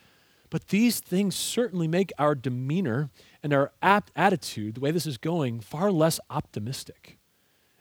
but 0.50 0.68
these 0.68 1.00
things 1.00 1.34
certainly 1.34 1.88
make 1.88 2.12
our 2.18 2.34
demeanor 2.34 3.08
and 3.42 3.54
our 3.54 3.72
apt 3.80 4.12
attitude, 4.14 4.74
the 4.74 4.80
way 4.80 4.90
this 4.90 5.06
is 5.06 5.16
going, 5.16 5.60
far 5.60 5.90
less 5.90 6.20
optimistic. 6.28 7.18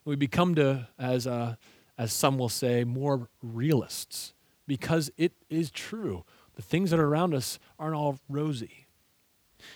We 0.06 0.16
become 0.16 0.56
to, 0.56 0.88
as, 0.98 1.28
uh, 1.28 1.56
as 1.98 2.14
some 2.14 2.38
will 2.38 2.50
say, 2.50 2.86
more 2.86 3.28
realists 3.42 4.34
because 4.66 5.12
it 5.18 5.34
is 5.50 5.70
true. 5.70 6.24
The 6.56 6.62
things 6.62 6.92
that 6.92 7.00
are 7.00 7.08
around 7.08 7.34
us 7.34 7.60
aren't 7.78 7.96
all 7.96 8.20
rosy. 8.30 8.88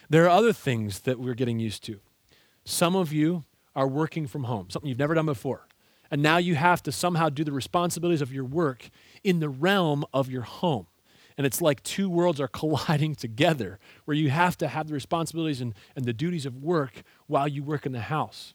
There 0.10 0.24
are 0.24 0.30
other 0.30 0.54
things 0.54 1.02
that 1.02 1.20
we're 1.20 1.34
getting 1.34 1.60
used 1.60 1.84
to. 1.86 2.00
Some 2.64 2.96
of 2.96 3.12
you 3.12 3.44
are 3.76 3.88
working 3.88 4.26
from 4.26 4.46
home, 4.46 4.70
something 4.70 4.88
you've 4.88 4.98
never 4.98 5.14
done 5.14 5.26
before. 5.26 5.68
And 6.16 6.24
now 6.24 6.38
you 6.38 6.56
have 6.56 6.82
to 6.84 6.94
somehow 6.94 7.28
do 7.28 7.44
the 7.44 7.52
responsibilities 7.52 8.22
of 8.22 8.32
your 8.32 8.46
work 8.46 8.90
in 9.26 9.42
the 9.42 9.50
realm 9.50 10.06
of 10.14 10.30
your 10.32 10.44
home. 10.44 10.88
And 11.38 11.46
it's 11.46 11.62
like 11.62 11.84
two 11.84 12.10
worlds 12.10 12.40
are 12.40 12.48
colliding 12.62 13.16
together, 13.16 13.80
where 14.06 14.16
you 14.16 14.30
have 14.30 14.58
to 14.60 14.70
have 14.70 14.88
the 14.88 14.94
responsibilities 14.94 15.60
and, 15.60 15.74
and 15.94 16.06
the 16.06 16.14
duties 16.14 16.46
of 16.46 16.64
work 16.64 17.04
while 17.28 17.50
you 17.50 17.64
work 17.64 17.86
in 17.86 17.92
the 17.92 18.00
house. 18.00 18.54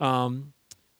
Um, 0.00 0.54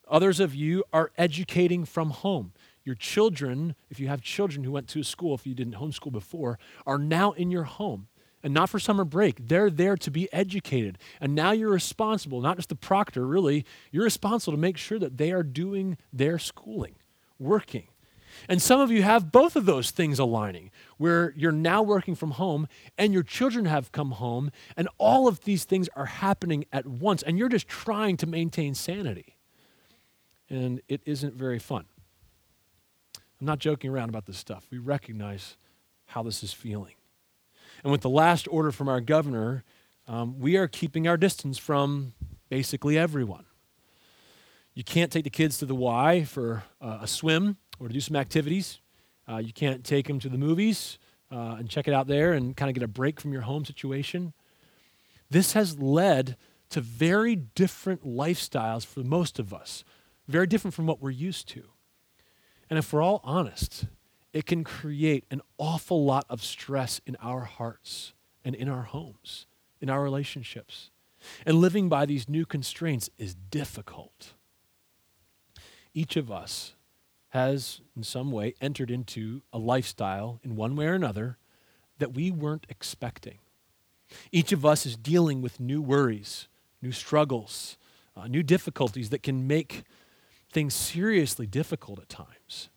others 0.07 0.39
of 0.39 0.55
you 0.55 0.85
are 0.93 1.11
educating 1.17 1.87
from 1.87 2.11
home. 2.11 2.53
Your 2.85 2.95
children, 2.95 3.75
if 3.89 3.99
you 3.99 4.09
have 4.09 4.21
children 4.21 4.65
who 4.65 4.73
went 4.73 4.87
to 4.89 5.03
school, 5.03 5.35
if 5.35 5.47
you 5.47 5.55
didn't 5.55 5.77
homeschool 5.77 6.13
before, 6.13 6.59
are 6.85 6.99
now 6.99 7.33
in 7.33 7.51
your 7.51 7.65
home 7.65 8.09
and 8.45 8.55
not 8.55 8.69
for 8.69 8.79
summer 8.79 9.05
break. 9.05 9.49
They're 9.49 9.71
there 9.71 9.97
to 9.97 10.11
be 10.11 10.33
educated. 10.33 10.99
And 11.21 11.35
now 11.35 11.51
you're 11.51 11.71
responsible, 11.71 12.41
not 12.43 12.57
just 12.57 12.69
the 12.69 12.77
proctor, 12.77 13.27
really, 13.27 13.65
you're 13.91 14.05
responsible 14.05 14.53
to 14.53 14.61
make 14.61 14.77
sure 14.77 14.99
that 14.99 15.17
they 15.17 15.33
are 15.33 15.43
doing 15.43 15.97
their 16.13 16.39
schooling, 16.39 16.95
working. 17.39 17.89
And 18.49 18.61
some 18.61 18.81
of 18.81 18.91
you 18.91 19.03
have 19.03 19.33
both 19.33 19.57
of 19.57 19.65
those 19.65 19.91
things 19.91 20.19
aligning, 20.19 20.71
where 20.99 21.33
you're 21.37 21.53
now 21.53 21.83
working 21.83 22.15
from 22.15 22.33
home 22.33 22.69
and 22.99 23.13
your 23.13 23.23
children 23.23 23.65
have 23.65 23.93
come 23.93 24.13
home, 24.13 24.51
and 24.77 24.89
all 24.99 25.27
of 25.27 25.41
these 25.45 25.65
things 25.65 25.89
are 25.97 26.07
happening 26.07 26.67
at 26.73 26.85
once, 26.85 27.23
and 27.23 27.39
you're 27.39 27.49
just 27.49 27.67
trying 27.67 28.17
to 28.19 28.27
maintain 28.27 28.75
sanity. 28.75 29.37
And 30.51 30.83
it 30.89 31.01
isn't 31.07 31.35
very 31.35 31.59
fun. 31.59 31.87
I'm 33.41 33.47
not 33.47 33.59
joking 33.59 33.91
around 33.91 34.11
about 34.11 34.27
this 34.27 34.37
stuff. 34.37 34.67
We 34.71 34.79
recognize 34.79 35.57
how 36.07 36.23
this 36.23 36.43
is 36.43 36.53
feeling. 36.53 36.95
And 37.85 37.93
with 37.93 38.01
the 38.01 38.11
last 38.11 38.49
order 38.51 38.73
from 38.73 38.89
our 38.89 39.01
governor, 39.01 39.63
um, 40.09 40.41
we 40.41 40.57
are 40.57 40.67
keeping 40.67 41.07
our 41.07 41.19
distance 41.19 41.59
from 41.59 42.15
basically 42.49 42.99
everyone. 42.99 43.45
You 44.73 44.83
can't 44.83 45.13
take 45.13 45.25
the 45.25 45.31
kids 45.31 45.59
to 45.59 45.67
the 45.67 45.75
Y 45.75 46.25
for 46.25 46.65
uh, 46.81 46.99
a 47.03 47.07
swim 47.07 47.59
or 47.79 47.89
to 47.89 47.95
do 47.95 48.01
some 48.01 48.17
activities. 48.17 48.81
Uh, 49.29 49.37
you 49.37 49.53
can't 49.53 49.85
take 49.85 50.07
them 50.09 50.19
to 50.21 50.29
the 50.31 50.39
movies 50.39 50.99
uh, 51.31 51.57
and 51.59 51.69
check 51.69 51.87
it 51.87 51.95
out 51.95 52.07
there 52.07 52.33
and 52.33 52.57
kind 52.57 52.71
of 52.71 52.75
get 52.75 52.83
a 52.83 52.89
break 52.89 53.21
from 53.21 53.33
your 53.33 53.43
home 53.43 53.65
situation. 53.65 54.33
This 55.31 55.53
has 55.53 55.79
led 55.79 56.37
to 56.71 56.81
very 56.81 57.37
different 57.37 58.05
lifestyles 58.05 58.85
for 58.85 59.01
most 59.01 59.39
of 59.39 59.53
us, 59.53 59.85
very 60.27 60.47
different 60.47 60.75
from 60.75 60.87
what 60.87 61.01
we're 61.03 61.11
used 61.11 61.49
to. 61.51 61.65
And 62.71 62.79
if 62.79 62.93
we're 62.93 63.03
all 63.03 63.21
honest, 63.25 63.87
it 64.35 64.47
can 64.47 64.65
create 64.65 65.25
an 65.31 65.41
awful 65.59 66.05
lot 66.05 66.27
of 66.29 66.43
stress 66.43 67.01
in 67.07 67.17
our 67.23 67.43
hearts 67.43 68.13
and 68.45 68.55
in 68.55 68.69
our 68.69 68.83
homes, 68.83 69.47
in 69.81 69.89
our 69.89 70.03
relationships. 70.03 70.91
And 71.47 71.59
living 71.59 71.89
by 71.89 72.05
these 72.05 72.29
new 72.29 72.45
constraints 72.45 73.09
is 73.17 73.35
difficult. 73.35 74.35
Each 75.95 76.17
of 76.17 76.33
us 76.33 76.75
has, 77.29 77.81
in 77.97 78.03
some 78.03 78.33
way, 78.33 78.55
entered 78.61 78.91
into 78.91 79.43
a 79.53 79.59
lifestyle 79.59 80.41
in 80.43 80.57
one 80.57 80.75
way 80.75 80.87
or 80.87 80.95
another 80.95 81.39
that 81.99 82.13
we 82.13 82.33
weren't 82.33 82.67
expecting. 82.69 83.39
Each 84.33 84.51
of 84.51 84.67
us 84.67 84.85
is 84.85 84.97
dealing 84.97 85.43
with 85.43 85.61
new 85.61 85.81
worries, 85.81 86.49
new 86.83 86.93
struggles, 86.93 87.79
uh, 88.17 88.27
new 88.27 88.43
difficulties 88.43 89.11
that 89.11 89.23
can 89.23 89.47
make 89.47 89.85
things 90.53 90.75
seriously 90.75 91.47
difficult 91.47 92.01
at 92.01 92.09
times. 92.09 92.69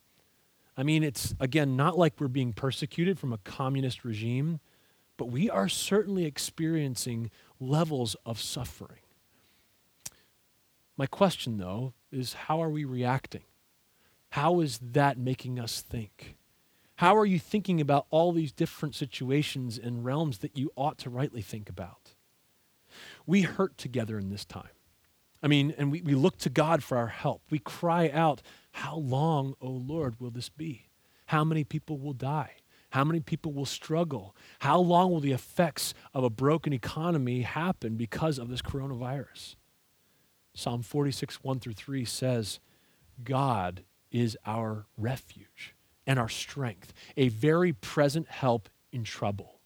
I 0.78 0.84
mean, 0.84 1.04
it's, 1.04 1.34
again, 1.40 1.76
not 1.76 1.98
like 1.98 2.20
we're 2.20 2.28
being 2.28 2.54
persecuted 2.54 3.20
from 3.20 3.34
a 3.34 3.40
communist 3.40 4.06
regime, 4.06 4.60
but 5.18 5.26
we 5.26 5.50
are 5.50 5.68
certainly 5.68 6.26
experiencing 6.26 7.32
levels 7.60 8.16
of 8.26 8.40
suffering. 8.40 9.00
My 10.96 11.08
question, 11.08 11.58
though, 11.58 11.94
is 12.12 12.34
how 12.34 12.62
are 12.62 12.70
we 12.70 12.86
reacting? 12.86 13.44
How 14.30 14.60
is 14.60 14.80
that 14.80 15.18
making 15.18 15.60
us 15.60 15.82
think? 15.82 16.36
How 16.98 17.16
are 17.16 17.26
you 17.26 17.40
thinking 17.40 17.82
about 17.82 18.08
all 18.10 18.32
these 18.32 18.52
different 18.52 18.96
situations 18.96 19.78
and 19.78 20.06
realms 20.06 20.40
that 20.40 20.58
you 20.58 20.72
ought 20.76 20.98
to 21.00 21.10
rightly 21.10 21.42
think 21.42 21.70
about? 21.70 22.16
We 23.26 23.42
hurt 23.42 23.78
together 23.78 24.18
in 24.18 24.30
this 24.30 24.46
time. 24.46 24.70
I 25.42 25.48
mean, 25.48 25.74
and 25.78 25.92
we, 25.92 26.02
we 26.02 26.16
look 26.16 26.38
to 26.40 26.50
God 26.50 26.84
for 26.84 26.98
our 26.98 27.08
help. 27.08 27.44
We 27.52 27.60
cry 27.60 28.10
out, 28.10 28.42
How 28.78 28.98
long, 28.98 29.56
O 29.60 29.70
Lord, 29.72 30.20
will 30.20 30.30
this 30.30 30.50
be? 30.50 30.90
How 31.26 31.44
many 31.44 31.64
people 31.64 31.98
will 31.98 32.14
die? 32.14 32.58
How 32.92 33.04
many 33.04 33.20
people 33.20 33.52
will 33.52 33.66
struggle? 33.66 34.36
How 34.60 34.78
long 34.78 35.12
will 35.12 35.20
the 35.20 35.32
effects 35.32 35.96
of 36.14 36.24
a 36.24 36.30
broken 36.30 36.74
economy 36.74 37.42
happen 37.42 37.96
because 37.96 38.38
of 38.38 38.50
this 38.50 38.62
coronavirus? 38.62 39.56
Psalm 40.54 40.84
46, 40.84 41.44
1 41.44 41.60
through 41.60 41.74
3 41.74 42.06
says, 42.06 42.60
God 43.24 43.84
is 44.12 44.38
our 44.46 44.86
refuge 44.96 45.74
and 46.06 46.20
our 46.20 46.30
strength, 46.30 46.94
a 47.18 47.30
very 47.30 47.74
present 47.74 48.30
help 48.30 48.70
in 48.92 49.04
trouble. 49.04 49.60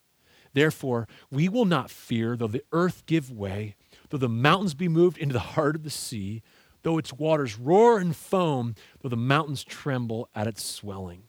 Therefore, 0.54 1.10
we 1.30 1.50
will 1.50 1.66
not 1.66 1.92
fear 1.92 2.38
though 2.38 2.48
the 2.48 2.64
earth 2.72 3.06
give 3.08 3.30
way, 3.30 3.76
though 4.10 4.18
the 4.18 4.30
mountains 4.30 4.74
be 4.74 4.88
moved 4.88 5.18
into 5.18 5.34
the 5.34 5.40
heart 5.40 5.76
of 5.76 5.84
the 5.84 5.90
sea, 5.90 6.42
though 6.84 6.98
its 6.98 7.14
waters 7.14 7.58
roar 7.58 7.98
and 7.98 8.16
foam, 8.16 8.76
though 9.02 9.10
the 9.10 9.18
mountains 9.18 9.64
tremble 9.64 10.30
at 10.34 10.48
its 10.48 10.64
swelling. 10.64 11.24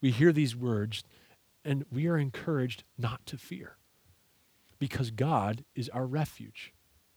We 0.00 0.10
hear 0.10 0.32
these 0.32 0.56
words 0.56 1.04
and 1.64 1.84
we 1.90 2.06
are 2.06 2.16
encouraged 2.16 2.84
not 2.96 3.26
to 3.26 3.36
fear 3.36 3.76
because 4.78 5.10
God 5.10 5.64
is 5.74 5.88
our 5.90 6.06
refuge, 6.06 6.72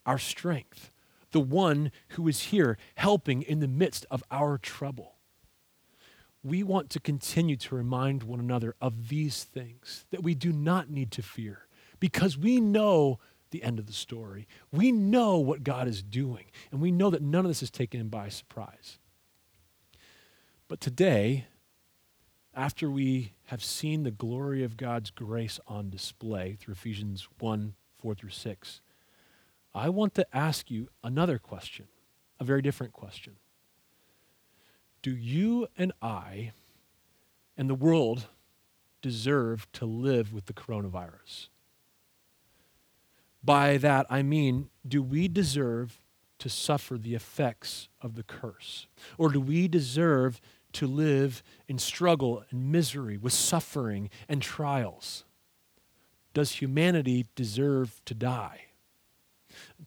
our 0.05 0.17
strength, 0.17 0.91
the 1.31 1.39
one 1.39 1.91
who 2.09 2.27
is 2.27 2.43
here 2.43 2.77
helping 2.95 3.41
in 3.41 3.59
the 3.59 3.67
midst 3.67 4.05
of 4.11 4.23
our 4.29 4.57
trouble. 4.57 5.15
We 6.43 6.61
want 6.61 6.89
to 6.91 6.99
continue 6.99 7.55
to 7.55 7.75
remind 7.75 8.23
one 8.23 8.41
another 8.41 8.75
of 8.81 9.07
these 9.07 9.45
things, 9.45 10.05
that 10.11 10.23
we 10.23 10.35
do 10.35 10.51
not 10.51 10.89
need 10.89 11.09
to 11.11 11.21
fear, 11.21 11.67
because 12.01 12.37
we 12.37 12.59
know 12.59 13.19
the 13.53 13.63
end 13.63 13.79
of 13.79 13.85
the 13.85 13.93
story. 13.93 14.45
We 14.73 14.91
know 14.91 15.37
what 15.37 15.63
God 15.63 15.87
is 15.87 16.03
doing, 16.03 16.45
and 16.71 16.81
we 16.81 16.91
know 16.91 17.09
that 17.09 17.21
none 17.21 17.45
of 17.45 17.49
this 17.49 17.63
is 17.63 17.71
taken 17.71 18.01
in 18.01 18.09
by 18.09 18.27
surprise. 18.27 18.97
But 20.67 20.81
today, 20.81 21.45
after 22.53 22.89
we 22.89 23.33
have 23.45 23.63
seen 23.63 24.03
the 24.03 24.11
glory 24.11 24.63
of 24.63 24.75
God's 24.75 25.11
grace 25.11 25.59
on 25.67 25.89
display 25.89 26.57
through 26.59 26.73
Ephesians 26.73 27.27
1 27.39 27.75
4 27.99 28.15
through 28.15 28.29
6, 28.31 28.81
I 29.73 29.89
want 29.89 30.13
to 30.15 30.35
ask 30.35 30.69
you 30.69 30.89
another 31.03 31.39
question, 31.39 31.87
a 32.39 32.43
very 32.43 32.61
different 32.61 32.91
question. 32.91 33.37
Do 35.01 35.15
you 35.15 35.67
and 35.77 35.93
I 36.01 36.51
and 37.55 37.69
the 37.69 37.75
world 37.75 38.27
deserve 39.01 39.71
to 39.73 39.85
live 39.85 40.33
with 40.33 40.47
the 40.47 40.53
coronavirus? 40.53 41.49
By 43.43 43.77
that, 43.77 44.05
I 44.09 44.21
mean, 44.21 44.69
do 44.87 45.01
we 45.03 45.27
deserve 45.27 45.99
to 46.39 46.49
suffer 46.49 46.97
the 46.97 47.15
effects 47.15 47.89
of 48.01 48.15
the 48.15 48.23
curse? 48.23 48.87
Or 49.17 49.29
do 49.29 49.39
we 49.39 49.67
deserve 49.67 50.39
to 50.73 50.87
live 50.87 51.43
in 51.67 51.77
struggle 51.77 52.43
and 52.49 52.71
misery 52.71 53.17
with 53.17 53.33
suffering 53.33 54.09
and 54.27 54.41
trials? 54.41 55.25
Does 56.33 56.53
humanity 56.53 57.27
deserve 57.35 58.01
to 58.05 58.13
die? 58.13 58.65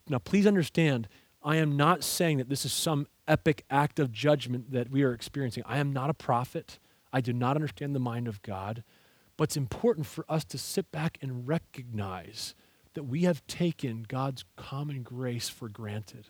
Now, 0.08 0.18
please 0.18 0.46
understand, 0.46 1.08
I 1.42 1.56
am 1.56 1.76
not 1.76 2.04
saying 2.04 2.38
that 2.38 2.48
this 2.48 2.64
is 2.64 2.72
some 2.72 3.06
epic 3.26 3.64
act 3.68 3.98
of 3.98 4.12
judgment 4.12 4.70
that 4.70 4.90
we 4.90 5.02
are 5.02 5.12
experiencing. 5.12 5.64
I 5.66 5.78
am 5.78 5.92
not 5.92 6.10
a 6.10 6.14
prophet. 6.14 6.78
I 7.12 7.20
do 7.20 7.32
not 7.32 7.56
understand 7.56 7.94
the 7.94 8.00
mind 8.00 8.28
of 8.28 8.42
God. 8.42 8.84
But 9.36 9.44
it's 9.44 9.56
important 9.56 10.06
for 10.06 10.24
us 10.28 10.44
to 10.44 10.58
sit 10.58 10.92
back 10.92 11.18
and 11.20 11.46
recognize 11.48 12.54
that 12.96 13.04
we 13.04 13.22
have 13.22 13.46
taken 13.46 14.04
God's 14.08 14.44
common 14.56 15.02
grace 15.02 15.48
for 15.48 15.68
granted. 15.68 16.26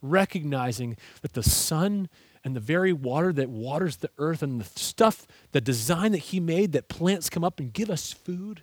Recognizing 0.00 0.96
that 1.22 1.32
the 1.32 1.42
sun 1.42 2.08
and 2.44 2.54
the 2.54 2.60
very 2.60 2.92
water 2.92 3.32
that 3.32 3.50
waters 3.50 3.96
the 3.96 4.10
earth 4.18 4.42
and 4.42 4.60
the 4.60 4.78
stuff, 4.78 5.26
the 5.50 5.60
design 5.60 6.12
that 6.12 6.18
He 6.18 6.38
made 6.38 6.70
that 6.72 6.88
plants 6.88 7.28
come 7.28 7.42
up 7.42 7.58
and 7.58 7.72
give 7.72 7.90
us 7.90 8.12
food, 8.12 8.62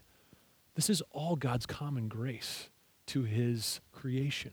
this 0.76 0.90
is 0.90 1.04
all 1.12 1.36
God's 1.36 1.66
common 1.66 2.08
grace 2.08 2.70
to 3.08 3.24
his 3.24 3.80
creation. 3.92 4.52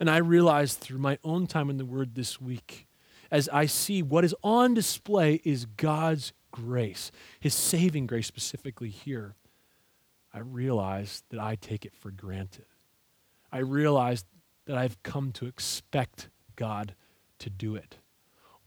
And 0.00 0.08
I 0.08 0.18
realized 0.18 0.78
through 0.78 0.98
my 0.98 1.18
own 1.24 1.46
time 1.46 1.70
in 1.70 1.76
the 1.76 1.84
Word 1.84 2.14
this 2.14 2.40
week, 2.40 2.86
as 3.30 3.48
I 3.50 3.66
see 3.66 4.02
what 4.02 4.24
is 4.24 4.34
on 4.42 4.74
display 4.74 5.40
is 5.44 5.66
God's 5.66 6.32
grace, 6.50 7.10
his 7.40 7.54
saving 7.54 8.06
grace 8.06 8.26
specifically 8.26 8.90
here, 8.90 9.34
I 10.38 10.42
realized 10.42 11.24
that 11.30 11.40
I 11.40 11.56
take 11.56 11.84
it 11.84 11.96
for 11.96 12.12
granted. 12.12 12.66
I 13.50 13.58
realize 13.58 14.24
that 14.66 14.78
I've 14.78 15.02
come 15.02 15.32
to 15.32 15.46
expect 15.46 16.28
God 16.54 16.94
to 17.40 17.50
do 17.50 17.74
it. 17.74 17.96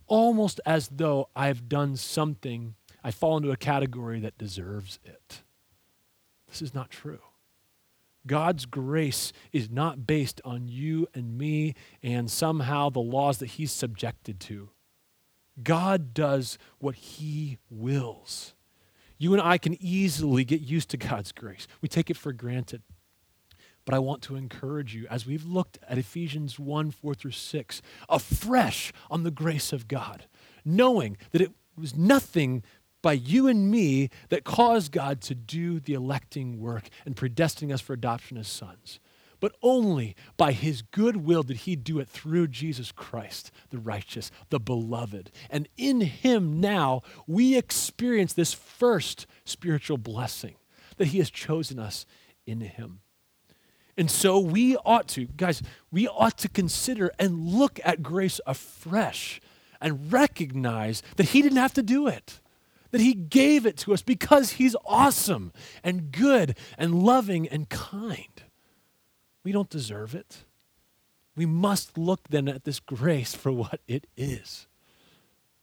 Almost 0.05 0.59
as 0.65 0.89
though 0.89 1.29
I've 1.33 1.69
done 1.69 1.95
something, 1.95 2.75
I 3.05 3.11
fall 3.11 3.37
into 3.37 3.51
a 3.51 3.55
category 3.55 4.19
that 4.19 4.37
deserves 4.37 4.99
it. 5.05 5.43
This 6.49 6.61
is 6.61 6.73
not 6.73 6.89
true. 6.89 7.21
God's 8.27 8.65
grace 8.65 9.31
is 9.53 9.69
not 9.69 10.05
based 10.05 10.41
on 10.43 10.67
you 10.67 11.07
and 11.13 11.37
me 11.37 11.75
and 12.03 12.29
somehow 12.29 12.89
the 12.89 12.99
laws 12.99 13.37
that 13.37 13.51
He's 13.51 13.71
subjected 13.71 14.41
to. 14.41 14.71
God 15.63 16.13
does 16.13 16.57
what 16.79 16.95
He 16.95 17.59
wills. 17.69 18.55
You 19.21 19.33
and 19.33 19.41
I 19.43 19.59
can 19.59 19.77
easily 19.79 20.43
get 20.43 20.61
used 20.61 20.89
to 20.89 20.97
God's 20.97 21.31
grace, 21.31 21.67
we 21.79 21.87
take 21.87 22.09
it 22.09 22.17
for 22.17 22.33
granted. 22.33 22.81
But 23.85 23.93
I 23.93 23.99
want 23.99 24.23
to 24.23 24.35
encourage 24.35 24.95
you, 24.95 25.05
as 25.11 25.27
we've 25.27 25.45
looked 25.45 25.77
at 25.87 25.99
Ephesians 25.99 26.57
1 26.57 26.89
4 26.89 27.13
through 27.13 27.29
6, 27.29 27.81
afresh 28.09 28.91
on 29.11 29.21
the 29.21 29.29
grace 29.29 29.71
of 29.71 29.87
God, 29.87 30.25
knowing 30.65 31.17
that 31.33 31.41
it 31.41 31.51
was 31.77 31.95
nothing 31.95 32.63
by 33.03 33.13
you 33.13 33.45
and 33.45 33.69
me 33.69 34.09
that 34.29 34.43
caused 34.43 34.91
God 34.91 35.21
to 35.21 35.35
do 35.35 35.79
the 35.79 35.93
electing 35.93 36.59
work 36.59 36.89
and 37.05 37.15
predestining 37.15 37.71
us 37.71 37.79
for 37.79 37.93
adoption 37.93 38.39
as 38.39 38.47
sons. 38.47 38.99
But 39.41 39.57
only 39.61 40.15
by 40.37 40.53
his 40.53 40.81
good 40.81 41.17
will 41.17 41.43
did 41.43 41.57
he 41.57 41.75
do 41.75 41.99
it 41.99 42.07
through 42.07 42.47
Jesus 42.47 42.93
Christ, 42.93 43.51
the 43.71 43.79
righteous, 43.79 44.31
the 44.49 44.59
beloved. 44.59 45.31
And 45.49 45.67
in 45.75 45.99
him 45.99 46.61
now 46.61 47.01
we 47.27 47.57
experience 47.57 48.31
this 48.31 48.53
first 48.53 49.27
spiritual 49.43 49.97
blessing 49.97 50.55
that 50.95 51.07
he 51.07 51.17
has 51.17 51.29
chosen 51.29 51.77
us 51.77 52.05
in 52.45 52.61
him. 52.61 53.01
And 53.97 54.09
so 54.09 54.39
we 54.39 54.77
ought 54.77 55.09
to, 55.09 55.25
guys, 55.25 55.61
we 55.91 56.07
ought 56.07 56.37
to 56.37 56.47
consider 56.47 57.11
and 57.19 57.49
look 57.49 57.81
at 57.83 58.01
grace 58.01 58.39
afresh 58.47 59.41
and 59.81 60.13
recognize 60.13 61.03
that 61.17 61.29
he 61.29 61.41
didn't 61.41 61.57
have 61.57 61.73
to 61.73 61.83
do 61.83 62.07
it 62.07 62.39
that 62.91 63.01
He 63.01 63.13
gave 63.13 63.65
it 63.65 63.77
to 63.77 63.93
us 63.93 64.01
because 64.01 64.51
He's 64.51 64.75
awesome 64.85 65.51
and 65.83 66.11
good 66.11 66.57
and 66.77 67.03
loving 67.03 67.47
and 67.47 67.67
kind. 67.69 68.40
We 69.43 69.51
don't 69.51 69.69
deserve 69.69 70.13
it. 70.15 70.45
We 71.35 71.45
must 71.45 71.97
look 71.97 72.27
then 72.29 72.47
at 72.47 72.63
this 72.63 72.79
grace 72.79 73.33
for 73.33 73.51
what 73.51 73.81
it 73.87 74.07
is 74.17 74.67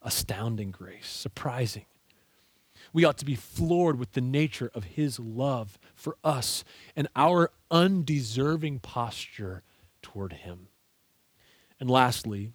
astounding 0.03 0.71
grace, 0.71 1.09
surprising. 1.09 1.85
We 2.93 3.05
ought 3.05 3.19
to 3.19 3.25
be 3.25 3.35
floored 3.35 3.99
with 3.99 4.13
the 4.13 4.21
nature 4.21 4.71
of 4.75 4.85
His 4.85 5.19
love 5.19 5.79
for 5.95 6.17
us 6.25 6.65
and 6.97 7.09
our 7.15 7.51
undeserving 7.71 8.79
posture 8.81 9.63
toward 10.01 10.33
Him. 10.35 10.69
And 11.81 11.91
lastly, 11.91 12.53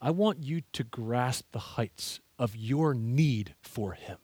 I 0.00 0.10
want 0.10 0.42
you 0.42 0.62
to 0.72 0.84
grasp 0.84 1.52
the 1.52 1.58
heights 1.58 2.20
of 2.38 2.56
your 2.56 2.94
need 2.94 3.54
for 3.60 3.92
Him. 3.92 4.18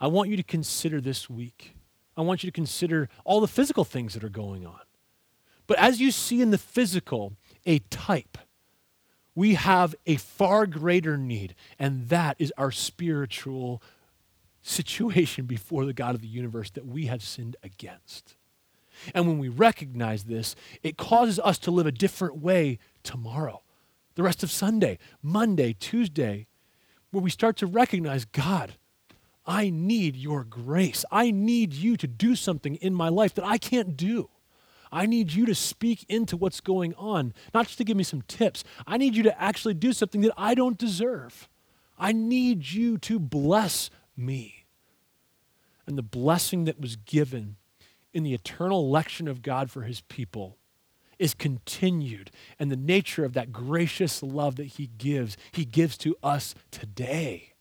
I 0.00 0.08
want 0.08 0.28
you 0.28 0.36
to 0.36 0.42
consider 0.42 1.00
this 1.00 1.30
week 1.30 1.75
I 2.16 2.22
want 2.22 2.42
you 2.42 2.50
to 2.50 2.54
consider 2.54 3.08
all 3.24 3.40
the 3.40 3.48
physical 3.48 3.84
things 3.84 4.14
that 4.14 4.24
are 4.24 4.28
going 4.28 4.66
on. 4.66 4.80
But 5.66 5.78
as 5.78 6.00
you 6.00 6.10
see 6.10 6.40
in 6.40 6.50
the 6.50 6.58
physical 6.58 7.32
a 7.64 7.80
type, 7.90 8.38
we 9.34 9.54
have 9.54 9.94
a 10.06 10.16
far 10.16 10.66
greater 10.66 11.18
need, 11.18 11.54
and 11.78 12.08
that 12.08 12.36
is 12.38 12.52
our 12.56 12.70
spiritual 12.70 13.82
situation 14.62 15.44
before 15.46 15.84
the 15.84 15.92
God 15.92 16.14
of 16.14 16.22
the 16.22 16.28
universe 16.28 16.70
that 16.70 16.86
we 16.86 17.06
have 17.06 17.22
sinned 17.22 17.56
against. 17.62 18.36
And 19.14 19.26
when 19.26 19.38
we 19.38 19.48
recognize 19.48 20.24
this, 20.24 20.56
it 20.82 20.96
causes 20.96 21.38
us 21.40 21.58
to 21.58 21.70
live 21.70 21.86
a 21.86 21.92
different 21.92 22.38
way 22.38 22.78
tomorrow, 23.02 23.62
the 24.14 24.22
rest 24.22 24.42
of 24.42 24.50
Sunday, 24.50 24.98
Monday, 25.22 25.74
Tuesday, 25.78 26.46
where 27.10 27.22
we 27.22 27.30
start 27.30 27.56
to 27.58 27.66
recognize 27.66 28.24
God, 28.24 28.76
I 29.46 29.70
need 29.70 30.16
your 30.16 30.44
grace. 30.44 31.04
I 31.10 31.30
need 31.30 31.72
you 31.72 31.96
to 31.98 32.06
do 32.06 32.34
something 32.34 32.74
in 32.76 32.94
my 32.94 33.08
life 33.08 33.34
that 33.34 33.44
I 33.44 33.58
can't 33.58 33.96
do. 33.96 34.30
I 34.90 35.06
need 35.06 35.32
you 35.32 35.46
to 35.46 35.54
speak 35.54 36.04
into 36.08 36.36
what's 36.36 36.60
going 36.60 36.94
on, 36.94 37.34
not 37.52 37.66
just 37.66 37.78
to 37.78 37.84
give 37.84 37.96
me 37.96 38.04
some 38.04 38.22
tips. 38.22 38.64
I 38.86 38.96
need 38.96 39.14
you 39.14 39.22
to 39.24 39.40
actually 39.40 39.74
do 39.74 39.92
something 39.92 40.20
that 40.22 40.32
I 40.36 40.54
don't 40.54 40.78
deserve. 40.78 41.48
I 41.98 42.12
need 42.12 42.70
you 42.70 42.98
to 42.98 43.18
bless 43.18 43.90
me. 44.16 44.66
And 45.86 45.96
the 45.96 46.02
blessing 46.02 46.64
that 46.64 46.80
was 46.80 46.96
given 46.96 47.56
in 48.12 48.22
the 48.22 48.34
eternal 48.34 48.80
election 48.80 49.28
of 49.28 49.42
God 49.42 49.70
for 49.70 49.82
his 49.82 50.00
people 50.02 50.56
is 51.18 51.34
continued. 51.34 52.30
And 52.58 52.70
the 52.70 52.76
nature 52.76 53.24
of 53.24 53.34
that 53.34 53.52
gracious 53.52 54.22
love 54.22 54.56
that 54.56 54.64
he 54.64 54.90
gives, 54.98 55.36
he 55.52 55.64
gives 55.64 55.96
to 55.98 56.16
us 56.22 56.54
today. 56.70 57.52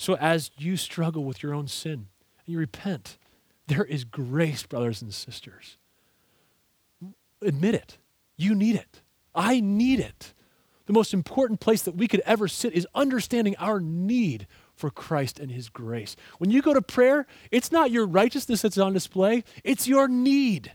So 0.00 0.16
as 0.16 0.50
you 0.56 0.78
struggle 0.78 1.24
with 1.24 1.42
your 1.42 1.52
own 1.52 1.68
sin 1.68 1.92
and 2.38 2.46
you 2.46 2.58
repent, 2.58 3.18
there 3.66 3.84
is 3.84 4.02
grace, 4.04 4.62
brothers 4.62 5.02
and 5.02 5.12
sisters. 5.12 5.76
Admit 7.42 7.74
it. 7.74 7.98
You 8.38 8.54
need 8.54 8.76
it. 8.76 9.02
I 9.34 9.60
need 9.60 10.00
it. 10.00 10.32
The 10.86 10.94
most 10.94 11.12
important 11.12 11.60
place 11.60 11.82
that 11.82 11.96
we 11.96 12.08
could 12.08 12.22
ever 12.24 12.48
sit 12.48 12.72
is 12.72 12.86
understanding 12.94 13.54
our 13.58 13.78
need 13.78 14.46
for 14.74 14.88
Christ 14.88 15.38
and 15.38 15.50
His 15.50 15.68
grace. 15.68 16.16
When 16.38 16.50
you 16.50 16.62
go 16.62 16.72
to 16.72 16.80
prayer, 16.80 17.26
it's 17.50 17.70
not 17.70 17.90
your 17.90 18.06
righteousness 18.06 18.62
that's 18.62 18.78
on 18.78 18.94
display, 18.94 19.44
it's 19.64 19.86
your 19.86 20.08
need. 20.08 20.72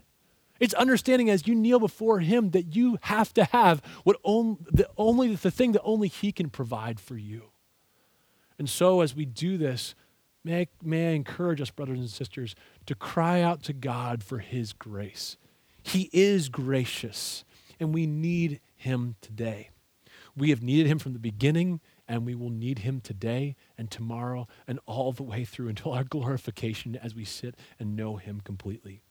It's 0.59 0.75
understanding 0.75 1.31
as 1.31 1.47
you 1.47 1.55
kneel 1.55 1.79
before 1.79 2.19
Him 2.19 2.51
that 2.51 2.75
you 2.75 2.99
have 3.01 3.33
to 3.33 3.45
have 3.45 3.81
what 4.03 4.17
the, 4.21 4.87
only 4.97 5.35
the 5.35 5.49
thing 5.49 5.71
that 5.71 5.81
only 5.81 6.09
He 6.09 6.31
can 6.31 6.51
provide 6.51 6.99
for 6.99 7.17
you. 7.17 7.49
And 8.57 8.69
so, 8.69 9.01
as 9.01 9.15
we 9.15 9.25
do 9.25 9.57
this, 9.57 9.95
may 10.43 10.67
may 10.81 11.09
I 11.09 11.11
encourage 11.11 11.61
us, 11.61 11.71
brothers 11.71 11.99
and 11.99 12.09
sisters, 12.09 12.55
to 12.85 12.95
cry 12.95 13.41
out 13.41 13.63
to 13.63 13.73
God 13.73 14.23
for 14.23 14.39
His 14.39 14.73
grace. 14.73 15.37
He 15.83 16.09
is 16.13 16.49
gracious, 16.49 17.43
and 17.79 17.93
we 17.93 18.07
need 18.07 18.59
Him 18.75 19.15
today. 19.21 19.69
We 20.37 20.49
have 20.49 20.63
needed 20.63 20.87
Him 20.87 20.99
from 20.99 21.13
the 21.13 21.19
beginning, 21.19 21.79
and 22.07 22.25
we 22.25 22.35
will 22.35 22.49
need 22.49 22.79
Him 22.79 23.01
today 23.01 23.55
and 23.77 23.89
tomorrow 23.91 24.47
and 24.67 24.79
all 24.85 25.11
the 25.11 25.23
way 25.23 25.45
through 25.45 25.67
until 25.69 25.93
our 25.93 26.03
glorification 26.03 26.95
as 26.95 27.15
we 27.15 27.25
sit 27.25 27.55
and 27.79 27.95
know 27.95 28.15
Him 28.17 28.41
completely. 28.43 29.01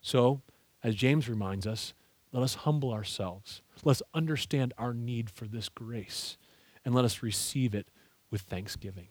So, 0.00 0.42
as 0.82 0.94
James 0.94 1.28
reminds 1.28 1.66
us, 1.66 1.92
let 2.32 2.42
us 2.42 2.54
humble 2.54 2.92
ourselves. 2.92 3.60
Let 3.84 3.92
us 3.92 4.02
understand 4.14 4.72
our 4.78 4.94
need 4.94 5.28
for 5.30 5.46
this 5.46 5.68
grace, 5.68 6.38
and 6.84 6.94
let 6.94 7.04
us 7.04 7.22
receive 7.22 7.74
it 7.74 7.88
with 8.30 8.42
thanksgiving. 8.42 9.08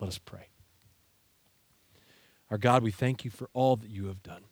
Let 0.00 0.08
us 0.08 0.18
pray. 0.18 0.48
Our 2.50 2.58
God, 2.58 2.82
we 2.82 2.90
thank 2.90 3.24
you 3.24 3.30
for 3.30 3.50
all 3.52 3.76
that 3.76 3.90
you 3.90 4.06
have 4.06 4.22
done. 4.22 4.44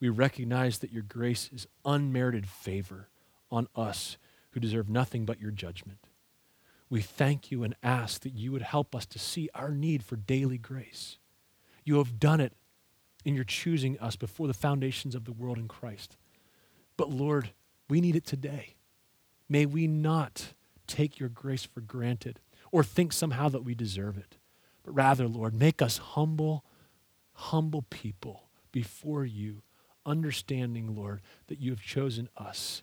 We 0.00 0.08
recognize 0.08 0.78
that 0.78 0.92
your 0.92 1.02
grace 1.02 1.48
is 1.52 1.66
unmerited 1.84 2.48
favor 2.48 3.08
on 3.50 3.68
us 3.76 4.16
who 4.50 4.60
deserve 4.60 4.88
nothing 4.88 5.24
but 5.24 5.40
your 5.40 5.50
judgment. 5.50 6.08
We 6.90 7.00
thank 7.00 7.50
you 7.50 7.62
and 7.62 7.74
ask 7.82 8.22
that 8.22 8.34
you 8.34 8.52
would 8.52 8.62
help 8.62 8.94
us 8.94 9.06
to 9.06 9.18
see 9.18 9.48
our 9.54 9.70
need 9.70 10.02
for 10.02 10.16
daily 10.16 10.58
grace. 10.58 11.18
You 11.84 11.98
have 11.98 12.18
done 12.18 12.40
it 12.40 12.52
in 13.24 13.34
your 13.34 13.44
choosing 13.44 13.98
us 13.98 14.16
before 14.16 14.46
the 14.46 14.54
foundations 14.54 15.14
of 15.14 15.24
the 15.24 15.32
world 15.32 15.58
in 15.58 15.68
Christ. 15.68 16.16
But 16.96 17.10
Lord, 17.10 17.50
we 17.88 18.00
need 18.00 18.16
it 18.16 18.26
today. 18.26 18.76
May 19.48 19.66
we 19.66 19.86
not 19.86 20.52
take 20.86 21.18
your 21.18 21.28
grace 21.28 21.64
for 21.64 21.80
granted 21.80 22.40
or 22.72 22.82
think 22.82 23.12
somehow 23.12 23.48
that 23.50 23.62
we 23.62 23.74
deserve 23.74 24.18
it, 24.18 24.36
but 24.82 24.94
rather, 24.94 25.28
Lord, 25.28 25.54
make 25.54 25.80
us 25.80 25.98
humble, 25.98 26.64
humble 27.34 27.82
people 27.90 28.48
before 28.72 29.24
you 29.24 29.62
understanding, 30.04 30.96
Lord, 30.96 31.20
that 31.46 31.60
you 31.60 31.70
have 31.70 31.82
chosen 31.82 32.28
us. 32.36 32.82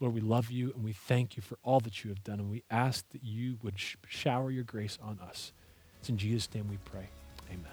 Lord, 0.00 0.14
we 0.14 0.20
love 0.20 0.50
you 0.50 0.72
and 0.74 0.84
we 0.84 0.92
thank 0.92 1.36
you 1.36 1.42
for 1.42 1.58
all 1.62 1.80
that 1.80 2.04
you 2.04 2.10
have 2.10 2.24
done, 2.24 2.40
and 2.40 2.50
we 2.50 2.62
ask 2.70 3.08
that 3.10 3.22
you 3.22 3.58
would 3.62 3.78
sh- 3.78 3.96
shower 4.08 4.50
your 4.50 4.64
grace 4.64 4.98
on 5.02 5.18
us. 5.20 5.52
It's 6.00 6.08
in 6.08 6.16
Jesus' 6.16 6.52
name 6.54 6.68
we 6.68 6.78
pray. 6.84 7.08
Amen. 7.50 7.72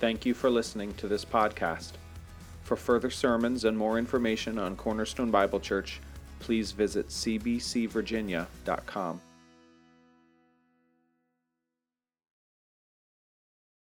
Thank 0.00 0.26
you 0.26 0.34
for 0.34 0.50
listening 0.50 0.94
to 0.94 1.08
this 1.08 1.24
podcast. 1.24 1.92
For 2.64 2.76
further 2.76 3.10
sermons 3.10 3.64
and 3.64 3.76
more 3.76 3.98
information 3.98 4.58
on 4.58 4.76
Cornerstone 4.76 5.30
Bible 5.30 5.60
Church, 5.60 6.00
please 6.42 6.72
visit 6.72 7.08
cbcvirginia.com. 7.08 9.20